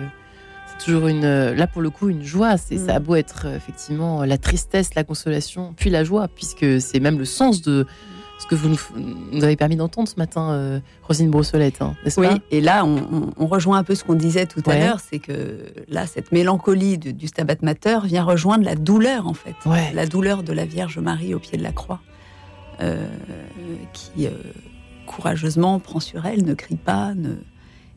c'est 0.67 0.83
toujours 0.85 1.07
une, 1.07 1.23
euh, 1.23 1.55
là 1.55 1.65
pour 1.67 1.81
le 1.81 1.89
coup 1.89 2.09
une 2.09 2.23
joie. 2.23 2.57
C'est 2.57 2.75
Mm. 2.75 2.85
ça 2.87 2.95
a 2.95 2.99
beau 2.99 3.15
être 3.15 3.43
euh, 3.45 3.55
effectivement 3.55 4.25
la 4.25 4.37
tristesse, 4.37 4.95
la 4.95 5.05
consolation, 5.05 5.73
puis 5.77 5.89
la 5.89 6.03
joie, 6.03 6.27
puisque 6.27 6.81
c'est 6.81 6.99
même 6.99 7.19
le 7.19 7.23
sens 7.25 7.61
de 7.61 7.87
ce 8.37 8.47
que 8.47 8.55
vous 8.55 8.67
nous, 8.67 8.79
nous 9.31 9.43
avez 9.45 9.55
permis 9.55 9.77
d'entendre 9.77 10.09
ce 10.09 10.15
matin, 10.17 10.51
euh, 10.51 10.79
Rosine 11.03 11.29
Brossolette, 11.29 11.81
hein, 11.81 11.95
n'est-ce 12.03 12.19
Oui, 12.19 12.27
pas? 12.27 12.37
Et 12.51 12.59
là, 12.59 12.83
on, 12.83 12.97
on- 12.97 13.29
on 13.37 13.45
rejoint 13.47 13.77
un 13.77 13.83
peu 13.85 13.95
ce 13.95 14.03
qu'on 14.03 14.15
disait 14.15 14.47
tout 14.47 14.63
à 14.65 14.77
l'heure, 14.77 14.99
c'est 14.99 15.19
que 15.19 15.57
là, 15.87 16.05
cette 16.07 16.31
mélancolie 16.33 16.97
du, 16.97 17.13
du 17.13 17.27
Stabat 17.27 17.57
Mater 17.61 17.99
vient 18.03 18.23
rejoindre 18.23 18.65
la 18.65 18.75
douleur, 18.75 19.25
en 19.27 19.35
fait. 19.35 19.53
Ouais. 19.67 19.91
La 19.93 20.05
douleur 20.07 20.41
de 20.43 20.51
la 20.53 20.65
Vierge 20.65 20.97
Marie 20.97 21.33
au 21.35 21.39
pied 21.39 21.55
de 21.57 21.63
la 21.63 21.71
croix, 21.71 21.99
qui 23.93 24.27
euh, 24.27 24.31
courageusement 25.07 25.79
prend 25.79 25.99
sur 25.99 26.25
elle, 26.25 26.43
ne 26.45 26.53
crie 26.53 26.75
pas, 26.77 27.13
ne, 27.15 27.35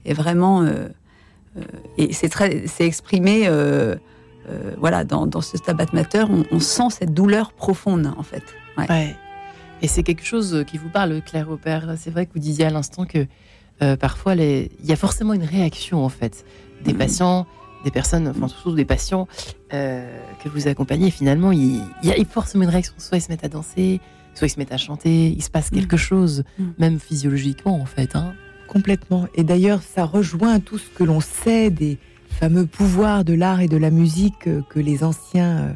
est 0.04 0.14
vraiment. 0.14 0.62
euh, 0.62 0.88
euh, 1.56 1.62
et 1.98 2.12
c'est 2.12 2.28
très, 2.28 2.66
c'est 2.66 2.84
exprimé, 2.84 3.46
euh, 3.46 3.94
euh, 4.50 4.74
voilà, 4.78 5.04
dans, 5.04 5.26
dans 5.26 5.40
ce 5.40 5.56
Stabat 5.56 5.86
Mater, 5.92 6.24
on, 6.28 6.44
on 6.50 6.58
sent 6.60 6.90
cette 6.90 7.14
douleur 7.14 7.52
profonde, 7.52 8.12
en 8.16 8.22
fait. 8.22 8.42
Ouais. 8.76 8.86
Ouais. 8.90 9.16
Et 9.82 9.88
c'est 9.88 10.02
quelque 10.02 10.24
chose 10.24 10.64
qui 10.66 10.78
vous 10.78 10.88
parle, 10.88 11.20
Claire 11.22 11.50
Aubert. 11.50 11.94
C'est 11.98 12.10
vrai 12.10 12.26
que 12.26 12.32
vous 12.34 12.40
disiez 12.40 12.64
à 12.66 12.70
l'instant 12.70 13.04
que 13.06 13.26
euh, 13.82 13.96
parfois, 13.96 14.34
les- 14.34 14.70
il 14.82 14.86
y 14.88 14.92
a 14.92 14.96
forcément 14.96 15.32
une 15.32 15.42
réaction, 15.44 16.04
en 16.04 16.08
fait, 16.08 16.44
des 16.84 16.92
Mhm. 16.92 16.98
patients, 16.98 17.46
des 17.84 17.90
personnes, 17.90 18.28
enfin, 18.28 18.48
surtout 18.48 18.72
des 18.74 18.84
patients 18.84 19.26
euh, 19.72 20.08
que 20.42 20.48
vous 20.48 20.68
accompagnez. 20.68 21.10
Finalement, 21.10 21.52
il, 21.52 21.82
il 22.02 22.08
y 22.08 22.12
a 22.12 22.24
forcément 22.24 22.64
une 22.64 22.70
réaction. 22.70 22.94
Soit 22.98 23.18
ils 23.18 23.20
se 23.20 23.30
mettent 23.30 23.44
à 23.44 23.48
danser, 23.48 24.00
soit 24.34 24.46
ils 24.46 24.50
se 24.50 24.58
mettent 24.58 24.72
à 24.72 24.76
chanter. 24.78 25.28
Il 25.28 25.42
se 25.42 25.50
passe 25.50 25.70
quelque 25.70 25.96
chose, 25.96 26.44
Mhm. 26.58 26.74
même 26.78 26.98
physiologiquement, 27.00 27.80
en 27.80 27.86
fait. 27.86 28.16
Hein. 28.16 28.34
Complètement. 28.68 29.26
Et 29.34 29.44
d'ailleurs, 29.44 29.82
ça 29.82 30.04
rejoint 30.04 30.58
tout 30.60 30.78
ce 30.78 30.88
que 30.90 31.04
l'on 31.04 31.20
sait 31.20 31.70
des 31.70 31.98
fameux 32.30 32.66
pouvoirs 32.66 33.24
de 33.24 33.32
l'art 33.34 33.60
et 33.60 33.68
de 33.68 33.76
la 33.76 33.90
musique 33.90 34.46
euh, 34.48 34.62
que 34.68 34.80
les 34.80 35.04
anciens 35.04 35.58
euh, 35.58 35.72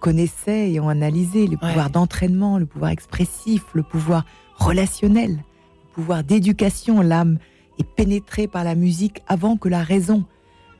connaissaient 0.00 0.70
et 0.72 0.80
ont 0.80 0.88
analysé. 0.88 1.46
Le 1.46 1.56
pouvoir 1.56 1.90
d'entraînement, 1.90 2.58
le 2.58 2.66
pouvoir 2.66 2.90
expressif, 2.90 3.62
le 3.72 3.82
pouvoir 3.82 4.24
relationnel, 4.56 5.30
le 5.36 5.92
pouvoir 5.94 6.24
d'éducation. 6.24 7.00
L'âme 7.00 7.38
est 7.78 7.84
pénétrée 7.96 8.46
par 8.46 8.64
la 8.64 8.74
musique 8.74 9.22
avant 9.28 9.56
que 9.56 9.68
la 9.68 9.82
raison 9.82 10.24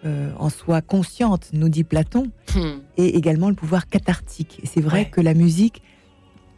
euh, 0.07 0.31
en 0.39 0.51
soit 0.51 0.83
consciente, 0.83 1.49
nous 1.55 1.71
dit 1.71 1.83
Platon, 1.83 2.31
et 2.99 3.17
également 3.17 3.49
le 3.49 3.55
pouvoir 3.55 3.87
cathartique. 3.89 4.61
Et 4.63 4.67
c'est 4.67 4.83
vrai 4.83 4.99
Ouais. 4.99 5.05
que 5.11 5.23
la 5.23 5.33
musique 5.33 5.81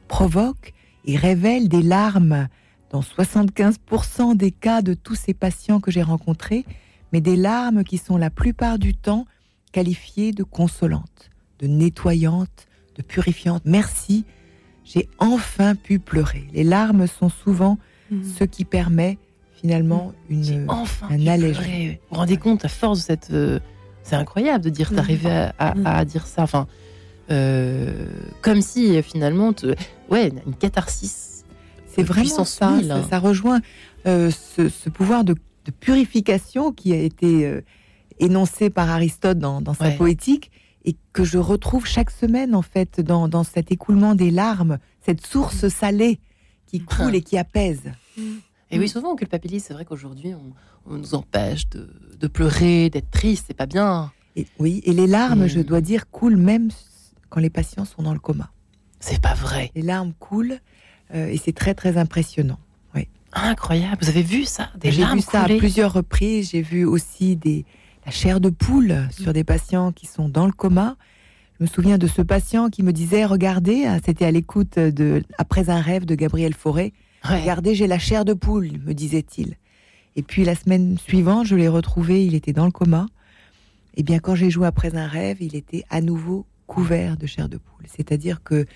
provoque 0.09 0.73
et 1.05 1.17
révèle 1.17 1.69
des 1.69 1.83
larmes 1.83 2.49
dans 2.91 3.01
75% 3.01 4.37
des 4.37 4.51
cas 4.51 4.83
de 4.83 4.95
tous 4.95 5.15
ces 5.15 5.35
patients 5.35 5.81
que 5.81 5.91
j'ai 5.91 6.03
rencontrés, 6.03 6.65
mais 7.13 7.21
des 7.21 7.37
larmes 7.37 7.85
qui 7.85 7.99
sont 7.99 8.17
la 8.17 8.31
plupart 8.31 8.79
du 8.79 8.95
temps 8.95 9.27
qualifiées 9.73 10.33
de 10.33 10.43
consolantes, 10.43 11.31
de 11.61 11.67
nettoyantes, 11.67 12.67
de 12.97 13.03
purifiantes. 13.03 13.63
Merci, 13.65 14.25
j'ai 14.85 15.09
enfin 15.19 15.75
pu 15.75 15.99
pleurer. 15.99 16.47
Les 16.53 16.65
larmes 16.65 17.07
sont 17.07 17.29
souvent 17.29 17.79
ce 18.39 18.45
qui 18.45 18.65
permet 18.65 19.19
finalement 19.61 20.13
une, 20.31 20.67
Enfin, 20.69 21.09
un 21.11 21.27
allègement. 21.27 21.65
Vous 21.65 21.97
vous 22.11 22.17
rendez 22.17 22.37
compte, 22.37 22.65
à 22.65 22.69
force 22.69 23.01
de 23.01 23.05
cette. 23.05 23.31
euh, 23.33 23.59
c'est 24.05 24.15
incroyable 24.15 24.63
de 24.65 24.71
dire, 24.71 24.93
d'arriver 24.93 25.31
à, 25.31 25.55
à- 25.59 25.99
à 25.99 26.05
dire 26.05 26.27
ça. 26.29 26.45
Enfin, 26.45 26.69
comme 27.29 28.63
si 28.63 28.97
euh, 28.97 29.03
finalement, 29.03 29.53
te- 29.53 29.75
ouais, 30.11 30.33
une 30.47 30.55
catharsis. 30.55 31.45
C'est 31.89 32.03
vraiment 32.03 32.45
ça, 32.45 32.71
mille, 32.73 32.87
ça, 32.89 32.97
hein. 32.97 33.07
ça 33.09 33.19
rejoint 33.19 33.61
euh, 34.07 34.31
ce, 34.31 34.69
ce 34.69 34.89
pouvoir 34.91 35.25
de, 35.25 35.35
de 35.65 35.71
purification 35.71 36.73
qui 36.73 36.93
a 36.93 36.99
été 36.99 37.47
euh, 37.47 37.63
énoncé 38.19 38.69
par 38.71 38.91
Aristote 38.91 39.39
dans, 39.39 39.61
dans 39.63 39.75
sa 39.75 39.87
Ouais. 39.89 39.97
poétique 39.97 40.51
et 40.85 40.95
que 41.13 41.25
je 41.25 41.39
retrouve 41.39 41.87
chaque 41.87 42.11
semaine 42.11 42.55
en 42.55 42.63
fait 42.63 43.01
dans, 43.01 43.29
dans 43.29 43.45
cet 43.45 43.73
écoulement 43.73 44.15
des 44.15 44.31
larmes, 44.31 44.79
cette 45.05 45.27
source 45.27 45.69
salée 45.69 46.21
qui 46.67 46.81
coule 46.85 47.15
et 47.15 47.23
qui 47.23 47.39
apaise. 47.39 47.81
Et 48.71 48.79
oui, 48.79 48.89
souvent 48.89 49.13
on 49.13 49.17
culpabilise. 49.17 49.65
C'est 49.65 49.75
vrai 49.75 49.85
qu'aujourd'hui, 49.85 50.33
on, 50.35 50.93
on 50.93 50.99
nous 50.99 51.15
empêche 51.15 51.69
de, 51.71 51.89
de 52.21 52.27
pleurer, 52.27 52.91
d'être 52.91 53.11
triste. 53.11 53.47
C'est 53.49 53.57
pas 53.57 53.67
bien. 53.67 54.13
Et, 54.37 54.47
oui, 54.59 54.83
et 54.85 54.93
les 54.93 55.07
larmes, 55.07 55.45
Mm. 55.45 55.49
je 55.49 55.61
dois 55.61 55.81
dire, 55.81 56.11
coulent 56.11 56.37
même 56.37 56.69
quand 57.29 57.41
les 57.41 57.51
patients 57.51 57.85
sont 57.85 58.03
dans 58.03 58.13
le 58.13 58.19
coma. 58.19 58.51
C'est 59.01 59.21
pas 59.21 59.35
vrai. 59.35 59.71
Les 59.75 59.83
larmes 59.83 60.13
coulent 60.19 60.59
euh, 61.15 61.29
et 61.29 61.37
c'est 61.37 61.53
très 61.53 61.75
très 61.75 61.97
impressionnant. 61.97 62.59
Oui. 62.95 63.09
Incroyable. 63.33 63.99
Vous 64.01 64.09
avez 64.09 64.23
vu 64.23 64.45
ça 64.45 64.71
Des 64.79 64.91
J'ai 64.91 65.03
larmes 65.03 65.19
vu 65.19 65.23
ça 65.23 65.43
à 65.43 65.47
plusieurs 65.47 65.93
reprises. 65.93 66.51
J'ai 66.51 66.63
vu 66.63 66.85
aussi 66.85 67.37
des, 67.37 67.65
la 68.05 68.13
chair 68.13 68.41
de 68.41 68.51
poule 68.51 69.09
sur 69.11 69.33
des 69.33 69.45
patients 69.45 69.93
qui 69.93 70.07
sont 70.07 70.29
dans 70.29 70.47
le 70.47 70.53
coma. 70.53 70.97
Je 71.59 71.65
me 71.65 71.69
souviens 71.69 71.99
de 71.99 72.07
ce 72.07 72.23
patient 72.23 72.69
qui 72.69 72.83
me 72.83 72.93
disait 72.93 73.25
Regardez, 73.25 73.87
hein, 73.87 73.99
c'était 74.05 74.25
à 74.25 74.31
l'écoute 74.31 74.79
de 74.79 75.23
Après 75.39 75.71
un 75.71 75.81
rêve 75.81 76.05
de 76.05 76.15
Gabriel 76.15 76.55
Fauré. 76.55 76.93
Ouais. 77.29 77.41
Regardez, 77.41 77.75
j'ai 77.75 77.87
la 77.87 77.99
chair 77.99 78.25
de 78.25 78.35
poule, 78.35 78.73
me 78.85 78.93
disait-il. 78.93 79.57
Et 80.17 80.23
puis 80.23 80.45
la 80.45 80.55
semaine 80.55 80.99
suivante, 80.99 81.47
je 81.47 81.57
l'ai 81.57 81.69
retrouvé, 81.69 82.25
il 82.25 82.35
était 82.35 82.53
dans 82.53 82.65
le 82.65 82.71
coma. 82.71 83.07
Et 83.97 84.03
bien, 84.03 84.19
quand 84.19 84.35
j'ai 84.35 84.51
joué 84.51 84.67
Après 84.67 84.95
un 84.97 85.07
rêve, 85.07 85.39
il 85.41 85.57
était 85.57 85.85
à 85.91 86.01
nouveau 86.01 86.47
couvert 86.67 87.17
de 87.17 87.27
chair 87.27 87.49
de 87.49 87.57
poule. 87.59 87.87
C'est-à-dire 87.87 88.43
que 88.43 88.67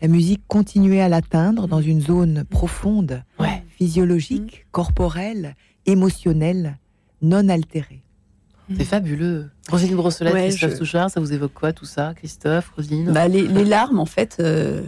la 0.00 0.08
musique 0.08 0.42
continuait 0.48 1.00
à 1.00 1.08
l'atteindre 1.08 1.68
dans 1.68 1.80
une 1.80 2.00
zone 2.00 2.44
profonde, 2.48 3.22
Ouais. 3.38 3.62
physiologique, 3.76 4.66
corporelle, 4.72 5.54
émotionnelle, 5.86 6.78
non 7.20 7.48
altérée. 7.48 8.02
C'est 8.76 8.84
fabuleux. 8.84 9.50
Roselyne 9.70 9.96
Brossolette, 9.96 10.32
Ouais, 10.34 10.48
Christophe 10.48 10.72
je- 10.72 10.76
Touchard, 10.78 11.10
ça 11.10 11.20
vous 11.20 11.32
évoque 11.32 11.52
quoi 11.52 11.72
tout 11.72 11.84
ça? 11.84 12.14
Christophe, 12.16 12.70
Roselyne? 12.76 13.12
Bah, 13.12 13.28
les, 13.28 13.46
les 13.46 13.64
larmes, 13.64 13.98
en 13.98 14.06
fait, 14.06 14.38
euh, 14.40 14.82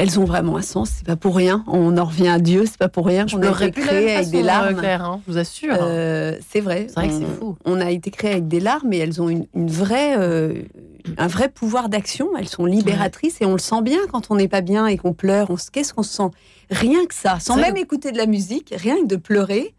elles 0.00 0.18
ont 0.20 0.24
vraiment 0.24 0.56
un 0.56 0.62
sens. 0.62 0.90
C'est 0.98 1.06
pas 1.06 1.16
pour 1.16 1.34
rien. 1.36 1.64
On 1.66 1.98
en 1.98 2.04
revient 2.04 2.28
à 2.28 2.38
Dieu. 2.38 2.64
C'est 2.66 2.78
pas 2.78 2.88
pour 2.88 3.04
rien 3.06 3.26
qu'on 3.26 3.42
a 3.42 3.66
été 3.66 3.80
créé 3.80 4.14
avec 4.14 4.30
des 4.30 4.42
larmes. 4.42 4.74
euh, 4.76 4.78
Claire, 4.78 5.04
hein, 5.04 5.20
je 5.26 5.32
vous 5.32 5.38
assure. 5.38 5.76
Euh, 5.80 6.36
c'est 6.48 6.60
vrai. 6.60 6.86
C'est 6.88 6.94
vrai 6.94 7.08
que 7.08 7.14
c'est 7.14 7.24
On- 7.24 7.38
fou. 7.40 7.56
On 7.64 7.80
a 7.80 7.90
été 7.90 8.10
créé 8.12 8.30
avec 8.30 8.46
des 8.48 8.60
larmes 8.60 8.92
et 8.92 8.98
elles 8.98 9.20
ont 9.20 9.28
une, 9.28 9.46
une 9.54 9.68
vraie, 9.70 10.16
euh, 10.16 10.62
un 11.18 11.26
vrai 11.26 11.48
pouvoir 11.48 11.88
d'action. 11.88 12.28
Elles 12.38 12.48
sont 12.48 12.64
libératrices 12.64 13.40
et 13.40 13.44
on 13.44 13.52
le 13.52 13.58
sent 13.58 13.82
bien 13.82 13.98
quand 14.10 14.30
on 14.30 14.36
n'est 14.36 14.46
pas 14.48 14.60
bien 14.60 14.86
et 14.86 14.96
qu'on 14.96 15.12
pleure. 15.14 15.50
On 15.50 15.56
se- 15.56 15.70
Qu'est-ce 15.70 15.92
qu'on 15.92 16.04
se 16.04 16.14
sent? 16.14 16.30
Rien 16.70 17.04
que 17.06 17.14
ça, 17.14 17.40
sans 17.40 17.56
même 17.56 17.76
écouter 17.76 18.12
de 18.12 18.18
la 18.18 18.26
musique, 18.26 18.72
rien 18.76 18.96
que 19.02 19.06
de 19.06 19.16
pleurer, 19.16 19.74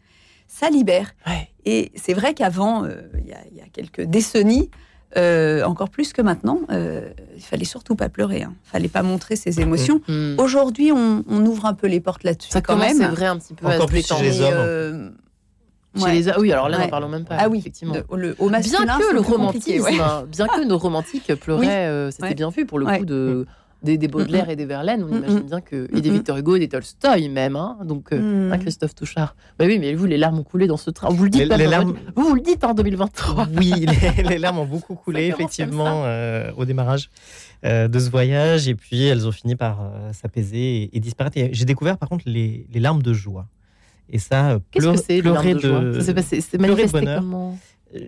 ça 0.48 0.70
libère. 0.70 1.12
Ouais. 1.28 1.48
Et 1.66 1.92
c'est 1.96 2.14
vrai 2.14 2.34
qu'avant, 2.34 2.84
euh, 2.84 3.02
y, 3.26 3.34
il 3.52 3.58
y 3.58 3.62
a 3.62 3.66
quelques 3.72 4.02
décennies, 4.02 4.70
euh, 5.18 5.64
encore 5.64 5.90
plus 5.90 6.14
que 6.14 6.22
maintenant, 6.22 6.60
euh, 6.72 7.10
il 7.36 7.42
fallait 7.44 7.66
surtout 7.66 7.96
pas 7.96 8.10
pleurer. 8.10 8.42
Il 8.42 8.70
fallait 8.72 8.88
pas 8.90 9.02
montrer 9.04 9.36
ses 9.36 9.60
émotions. 9.60 10.02
Hmm. 10.08 10.36
Aujourd'hui, 10.38 10.92
on, 10.92 11.24
on 11.28 11.46
ouvre 11.46 11.66
un 11.66 11.74
peu 11.74 11.88
les 11.88 12.00
portes 12.00 12.24
là-dessus. 12.24 12.52
Ça 12.52 12.62
quand 12.62 12.74
commence, 12.74 12.94
même. 12.96 12.98
c'est 13.10 13.16
vrai, 13.16 13.26
un 13.26 13.38
petit 13.38 13.54
peu 13.54 13.66
Encore 13.68 13.88
plus 13.88 14.06
chez 14.06 14.22
les 14.22 14.42
hommes. 14.42 14.54
euh, 14.54 15.10
Chez 15.98 16.04
ouais. 16.04 16.14
les 16.14 16.28
hommes, 16.28 16.36
oui, 16.40 16.52
alors 16.52 16.70
là, 16.70 16.78
Ouais. 16.78 16.84
n'en 16.84 16.90
parlons 16.90 17.10
même 17.10 17.26
pas. 17.26 17.38
Ah 17.40 17.50
oui, 17.50 17.58
effectivement. 17.58 17.96
de- 17.96 18.04
le- 18.16 18.36
au 18.38 18.50
Bien 18.50 18.60
que 18.62 19.14
le 19.14 19.20
romantisme, 19.22 19.84
ouais. 19.84 20.00
hein, 20.00 20.26
bien 20.28 20.48
que 20.48 20.64
nos 20.64 20.78
romantiques 20.78 21.34
pleuraient, 21.36 21.66
Oui. 21.66 21.68
euh, 21.72 22.12
c'était 22.12 22.24
Ouais. 22.26 22.36
bien 22.36 22.50
vu 22.52 22.66
pour 22.68 22.78
le 22.78 22.86
Ouais. 22.86 23.00
coup 23.00 23.06
de 23.06 23.48
des, 23.84 23.98
des 23.98 24.08
Baudelaire 24.08 24.50
et 24.50 24.56
des 24.56 24.66
Verlaine. 24.66 25.04
On 25.10 25.16
imagine 25.16 25.40
bien 25.42 25.62
que 25.62 25.88
et 25.96 26.02
des. 26.02 26.10
Victor 26.10 26.38
Hugo, 26.38 26.56
et 26.56 26.60
des 26.60 26.68
Tolstoï 26.68 27.30
même. 27.30 27.56
Hein, 27.56 27.78
donc 27.86 28.12
euh, 28.12 28.50
Mm. 28.50 28.52
hein, 28.54 28.58
Christophe 28.58 28.94
Touchard. 28.96 29.36
Bah 29.58 29.66
oui, 29.68 29.80
mais 29.80 29.94
vous, 29.94 30.06
les 30.06 30.18
larmes 30.18 30.40
ont 30.40 30.44
coulé 30.44 30.68
dans 30.68 30.78
ce 30.78 30.90
train. 30.90 31.10
Vous 31.10 31.24
le 31.24 31.30
dites 31.30 31.42
Les- 31.44 31.48
pas, 31.48 31.58
les 31.58 31.66
dans 31.66 31.72
larmes- 31.72 31.88
votre- 31.92 32.00
Vous, 32.16 32.28
vous 32.30 32.36
le 32.36 32.42
dites 32.42 32.64
en 32.64 32.74
2023. 32.74 33.48
Oui, 33.58 33.72
les, 34.18 34.24
les 34.24 34.38
larmes 34.38 34.60
ont 34.60 34.66
beaucoup 34.66 34.96
coulé, 34.96 35.30
Ça 35.30 35.36
effectivement, 35.36 36.04
euh, 36.06 36.52
au 36.58 36.66
démarrage 36.66 37.10
euh, 37.66 37.88
de 37.88 38.00
ce 38.00 38.10
voyage. 38.10 38.68
Et 38.68 38.76
puis, 38.76 39.04
elles 39.06 39.28
ont 39.28 39.32
fini 39.32 39.56
par 39.56 39.82
euh, 39.82 40.12
s'apaiser 40.14 40.84
et, 40.84 40.98
et 40.98 41.00
disparaître. 41.00 41.38
Et 41.38 41.50
J'ai 41.54 41.66
découvert, 41.66 41.98
par 41.98 42.10
contre, 42.10 42.24
les, 42.28 42.68
les 42.74 42.80
larmes 42.80 43.02
de 43.02 43.14
joie. 43.14 43.48
Et 44.12 44.18
ça, 44.18 44.60
Qu'est-ce 44.72 44.86
que 44.88 44.92
pleu- 44.92 45.02
c'est 45.06 45.14
les 45.16 45.22
pleurer 45.22 45.54
larmes 45.54 45.62
de 45.62 45.68
joie? 45.94 46.02
Ça 46.02 46.14
pleurer 46.58 46.58
de 46.58 46.58
manifesté 46.74 47.00
bonheur. 47.00 47.20
comment? 47.22 47.58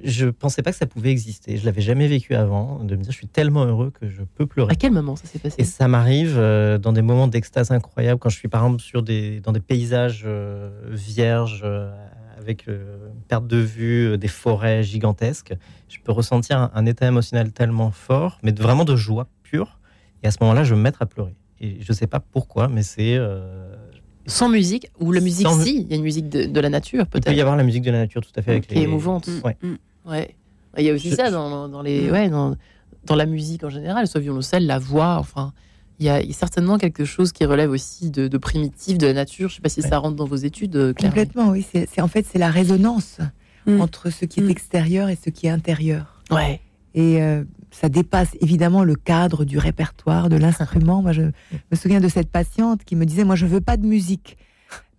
Je 0.03 0.27
pensais 0.27 0.61
pas 0.61 0.71
que 0.71 0.77
ça 0.77 0.85
pouvait 0.85 1.09
exister. 1.09 1.57
Je 1.57 1.65
l'avais 1.65 1.81
jamais 1.81 2.07
vécu 2.07 2.35
avant. 2.35 2.83
De 2.83 2.95
me 2.95 3.01
dire, 3.01 3.11
je 3.11 3.17
suis 3.17 3.27
tellement 3.27 3.65
heureux 3.65 3.91
que 3.91 4.07
je 4.07 4.21
peux 4.23 4.45
pleurer. 4.45 4.71
À 4.71 4.75
quel 4.75 4.91
moment 4.91 5.15
ça 5.15 5.25
s'est 5.25 5.39
passé 5.39 5.55
Et 5.59 5.63
ça 5.63 5.87
m'arrive 5.87 6.35
euh, 6.37 6.77
dans 6.77 6.93
des 6.93 7.01
moments 7.01 7.27
d'extase 7.27 7.71
incroyable, 7.71 8.19
quand 8.19 8.29
je 8.29 8.37
suis 8.37 8.47
par 8.47 8.63
exemple 8.63 8.81
sur 8.81 9.01
des, 9.01 9.39
dans 9.39 9.51
des 9.51 9.59
paysages 9.59 10.23
euh, 10.25 10.69
vierges, 10.89 11.61
euh, 11.63 11.91
avec 12.37 12.67
une 12.67 13.21
perte 13.27 13.47
de 13.47 13.57
vue, 13.57 14.17
des 14.17 14.27
forêts 14.27 14.83
gigantesques. 14.83 15.53
Je 15.89 15.99
peux 16.03 16.11
ressentir 16.11 16.57
un, 16.57 16.71
un 16.73 16.85
état 16.85 17.07
émotionnel 17.07 17.51
tellement 17.51 17.91
fort, 17.91 18.39
mais 18.43 18.51
vraiment 18.51 18.85
de 18.85 18.95
joie 18.95 19.27
pure. 19.43 19.79
Et 20.23 20.27
à 20.27 20.31
ce 20.31 20.37
moment-là, 20.41 20.63
je 20.63 20.73
vais 20.73 20.77
me 20.77 20.83
mettre 20.83 21.01
à 21.01 21.05
pleurer. 21.05 21.35
Et 21.59 21.77
je 21.81 21.93
sais 21.93 22.07
pas 22.07 22.19
pourquoi, 22.19 22.67
mais 22.67 22.83
c'est. 22.83 23.17
Sans 24.27 24.49
musique 24.49 24.87
ou 24.99 25.11
la 25.11 25.19
musique 25.21 25.47
Sans- 25.47 25.61
si, 25.63 25.81
il 25.81 25.87
y 25.89 25.93
a 25.93 25.95
une 25.97 26.03
musique 26.03 26.29
de, 26.29 26.45
de 26.45 26.59
la 26.59 26.69
nature 26.69 27.03
il 27.03 27.05
peut 27.09 27.17
y 27.17 27.21
peut-être 27.21 27.39
avoir 27.39 27.55
la 27.55 27.63
musique 27.63 27.83
de 27.83 27.91
la 27.91 27.99
nature 27.99 28.21
tout 28.21 28.31
à 28.35 28.41
fait 28.41 28.51
avec 28.51 28.67
qui 28.67 28.73
est 28.73 28.77
les- 28.77 28.83
émouvante. 28.83 29.29
Ouais. 29.43 29.57
Ouais. 30.05 30.35
Il 30.77 30.83
y 30.85 30.89
a 30.89 30.93
aussi 30.93 31.09
Je- 31.09 31.15
ça 31.15 31.31
dans, 31.31 31.67
dans 31.67 31.81
les 31.81 32.09
ouais 32.11 32.29
dans, 32.29 32.55
dans 33.05 33.15
la 33.15 33.25
musique 33.25 33.63
en 33.63 33.69
général, 33.69 34.07
soit 34.07 34.21
violoncelle, 34.21 34.65
la 34.67 34.79
voix, 34.79 35.17
enfin 35.19 35.53
il 35.99 36.05
y 36.05 36.09
a 36.09 36.21
certainement 36.33 36.77
quelque 36.79 37.05
chose 37.05 37.31
qui 37.31 37.45
relève 37.45 37.69
aussi 37.71 38.09
de, 38.09 38.27
de 38.27 38.37
primitif, 38.39 38.97
de 38.97 39.05
la 39.05 39.13
nature. 39.13 39.49
Je 39.49 39.53
ne 39.53 39.55
sais 39.57 39.61
pas 39.61 39.69
si 39.69 39.81
ça 39.83 39.99
rentre 39.99 40.15
dans 40.15 40.25
vos 40.25 40.35
études, 40.35 40.75
euh, 40.75 40.93
Claire. 40.93 41.11
Complètement, 41.11 41.49
oui. 41.49 41.63
C'est 41.71 41.87
c'est- 41.87 42.01
en 42.01 42.07
fait 42.07 42.25
c'est 42.31 42.39
la 42.39 42.49
résonance 42.49 43.17
entre 43.79 44.09
ce 44.09 44.25
qui 44.25 44.39
est 44.39 44.49
extérieur 44.49 45.09
et 45.09 45.17
ce 45.23 45.29
qui 45.29 45.45
est 45.47 45.51
intérieur. 45.51 46.21
Ouais. 46.31 46.59
Et 46.95 47.21
euh, 47.21 47.43
ça 47.71 47.89
dépasse 47.89 48.35
évidemment 48.41 48.83
le 48.83 48.95
cadre 48.95 49.45
du 49.45 49.57
répertoire, 49.57 50.29
de 50.29 50.35
l'instrument. 50.35 51.01
Moi, 51.01 51.13
je 51.13 51.21
me 51.23 51.75
souviens 51.75 51.99
de 52.01 52.07
cette 52.09 52.29
patiente 52.29 52.83
qui 52.83 52.95
me 52.95 53.05
disait, 53.05 53.23
moi, 53.23 53.35
je 53.35 53.45
veux 53.45 53.61
pas 53.61 53.77
de 53.77 53.85
musique, 53.85 54.37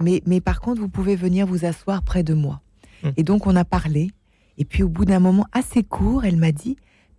mais, 0.01 0.23
mais 0.27 0.41
par 0.41 0.61
contre, 0.61 0.81
vous 0.81 0.89
pouvez 0.89 1.15
venir 1.15 1.47
vous 1.47 1.65
asseoir 1.65 2.03
près 2.03 2.23
de 2.23 2.35
moi. 2.35 2.61
Mm. 3.05 3.09
Et 3.19 3.23
donc, 3.23 3.47
on 3.47 3.55
a 3.57 3.65
parlé. 3.65 4.11
Et 4.59 4.65
puis, 4.65 4.83
au 4.83 4.89
bout 4.89 5.05
d'un 5.05 5.21
moment 5.21 5.47
assez 5.53 5.83
court, 5.83 6.25
elle 6.25 6.37
m'a 6.37 6.53
dit, 6.53 6.77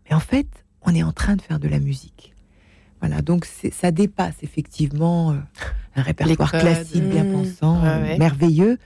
mais 0.09 0.15
en 0.15 0.19
fait, 0.19 0.47
on 0.81 0.93
est 0.93 1.03
en 1.03 1.11
train 1.13 1.35
de 1.35 1.41
faire 1.41 1.59
de 1.59 1.67
la 1.67 1.79
musique. 1.79 2.33
Voilà, 2.99 3.21
donc 3.21 3.45
ça 3.45 3.91
dépasse 3.91 4.35
effectivement 4.43 5.31
euh, 5.31 5.35
un 5.95 6.01
répertoire 6.01 6.51
classique, 6.51 7.03
bien 7.03 7.25
Mm. 7.25 7.31
pensant, 7.33 7.81
Ouais, 7.83 8.01
ouais. 8.01 8.17
merveilleux, 8.17 8.77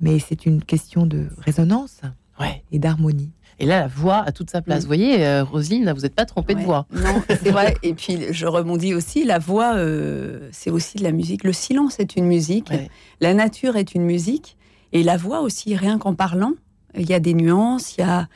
mais 0.00 0.18
c'est 0.18 0.44
une 0.46 0.62
question 0.62 1.06
de 1.06 1.28
résonance 1.38 2.00
Ouais. 2.38 2.62
et 2.72 2.78
d'harmonie. 2.78 3.30
Et 3.60 3.66
là, 3.66 3.80
la 3.80 3.86
voix 3.86 4.16
a 4.26 4.32
toute 4.32 4.50
sa 4.50 4.62
place. 4.62 4.78
Mm. 4.78 4.82
Vous 4.82 4.86
voyez, 4.86 5.24
euh, 5.26 5.44
Roselyne, 5.44 5.92
vous 5.92 6.00
n'êtes 6.02 6.14
pas 6.14 6.24
trompée 6.24 6.54
de 6.54 6.60
voix. 6.60 6.86
Non, 6.92 7.22
c'est 7.28 7.50
vrai. 7.50 7.76
Et 7.82 7.94
puis 7.94 8.18
je 8.30 8.46
rebondis 8.46 8.94
aussi, 8.94 9.24
la 9.24 9.38
voix, 9.38 9.74
euh, 9.76 10.48
c'est 10.52 10.70
aussi 10.70 10.98
de 10.98 11.02
la 11.04 11.12
musique. 11.12 11.44
Le 11.44 11.52
silence 11.52 12.00
est 12.00 12.16
une 12.16 12.26
musique, 12.26 12.70
Ouais. 12.70 12.88
la 13.20 13.34
nature 13.34 13.76
est 13.76 13.94
une 13.94 14.02
musique, 14.04 14.56
et 14.92 15.02
la 15.02 15.16
voix 15.16 15.40
aussi, 15.40 15.76
rien 15.76 15.98
qu'en 15.98 16.14
parlant, 16.14 16.52
il 16.96 17.08
y 17.08 17.14
a 17.14 17.20
des 17.20 17.34
nuances, 17.34 17.96
il 17.96 18.00
y 18.00 18.04
a, 18.04 18.28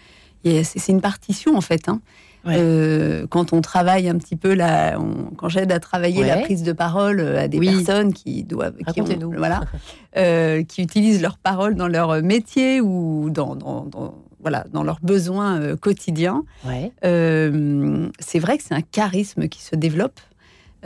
c'est 0.64 0.88
une 0.92 1.00
partition 1.00 1.56
en 1.56 1.60
fait. 1.60 1.88
hein. 1.88 2.00
Ouais. 2.46 2.54
Euh, 2.56 3.26
quand 3.28 3.52
on 3.52 3.60
travaille 3.60 4.08
un 4.08 4.16
petit 4.16 4.36
peu, 4.36 4.54
la, 4.54 4.98
on- 5.00 5.34
quand 5.36 5.48
j'aide 5.48 5.72
à 5.72 5.80
travailler 5.80 6.24
la 6.24 6.36
prise 6.38 6.62
de 6.62 6.72
parole 6.72 7.18
euh, 7.20 7.40
à 7.42 7.48
des 7.48 7.58
Oui. 7.58 7.66
personnes 7.66 8.12
qui 8.14 8.44
doivent, 8.44 8.76
qui, 8.76 8.82
ont- 9.00 9.04
Racontez-nous. 9.04 9.32
voilà, 9.36 9.60
euh, 10.16 10.62
qui 10.62 10.82
utilisent 10.82 11.20
leurs 11.20 11.36
paroles 11.38 11.74
dans 11.74 11.88
leur 11.88 12.22
métier 12.22 12.80
ou 12.80 13.28
dans, 13.30 13.56
dans- 13.56 13.84
dans- 13.86 14.14
voilà, 14.40 14.64
dans 14.72 14.82
leurs 14.82 15.00
besoins 15.02 15.60
euh, 15.60 15.76
quotidiens. 15.76 16.44
Ouais. 16.66 16.92
Euh, 17.04 18.08
c'est 18.18 18.38
vrai 18.38 18.56
que 18.58 18.64
c'est 18.64 18.74
un 18.74 18.82
charisme 18.82 19.48
qui 19.48 19.62
se 19.62 19.74
développe. 19.76 20.20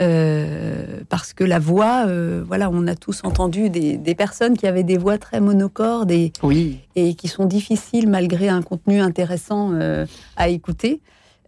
euh, 0.01 1.01
parce 1.09 1.33
que 1.33 1.43
la 1.43 1.59
voix, 1.59 2.05
voilà, 2.45 2.69
on 2.71 2.87
a 2.87 2.95
tous 2.95 3.21
entendu 3.23 3.69
des, 3.69 3.97
des 3.97 4.15
personnes 4.15 4.57
qui 4.57 4.65
avaient 4.67 4.83
des 4.83 4.97
voix 4.97 5.17
très 5.17 5.39
monocordes 5.39 6.11
et, 6.11 6.33
Oui. 6.41 6.79
et 6.95 7.13
qui 7.13 7.27
sont 7.27 7.45
difficiles 7.45 8.09
malgré 8.09 8.49
un 8.49 8.61
contenu 8.61 8.99
intéressant 8.99 9.71
à 10.35 10.47
écouter. 10.49 11.01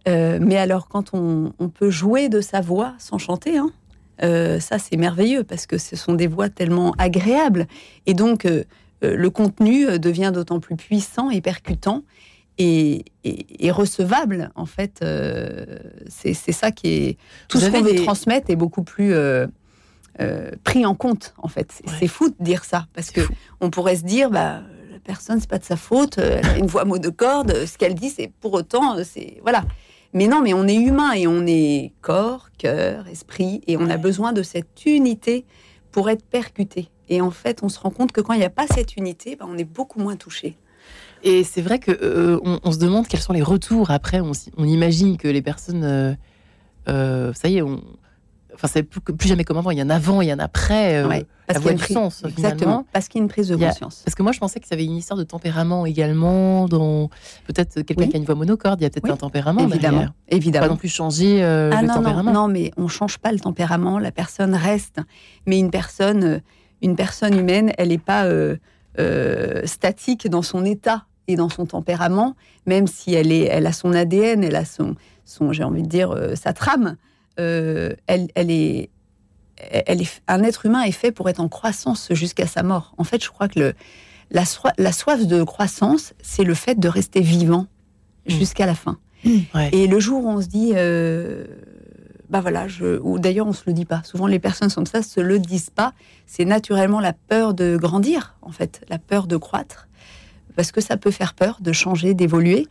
Mais 0.06 0.56
alors, 0.56 0.86
quand 0.88 1.10
on, 1.14 1.52
on 1.58 1.68
peut 1.68 1.90
jouer 1.90 2.28
de 2.28 2.40
sa 2.40 2.60
voix 2.60 2.94
sans 2.98 3.18
chanter, 3.18 3.58
hein, 3.58 3.70
ça 4.60 4.78
c'est 4.78 4.96
merveilleux 4.96 5.42
parce 5.42 5.66
que 5.66 5.78
ce 5.78 5.96
sont 5.96 6.14
des 6.14 6.28
voix 6.28 6.48
tellement 6.48 6.92
agréables. 6.98 7.66
Et 8.06 8.14
donc, 8.14 8.46
le 9.14 9.30
contenu 9.30 9.86
euh, 9.86 9.98
devient 9.98 10.32
d'autant 10.34 10.58
plus 10.58 10.76
puissant 10.76 11.30
et 11.30 11.40
percutant 11.40 12.02
et, 12.58 13.04
et- 13.24 13.66
et 13.66 13.70
recevable. 13.70 14.50
En 14.54 14.64
fait, 14.66 15.00
euh, 15.02 15.64
c'est 16.08 16.32
ça 16.34 16.70
qui 16.72 16.88
est. 16.88 17.18
Tout 17.48 17.58
Vous 17.58 17.66
ce 17.66 17.70
qu'on 17.70 17.82
veut 17.82 17.92
des- 17.92 18.02
transmettre 18.02 18.50
est 18.50 18.56
beaucoup 18.56 18.82
plus. 18.82 19.12
euh, 19.14 19.46
euh, 20.18 20.50
pris 20.64 20.86
en 20.86 20.94
compte 20.94 21.34
en 21.36 21.46
fait 21.48 21.70
c'est 21.72 21.86
Ouais. 21.90 21.96
c'est 22.00 22.06
fou 22.08 22.30
de 22.30 22.34
dire 22.42 22.64
ça 22.64 22.86
parce 22.94 23.10
que 23.10 23.20
fou. 23.20 23.34
on 23.60 23.68
pourrait 23.68 23.96
se 23.96 24.02
dire 24.04 24.30
bah 24.30 24.62
la 24.90 24.98
personne 25.04 25.38
c'est 25.40 25.50
pas 25.50 25.58
de 25.58 25.64
sa 25.64 25.76
faute 25.76 26.16
euh, 26.16 26.38
elle 26.42 26.46
a 26.46 26.56
une 26.56 26.64
voix 26.68 26.84
monocorde 26.86 27.50
euh, 27.50 27.66
ce 27.66 27.76
qu'elle 27.76 27.94
dit 27.94 28.08
c'est 28.08 28.32
pour 28.40 28.54
autant 28.54 28.96
euh, 28.96 29.02
c'est 29.04 29.36
voilà 29.42 29.62
mais 30.14 30.26
non 30.26 30.40
mais 30.40 30.54
on 30.54 30.66
est 30.66 30.74
humain 30.74 31.12
et 31.12 31.26
on 31.26 31.46
est 31.46 31.92
corps 32.00 32.48
cœur 32.56 33.06
esprit 33.08 33.60
et 33.66 33.76
on 33.76 33.90
a 33.90 33.98
besoin 33.98 34.32
de 34.32 34.42
cette 34.42 34.86
unité 34.86 35.44
pour 35.92 36.08
être 36.08 36.24
percuté 36.24 36.88
et 37.08 37.20
en 37.20 37.30
fait 37.30 37.62
on 37.62 37.68
se 37.68 37.78
rend 37.78 37.90
compte 37.90 38.12
que 38.12 38.20
quand 38.20 38.32
il 38.32 38.38
n'y 38.38 38.44
a 38.44 38.50
pas 38.50 38.66
cette 38.66 38.96
unité 38.96 39.36
bah, 39.36 39.46
on 39.48 39.56
est 39.58 39.64
beaucoup 39.64 40.00
moins 40.00 40.16
touché 40.16 40.56
Et 41.24 41.44
c'est 41.44 41.62
vrai 41.62 41.78
que 41.78 41.90
euh, 41.90 42.38
on, 42.44 42.60
on 42.62 42.72
se 42.72 42.78
demande 42.78 43.06
quels 43.08 43.20
sont 43.20 43.32
les 43.32 43.42
retours 43.42 43.90
après. 43.90 44.20
On, 44.20 44.64
imagine 44.64 45.16
que 45.16 45.26
les 45.28 45.42
personnes, 45.42 45.82
euh, 45.84 46.14
euh, 46.88 47.32
ça 47.34 47.48
y 47.48 47.56
est, 47.56 47.62
on, 47.62 47.80
enfin 48.54 48.68
c'est 48.68 48.82
plus, 48.84 49.00
plus 49.00 49.28
jamais 49.28 49.42
comme 49.44 49.56
avant. 49.58 49.70
Il 49.70 49.78
y 49.78 49.82
en 49.82 49.90
a 49.90 49.94
un 49.94 49.96
avant, 49.96 50.20
il 50.20 50.28
y 50.28 50.32
en 50.32 50.38
a 50.38 50.44
après. 50.44 50.96
euh, 51.02 51.08
Ouais, 51.08 51.26
la 51.48 51.54
qu'il 51.54 51.64
y 51.64 51.68
a 51.68 51.72
une 51.72 51.78
prise- 51.78 51.94
sens, 51.96 52.22
exactement 52.24 52.84
parce 52.92 53.08
qu'il 53.08 53.18
y 53.18 53.22
a 53.22 53.24
une 53.24 53.28
prise 53.28 53.48
de 53.48 53.56
a- 53.56 53.68
conscience 53.68 54.02
Parce 54.04 54.14
que 54.14 54.22
moi, 54.22 54.32
je 54.32 54.38
pensais 54.38 54.60
que 54.60 54.66
ça 54.68 54.74
avait 54.74 54.84
une 54.84 54.96
histoire 54.96 55.18
de 55.18 55.24
tempérament 55.24 55.86
également. 55.86 56.66
Dans 56.68 57.08
peut-être 57.46 57.80
quelqu'un 57.82 58.04
Oui. 58.04 58.08
qui 58.10 58.16
a 58.16 58.18
une 58.18 58.24
voix 58.24 58.34
monocorde, 58.34 58.80
il 58.80 58.84
y 58.84 58.86
a 58.86 58.90
peut-être 58.90 59.04
Oui, 59.04 59.10
un 59.10 59.16
tempérament 59.16 59.62
évidemment 59.62 59.98
derrière. 59.98 60.12
évidemment 60.28 60.66
Pas 60.66 60.70
non 60.72 60.76
plus 60.76 60.88
changer 60.88 61.42
euh, 61.42 61.70
Ah 61.72 61.82
le 61.82 61.88
non, 61.88 61.94
non, 61.94 62.02
tempérament. 62.02 62.32
non, 62.32 62.48
mais 62.48 62.70
on 62.76 62.88
change 62.88 63.18
pas 63.18 63.32
le 63.32 63.40
tempérament, 63.40 63.98
la 63.98 64.12
personne 64.12 64.54
reste. 64.54 65.00
Mais 65.46 65.58
une 65.58 65.70
personne, 65.70 66.40
une 66.82 66.96
personne 66.96 67.38
humaine, 67.38 67.72
elle 67.78 67.88
n'est 67.88 67.98
pas 67.98 68.24
euh, 68.26 68.56
euh, 68.98 69.62
statique 69.66 70.28
dans 70.28 70.42
son 70.42 70.64
état 70.64 71.06
et 71.28 71.36
dans 71.36 71.48
son 71.48 71.66
tempérament, 71.66 72.36
même 72.66 72.86
si 72.86 73.14
elle, 73.14 73.32
est, 73.32 73.44
elle 73.44 73.66
a 73.66 73.72
son 73.72 73.92
ADN, 73.92 74.44
elle 74.44 74.56
a 74.56 74.64
son, 74.64 74.94
son 75.24 75.52
j'ai 75.52 75.64
envie 75.64 75.82
de 75.82 75.88
dire, 75.88 76.10
euh, 76.12 76.34
sa 76.36 76.52
trame. 76.52 76.96
elle, 77.36 77.96
elle 78.06 78.50
est, 78.50 78.90
elle 79.58 80.02
est, 80.02 80.22
un 80.28 80.42
être 80.42 80.66
humain 80.66 80.82
est 80.82 80.92
fait 80.92 81.12
pour 81.12 81.28
être 81.28 81.40
en 81.40 81.48
croissance 81.48 82.08
jusqu'à 82.12 82.46
sa 82.46 82.62
mort. 82.62 82.94
En 82.98 83.04
fait, 83.04 83.22
je 83.24 83.28
crois 83.30 83.48
que 83.48 83.58
le, 83.58 83.74
la, 84.30 84.44
soi- 84.44 84.72
la 84.78 84.92
soif 84.92 85.26
de 85.26 85.42
croissance, 85.42 86.12
c'est 86.22 86.44
le 86.44 86.54
fait 86.54 86.78
de 86.78 86.88
rester 86.88 87.20
vivant 87.20 87.66
jusqu'à 88.26 88.66
la 88.66 88.74
fin. 88.74 88.98
Ouais. 89.24 89.70
Et 89.72 89.86
le 89.86 89.98
jour 89.98 90.24
où 90.24 90.28
on 90.28 90.40
se 90.40 90.46
dit, 90.46 90.72
bah 92.30 92.40
voilà, 92.40 92.66
je, 92.68 92.98
ou 93.02 93.18
d'ailleurs 93.18 93.46
on 93.46 93.52
se 93.52 93.62
le 93.66 93.72
dit 93.72 93.84
pas. 93.84 94.02
Souvent 94.04 94.26
les 94.26 94.38
personnes 94.38 94.70
comme 94.70 94.86
ça 94.86 95.02
se 95.02 95.20
le 95.20 95.38
disent 95.38 95.70
pas. 95.70 95.92
C'est 96.26 96.44
naturellement 96.44 97.00
la 97.00 97.12
peur 97.12 97.54
de 97.54 97.76
grandir, 97.76 98.34
en 98.42 98.50
fait, 98.52 98.84
la 98.88 98.98
peur 98.98 99.26
de 99.26 99.36
croître, 99.36 99.88
parce 100.56 100.72
que 100.72 100.80
ça 100.80 100.96
peut 100.96 101.10
faire 101.10 101.34
peur 101.34 101.58
de 101.60 101.72
changer, 101.72 102.14
d'évoluer. 102.14 102.66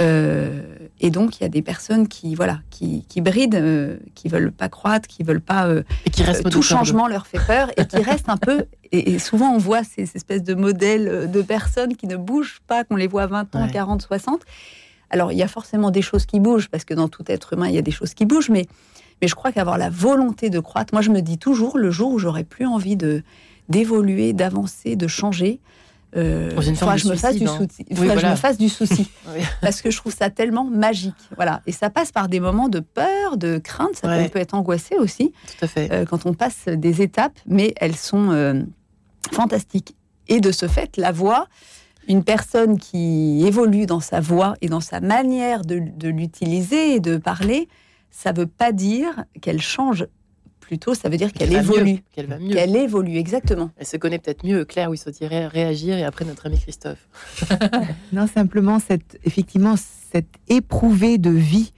Euh, 0.00 0.62
et 1.00 1.10
donc 1.10 1.38
il 1.38 1.42
y 1.42 1.46
a 1.46 1.48
des 1.48 1.62
personnes 1.62 2.08
qui, 2.08 2.34
voilà, 2.34 2.60
qui, 2.70 3.04
qui 3.08 3.20
brident, 3.20 3.54
euh, 3.54 3.96
qui 4.14 4.28
veulent 4.28 4.50
pas 4.50 4.68
croître, 4.68 5.06
qui 5.06 5.22
veulent 5.22 5.40
pas. 5.40 5.66
euh, 5.66 5.82
Et 6.06 6.10
qui 6.10 6.22
tout 6.50 6.62
changement 6.62 7.06
leur 7.06 7.26
fait 7.26 7.38
peur 7.46 7.70
et 7.76 7.86
qui 7.86 7.98
restent 8.02 8.28
un 8.28 8.36
peu. 8.36 8.64
Et, 8.90 9.12
et 9.12 9.18
souvent, 9.20 9.52
on 9.52 9.58
voit 9.58 9.84
ces, 9.84 10.06
ces 10.06 10.16
espèces 10.16 10.42
de 10.42 10.54
modèles 10.54 11.30
de 11.30 11.42
personnes 11.42 11.96
qui 11.96 12.06
ne 12.08 12.16
bougent 12.16 12.60
pas, 12.66 12.82
qu'on 12.84 12.96
les 12.96 13.06
voit 13.06 13.22
à 13.22 13.26
20 13.28 13.54
ans, 13.56 13.64
Ouais. 13.66 13.70
40, 13.70 14.02
60. 14.02 14.40
Alors, 15.14 15.30
il 15.30 15.38
y 15.38 15.42
a 15.44 15.48
forcément 15.48 15.92
des 15.92 16.02
choses 16.02 16.26
qui 16.26 16.40
bougent, 16.40 16.68
parce 16.68 16.84
que 16.84 16.92
dans 16.92 17.06
tout 17.08 17.22
être 17.28 17.52
humain, 17.52 17.68
il 17.68 17.74
y 17.74 17.78
a 17.78 17.82
des 17.82 17.92
choses 17.92 18.14
qui 18.14 18.24
bougent, 18.26 18.50
mais, 18.50 18.66
mais 19.22 19.28
je 19.28 19.36
crois 19.36 19.52
qu'avoir 19.52 19.78
la 19.78 19.88
volonté 19.88 20.50
de 20.50 20.58
croître, 20.58 20.92
moi, 20.92 21.02
je 21.02 21.10
me 21.10 21.20
dis 21.22 21.38
toujours, 21.38 21.78
le 21.78 21.90
jour 21.92 22.10
où 22.10 22.18
j'aurai 22.18 22.42
plus 22.42 22.66
envie 22.66 22.96
de 22.96 23.22
d'évoluer, 23.68 24.32
d'avancer, 24.32 24.96
de 24.96 25.06
changer, 25.06 25.60
euh, 26.16 26.50
il 26.56 26.62
forme 26.62 26.74
faudra 26.76 26.94
que 26.96 27.00
de 27.02 27.04
je 27.04 27.08
me 27.12 27.16
fasse 27.16 27.36
du 27.36 27.46
hein. 27.46 27.56
souci. 27.56 27.86
Il 27.88 27.92
Oui, 27.92 27.96
faudra 28.00 28.14
que 28.14 28.20
je 28.20 28.26
voilà. 28.26 28.30
me 28.32 28.36
fasse 28.36 28.58
du 28.58 28.68
souci 28.68 29.08
Oui. 29.34 29.40
parce 29.62 29.80
que 29.82 29.90
je 29.90 29.96
trouve 29.96 30.12
ça 30.14 30.30
tellement 30.30 30.64
magique. 30.64 31.14
Voilà. 31.36 31.62
Et 31.66 31.72
ça 31.72 31.90
passe 31.90 32.10
par 32.12 32.28
des 32.28 32.40
moments 32.40 32.68
de 32.68 32.80
peur, 32.80 33.36
de 33.36 33.58
crainte. 33.58 33.94
Ça 33.94 34.08
peut- 34.08 34.14
Ouais. 34.14 34.24
on 34.26 34.28
peut 34.28 34.38
être 34.40 34.54
angoissé 34.54 34.96
aussi 34.98 35.32
Tout 35.58 35.64
à 35.64 35.68
fait. 35.68 35.90
euh, 35.92 36.04
quand 36.04 36.26
on 36.26 36.34
passe 36.34 36.66
des 36.68 37.02
étapes, 37.02 37.38
mais 37.46 37.72
elles 37.80 37.96
sont 37.96 38.30
euh, 38.32 38.62
fantastiques. 39.32 39.96
Et 40.28 40.40
de 40.40 40.52
ce 40.52 40.68
fait, 40.68 40.96
la 40.96 41.12
voix, 41.12 41.46
une 42.08 42.24
personne 42.24 42.78
qui 42.78 43.44
évolue 43.46 43.86
dans 43.86 44.00
sa 44.00 44.20
voix 44.20 44.54
et 44.60 44.68
dans 44.68 44.80
sa 44.80 45.00
manière 45.00 45.62
de, 45.64 45.78
de 45.78 46.08
l'utiliser 46.08 46.94
et 46.94 47.00
de 47.00 47.16
parler, 47.16 47.68
ça 48.10 48.32
ne 48.32 48.38
veut 48.38 48.46
pas 48.46 48.72
dire 48.72 49.24
qu'elle 49.40 49.60
change. 49.60 50.06
Plutôt, 50.60 50.94
ça 50.94 51.10
veut 51.10 51.18
dire 51.18 51.32
qu'elle 51.32 51.52
évolue. 51.52 51.98
Qu'elle 52.12 52.26
va 52.26 52.38
mieux. 52.38 52.54
Qu'elle 52.54 52.74
évolue, 52.74 53.16
exactement. 53.16 53.70
Elle 53.76 53.86
se 53.86 53.98
connaît 53.98 54.18
peut-être 54.18 54.46
mieux. 54.46 54.64
Claire, 54.64 54.88
où 54.88 54.94
il 54.94 54.98
souhaiterait 54.98 55.46
réagir, 55.46 55.98
et 55.98 56.04
après 56.04 56.24
notre 56.24 56.46
ami 56.46 56.58
Christophe. 56.58 57.06
Non, 58.12 58.26
simplement, 58.26 58.78
cette, 58.78 59.18
effectivement, 59.24 59.74
cette 59.76 60.38
éprouvée 60.48 61.18
de 61.18 61.30
vie, 61.30 61.72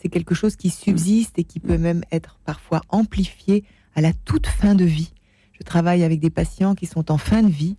c'est 0.00 0.08
quelque 0.08 0.34
chose 0.34 0.56
qui 0.56 0.70
subsiste 0.70 1.38
et 1.38 1.44
qui 1.44 1.60
peut 1.60 1.78
même 1.78 2.02
être 2.10 2.40
parfois 2.44 2.80
amplifié 2.88 3.62
à 3.94 4.00
la 4.00 4.12
toute 4.12 4.48
fin 4.48 4.74
de 4.74 4.84
vie. 4.84 5.12
Je 5.52 5.62
travaille 5.62 6.02
avec 6.02 6.18
des 6.18 6.30
patients 6.30 6.74
qui 6.74 6.86
sont 6.86 7.12
en 7.12 7.18
fin 7.18 7.42
de 7.42 7.50
vie 7.50 7.76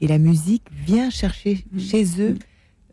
et 0.00 0.06
la 0.06 0.18
musique 0.18 0.64
vient 0.86 1.10
chercher 1.10 1.64
chez 1.78 2.20
eux 2.20 2.36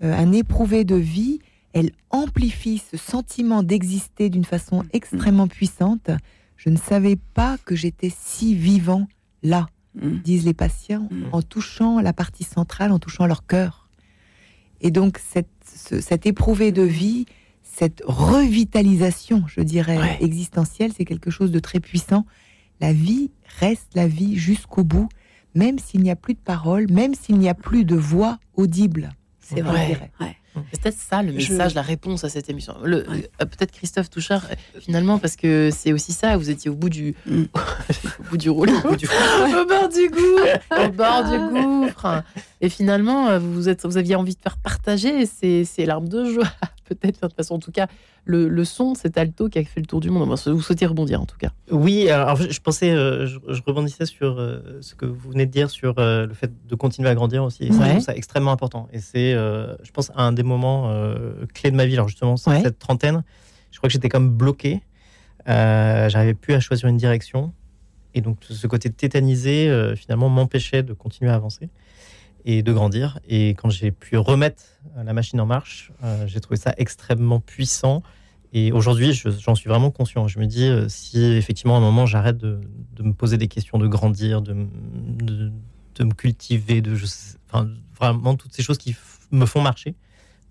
euh, 0.04 0.14
un 0.18 0.32
éprouvé 0.32 0.84
de 0.84 0.96
vie. 0.96 1.40
Elle 1.74 1.92
amplifie 2.10 2.82
ce 2.92 2.98
sentiment 2.98 3.64
d'exister 3.64 4.30
d'une 4.30 4.46
façon 4.46 4.84
extrêmement 4.94 5.48
puissante. 5.48 6.10
Je 6.58 6.70
ne 6.70 6.78
savais 6.78 7.18
pas 7.34 7.58
que 7.66 7.76
j'étais 7.76 8.12
si 8.18 8.56
vivant 8.56 9.08
là, 9.44 9.68
Mm. 9.96 10.18
disent 10.24 10.44
les 10.46 10.54
patients, 10.54 11.08
Mm. 11.10 11.24
en 11.32 11.42
touchant 11.42 12.02
la 12.02 12.12
partie 12.12 12.44
centrale, 12.44 12.92
en 12.92 13.00
touchant 13.00 13.26
leur 13.28 13.46
cœur. 13.46 13.88
Et 14.82 14.92
donc, 14.92 15.20
cette, 15.26 15.48
ce- 15.74 16.02
cette 16.02 16.26
éprouvée 16.26 16.74
de 16.74 16.82
vie, 16.82 17.26
cette 17.64 18.02
revitalisation, 18.06 19.44
je 19.48 19.62
dirais, 19.62 19.98
Ouais. 19.98 20.18
existentielle, 20.22 20.92
c'est 20.96 21.06
quelque 21.06 21.32
chose 21.32 21.52
de 21.52 21.60
très 21.60 21.80
puissant. 21.80 22.26
La 22.82 22.94
vie 22.94 23.32
reste 23.60 23.90
la 23.96 24.08
vie 24.08 24.36
jusqu'au 24.38 24.84
bout, 24.84 25.08
même 25.56 25.80
s'il 25.80 26.02
n'y 26.02 26.12
a 26.12 26.16
plus 26.16 26.34
de 26.34 26.40
paroles, 26.40 26.86
même 26.92 27.16
s'il 27.16 27.38
n'y 27.40 27.50
a 27.50 27.54
plus 27.56 27.86
de 27.86 27.96
voix 27.96 28.38
audible. 28.56 29.10
C'est 29.40 29.62
vrai. 29.62 30.12
Ouais. 30.20 30.36
C'est 30.72 30.82
peut-être 30.82 30.98
ça 30.98 31.22
le 31.22 31.38
Je- 31.38 31.52
message, 31.52 31.74
la 31.76 31.82
réponse 31.82 32.24
à 32.24 32.30
cette 32.30 32.50
émission. 32.50 32.76
Le- 32.82 33.06
euh, 33.10 33.22
peut-être 33.40 33.72
Christophe 33.74 34.10
Touchard, 34.10 34.46
euh, 34.50 34.80
finalement, 34.80 35.20
parce 35.20 35.36
que 35.36 35.70
c'est 35.70 35.92
aussi 35.92 36.14
ça, 36.14 36.38
vous 36.38 36.50
étiez 36.50 36.72
au 36.72 36.76
bout 36.76 36.88
du, 36.90 37.14
Mm. 37.26 37.44
au 38.20 38.24
bout 38.30 38.38
du 38.38 38.50
rouleau, 38.50 38.78
au 38.78 38.82
bord 38.82 38.96
du 38.96 39.06
gouffre, 40.10 40.60
au 40.72 40.92
bord 40.92 41.24
du 41.30 41.38
gouffre. 41.54 42.24
Et 42.66 42.70
finalement, 42.70 43.28
euh, 43.30 43.40
vous, 43.40 43.70
êtes, 43.70 43.86
vous 43.86 43.98
aviez 43.98 44.16
envie 44.16 44.36
de 44.36 44.42
faire 44.42 44.58
partager 44.58 45.26
ces, 45.26 45.66
ces 45.66 45.86
larmes 45.86 46.08
de 46.10 46.26
joie, 46.26 46.48
peut-être, 46.90 47.22
de 47.22 47.28
toute 47.28 47.36
façon. 47.36 47.56
En 47.56 47.60
tout 47.60 47.72
cas, 47.72 47.88
le, 48.26 48.48
le 48.50 48.66
son, 48.66 48.96
cet 48.96 49.18
alto 49.18 49.50
qui 49.50 49.60
a 49.60 49.64
fait 49.64 49.80
le 49.82 49.86
tour 49.86 50.00
du 50.00 50.10
monde. 50.10 50.28
Vous 50.48 50.62
souhaitez 50.62 50.86
rebondir, 50.86 51.22
en 51.22 51.26
tout 51.26 51.38
cas. 51.38 51.50
Oui, 51.70 52.10
alors 52.10 52.36
je 52.38 52.50
je 52.50 52.60
pensais, 52.60 52.92
euh, 52.92 53.28
je, 53.28 53.38
je 53.50 53.62
rebondissais 53.66 54.06
sur 54.08 54.40
euh, 54.40 54.80
ce 54.82 54.96
que 54.96 55.06
vous 55.06 55.30
venez 55.30 55.46
de 55.46 55.52
dire 55.52 55.70
sur 55.70 55.94
le 55.98 56.34
fait 56.34 56.52
de 56.68 56.76
continuer 56.76 57.10
à 57.10 57.16
grandir 57.16 57.44
aussi. 57.44 57.66
Et 57.66 57.72
ça, 57.72 57.80
Ouais. 57.80 57.86
je 57.86 57.92
trouve 57.92 58.04
ça 58.06 58.16
extrêmement 58.16 58.52
important. 58.52 58.88
Et 58.92 59.00
c'est, 59.00 59.34
je 59.34 59.92
pense, 59.94 60.12
un 60.16 60.32
des 60.32 60.44
moments 60.44 60.92
clés 61.54 61.70
de 61.72 61.76
ma 61.76 61.86
vie. 61.86 61.94
Alors 61.94 62.08
justement, 62.08 62.36
Ouais. 62.48 62.62
cette 62.64 62.80
trentaine, 62.80 63.24
je 63.72 63.78
crois 63.78 63.88
que 63.90 63.94
j'étais 63.94 64.10
comme 64.10 64.30
bloqué. 64.32 64.82
Euh, 65.48 66.10
J'arrivais 66.10 66.34
plus 66.34 66.54
à 66.56 66.60
choisir 66.60 66.90
une 66.90 66.98
direction. 66.98 67.54
Et 68.16 68.22
donc 68.22 68.38
ce 68.50 68.66
côté 68.66 68.90
tétanisé, 68.90 69.70
euh, 69.70 69.96
finalement, 69.96 70.30
m'empêchait 70.30 70.82
de 70.84 70.94
continuer 70.94 71.30
à 71.30 71.36
avancer 71.36 71.70
et 72.46 72.62
de 72.64 72.72
grandir. 72.72 73.20
Et 73.28 73.50
quand 73.50 73.70
j'ai 73.70 73.92
pu 73.92 74.18
remettre 74.18 74.64
la 75.04 75.14
machine 75.14 75.42
en 75.42 75.46
marche, 75.46 75.92
euh, 76.04 76.26
j'ai 76.28 76.40
trouvé 76.40 76.58
ça 76.58 76.74
extrêmement 76.78 77.40
puissant. 77.40 78.04
Et 78.54 78.72
aujourd'hui, 78.72 79.12
je- 79.14 79.30
j'en 79.30 79.56
suis 79.56 79.68
vraiment 79.68 79.92
conscient. 79.92 80.28
Je 80.28 80.40
me 80.40 80.46
dis, 80.46 80.66
euh, 80.66 80.88
si 80.88 81.22
effectivement 81.22 81.76
à 81.76 81.80
un 81.80 81.82
moment 81.82 82.06
j'arrête 82.06 82.38
de, 82.38 82.62
me 83.00 83.14
poser 83.14 83.38
des 83.38 83.48
questions, 83.48 83.80
de 83.80 83.88
grandir, 83.88 84.42
de, 84.42 84.54
me 84.54 86.14
cultiver, 86.14 86.82
de 86.82 86.96
vraiment 88.00 88.36
toutes 88.36 88.54
ces 88.54 88.62
choses 88.62 88.78
qui 88.78 88.96
me 89.32 89.46
font 89.46 89.62
marcher, 89.62 89.96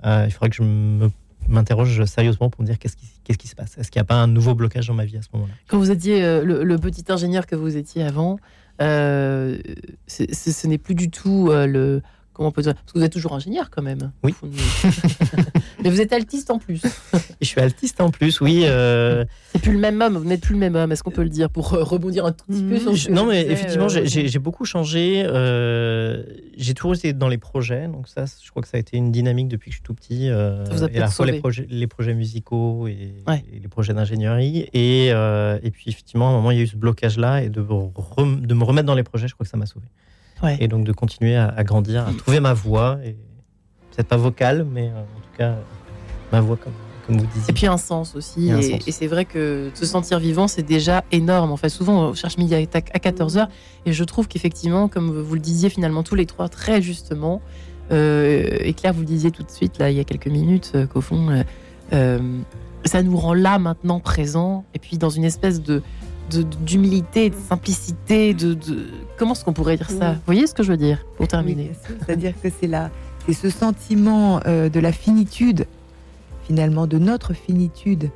euh, 0.04 0.24
il 0.26 0.32
faudrait 0.32 0.50
que 0.50 0.56
je 0.56 1.08
m'interroge 1.48 2.04
sérieusement 2.04 2.50
pour 2.50 2.62
me 2.62 2.66
dire 2.66 2.78
qu'est-ce 2.78 2.96
qui, 2.96 3.48
se 3.48 3.54
passe. 3.54 3.78
Est-ce 3.78 3.90
qu'il 3.90 4.00
n'y 4.00 4.04
a 4.04 4.06
pas 4.06 4.16
un 4.16 4.26
nouveau 4.26 4.54
blocage 4.54 4.88
dans 4.88 4.94
ma 4.94 5.04
vie 5.04 5.16
à 5.16 5.22
ce 5.22 5.28
moment-là? 5.34 5.54
Quand 5.68 5.78
vous 5.78 5.90
étiez 5.90 6.24
euh, 6.24 6.42
le 6.44 6.78
petit 6.78 7.04
ingénieur 7.08 7.46
que 7.46 7.54
vous 7.54 7.76
étiez 7.76 8.02
avant, 8.02 8.38
euh, 8.80 9.58
ce 10.06 10.66
n'est 10.66 10.78
plus 10.78 10.94
du 10.94 11.10
tout 11.10 11.48
euh, 11.50 11.66
le. 11.66 12.02
Comment 12.34 12.48
on 12.48 12.52
peut 12.52 12.62
dire? 12.62 12.74
Parce 12.74 12.92
que 12.92 12.98
vous 12.98 13.04
êtes 13.04 13.12
toujours 13.12 13.32
ingénieur 13.34 13.70
quand 13.70 13.80
même. 13.82 14.10
Oui. 14.24 14.34
Mais 15.82 15.90
vous 15.90 16.00
êtes 16.00 16.12
altiste 16.12 16.50
en 16.50 16.58
plus. 16.58 16.82
Je 17.40 17.46
suis 17.46 17.60
altiste 17.60 18.00
en 18.00 18.10
plus, 18.10 18.40
oui. 18.40 18.62
euh, 18.64 19.24
C'est 19.52 19.62
plus 19.62 19.72
le 19.72 19.78
même 19.78 20.00
homme. 20.02 20.16
Vous 20.16 20.24
n'êtes 20.24 20.40
plus 20.40 20.54
le 20.54 20.58
même 20.60 20.74
homme. 20.74 20.90
Est-ce 20.92 21.02
qu'on 21.02 21.10
peut 21.10 21.22
le 21.22 21.28
dire 21.28 21.48
pour 21.50 21.74
euh, 21.74 21.82
rebondir 21.84 22.24
un 22.26 22.32
tout 22.32 22.44
petit 22.46 22.62
peu 22.62 22.78
sur 22.78 22.94
Je- 22.94 23.08
que 23.08 23.12
non, 23.12 23.26
mais 23.26 23.42
effectivement, 23.46 23.86
euh, 23.86 24.04
j'ai- 24.04 24.38
beaucoup 24.38 24.64
changé. 24.64 25.22
euh, 25.26 26.24
j'ai 26.56 26.74
toujours 26.74 26.94
été 26.94 27.12
dans 27.12 27.28
les 27.28 27.38
projets, 27.38 27.86
donc 27.88 28.08
ça, 28.08 28.24
je 28.42 28.50
crois 28.50 28.62
que 28.62 28.68
ça 28.68 28.76
a 28.76 28.80
été 28.80 28.96
une 28.96 29.12
dynamique 29.12 29.48
depuis 29.48 29.70
que 29.70 29.76
je 29.76 29.78
suis 29.78 29.84
tout 29.84 29.94
petit. 29.94 30.28
Ça 30.28 30.64
vous 30.72 30.82
a 30.84 30.90
et 30.90 30.96
à 30.96 31.00
la 31.00 31.08
fois 31.08 31.26
les 31.26 31.38
projets, 31.38 31.66
les 31.70 31.86
projets 31.86 32.14
musicaux 32.14 32.88
et, 32.88 33.14
Ouais. 33.26 33.44
et 33.52 33.58
les 33.60 33.68
projets 33.68 33.94
d'ingénierie. 33.94 34.68
Et, 34.72 35.06
et 35.08 35.70
puis, 35.70 35.84
effectivement, 35.88 36.28
à 36.28 36.30
un 36.30 36.34
moment, 36.34 36.50
il 36.50 36.56
y 36.56 36.60
a 36.60 36.64
eu 36.64 36.66
ce 36.66 36.76
blocage-là 36.76 37.42
et 37.42 37.48
de, 37.48 37.60
de 37.60 38.54
me 38.54 38.64
remettre 38.64 38.86
dans 38.86 38.94
les 38.94 39.02
projets, 39.04 39.28
je 39.28 39.34
crois 39.34 39.44
que 39.44 39.50
ça 39.50 39.56
m'a 39.56 39.66
sauvé. 39.66 39.86
Ouais. 40.42 40.56
Et 40.60 40.68
donc 40.68 40.84
de 40.84 40.92
continuer 40.92 41.36
à, 41.36 41.48
à 41.48 41.64
grandir, 41.64 42.06
à 42.06 42.12
trouver 42.12 42.40
ma 42.40 42.52
voix, 42.54 42.98
et 43.04 43.16
peut-être 43.92 44.08
pas 44.08 44.16
vocale, 44.16 44.66
mais 44.70 44.88
euh, 44.88 45.00
en 45.00 45.20
tout 45.20 45.38
cas, 45.38 45.44
euh, 45.50 45.60
ma 46.32 46.40
voix, 46.40 46.56
comme, 46.56 46.72
comme 47.06 47.18
vous 47.18 47.26
disiez. 47.32 47.50
Et 47.50 47.52
puis 47.52 47.66
un 47.66 47.76
sens 47.76 48.14
aussi. 48.16 48.50
Et 48.86 48.92
c'est 48.92 49.06
vrai 49.06 49.24
que 49.24 49.70
se 49.74 49.86
sentir 49.86 50.18
vivant, 50.18 50.48
c'est 50.48 50.62
déjà 50.62 51.04
énorme. 51.12 51.52
En 51.52 51.56
fait, 51.56 51.68
souvent, 51.68 52.08
on 52.10 52.14
cherche 52.14 52.36
midi 52.36 52.54
à 52.54 52.62
14h. 52.62 53.48
Et 53.86 53.92
je 53.92 54.04
trouve 54.04 54.26
qu'effectivement, 54.28 54.88
comme 54.88 55.10
vous 55.20 55.34
le 55.34 55.40
disiez 55.40 55.68
finalement 55.70 56.02
tous 56.02 56.14
les 56.16 56.26
trois 56.26 56.48
très 56.48 56.82
justement, 56.82 57.40
euh, 57.92 58.48
et 58.60 58.72
Claire, 58.74 58.92
vous 58.94 59.00
le 59.00 59.06
disiez 59.06 59.30
tout 59.30 59.42
de 59.44 59.50
suite, 59.50 59.78
là, 59.78 59.90
il 59.90 59.96
y 59.96 60.00
a 60.00 60.04
quelques 60.04 60.26
minutes, 60.28 60.72
euh, 60.74 60.86
qu'au 60.86 61.00
fond, 61.02 61.42
euh, 61.92 62.18
ça 62.84 63.02
nous 63.02 63.16
rend 63.16 63.34
là, 63.34 63.58
maintenant, 63.58 64.00
présent. 64.00 64.64
Et 64.74 64.78
puis 64.78 64.98
dans 64.98 65.10
une 65.10 65.24
espèce 65.24 65.62
de 65.62 65.82
de- 66.30 66.42
d'humilité, 66.42 67.28
de 67.28 67.34
simplicité, 67.34 68.32
de, 68.32 68.54
de- 68.54 68.86
comment 69.18 69.32
est-ce 69.32 69.44
qu'on 69.44 69.52
pourrait 69.52 69.76
dire 69.76 69.90
ça 69.90 70.10
Oui. 70.10 70.14
Vous 70.16 70.20
voyez 70.26 70.46
ce 70.46 70.54
que 70.54 70.62
je 70.62 70.70
veux 70.72 70.76
dire 70.78 71.04
pour 71.16 71.28
terminer. 71.28 71.72
C'est-à-dire 72.00 72.34
que 72.40 72.48
c'est 72.60 72.66
la, 72.66 72.90
c'est 73.26 73.32
ce 73.32 73.50
sentiment 73.50 74.40
euh, 74.46 74.68
de 74.68 74.80
la 74.80 74.92
finitude, 74.92 75.66
finalement, 76.46 76.86
de 76.86 76.98
notre 76.98 77.32
finitude, 77.32 78.10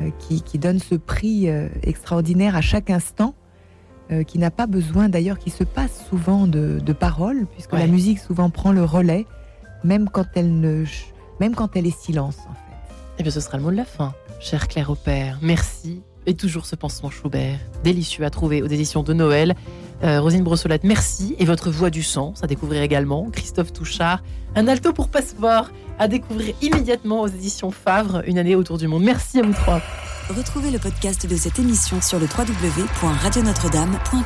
euh, 0.00 0.10
qui, 0.18 0.42
qui 0.42 0.58
donne 0.58 0.78
ce 0.78 0.94
prix 0.94 1.48
euh, 1.48 1.68
extraordinaire 1.82 2.56
à 2.56 2.60
chaque 2.60 2.90
instant, 2.90 3.34
qui 4.26 4.38
n'a 4.38 4.50
pas 4.50 4.66
besoin 4.66 5.08
d'ailleurs, 5.08 5.38
qui 5.38 5.48
se 5.48 5.64
passe 5.64 6.04
souvent 6.10 6.46
de, 6.46 6.80
de 6.84 6.92
paroles, 6.92 7.46
puisque 7.50 7.72
Ouais. 7.72 7.78
la 7.78 7.86
musique 7.86 8.18
souvent 8.18 8.50
prend 8.50 8.70
le 8.70 8.84
relais, 8.84 9.24
même 9.84 10.10
quand 10.10 10.26
elle 10.34 10.60
ne, 10.60 10.84
même 11.40 11.54
quand 11.54 11.76
elle 11.76 11.86
est 11.86 11.98
silence. 11.98 12.36
En 12.40 12.52
fait. 12.52 12.94
Eh 13.18 13.22
bien, 13.22 13.32
ce 13.32 13.40
sera 13.40 13.56
le 13.56 13.62
mot 13.62 13.70
de 13.70 13.76
la 13.76 13.86
fin. 13.86 14.12
Cher 14.38 14.68
Claire 14.68 14.90
Aubert, 14.90 15.38
merci. 15.40 16.02
Et 16.26 16.34
toujours 16.34 16.66
ce 16.66 16.76
pansement 16.76 17.10
Schubert, 17.10 17.58
délicieux 17.82 18.24
à 18.24 18.30
trouver 18.30 18.62
aux 18.62 18.68
éditions 18.68 19.02
de 19.02 19.12
Noël. 19.12 19.54
Euh, 20.04 20.20
Rosine 20.20 20.42
Brossolette, 20.42 20.84
merci. 20.84 21.34
Et 21.38 21.44
votre 21.44 21.70
voix 21.70 21.90
du 21.90 22.02
sang, 22.02 22.34
à 22.42 22.46
découvrir 22.46 22.82
également. 22.82 23.28
Christophe 23.30 23.72
Touchard, 23.72 24.22
un 24.54 24.68
alto 24.68 24.92
pour 24.92 25.08
passeport, 25.08 25.70
à 25.98 26.08
découvrir 26.08 26.54
immédiatement 26.62 27.22
aux 27.22 27.28
éditions 27.28 27.70
Favre, 27.70 28.22
une 28.26 28.38
année 28.38 28.54
autour 28.56 28.78
du 28.78 28.88
monde. 28.88 29.02
Merci 29.02 29.38
à 29.40 29.42
vous 29.42 29.52
trois. 29.52 29.80
Retrouvez 30.28 30.70
le 30.70 30.78
podcast 30.78 31.26
de 31.26 31.36
cette 31.36 31.58
émission 31.58 32.00
sur 32.00 32.18
le 32.18 32.26
www.radionotre-dame.com. 32.26 34.22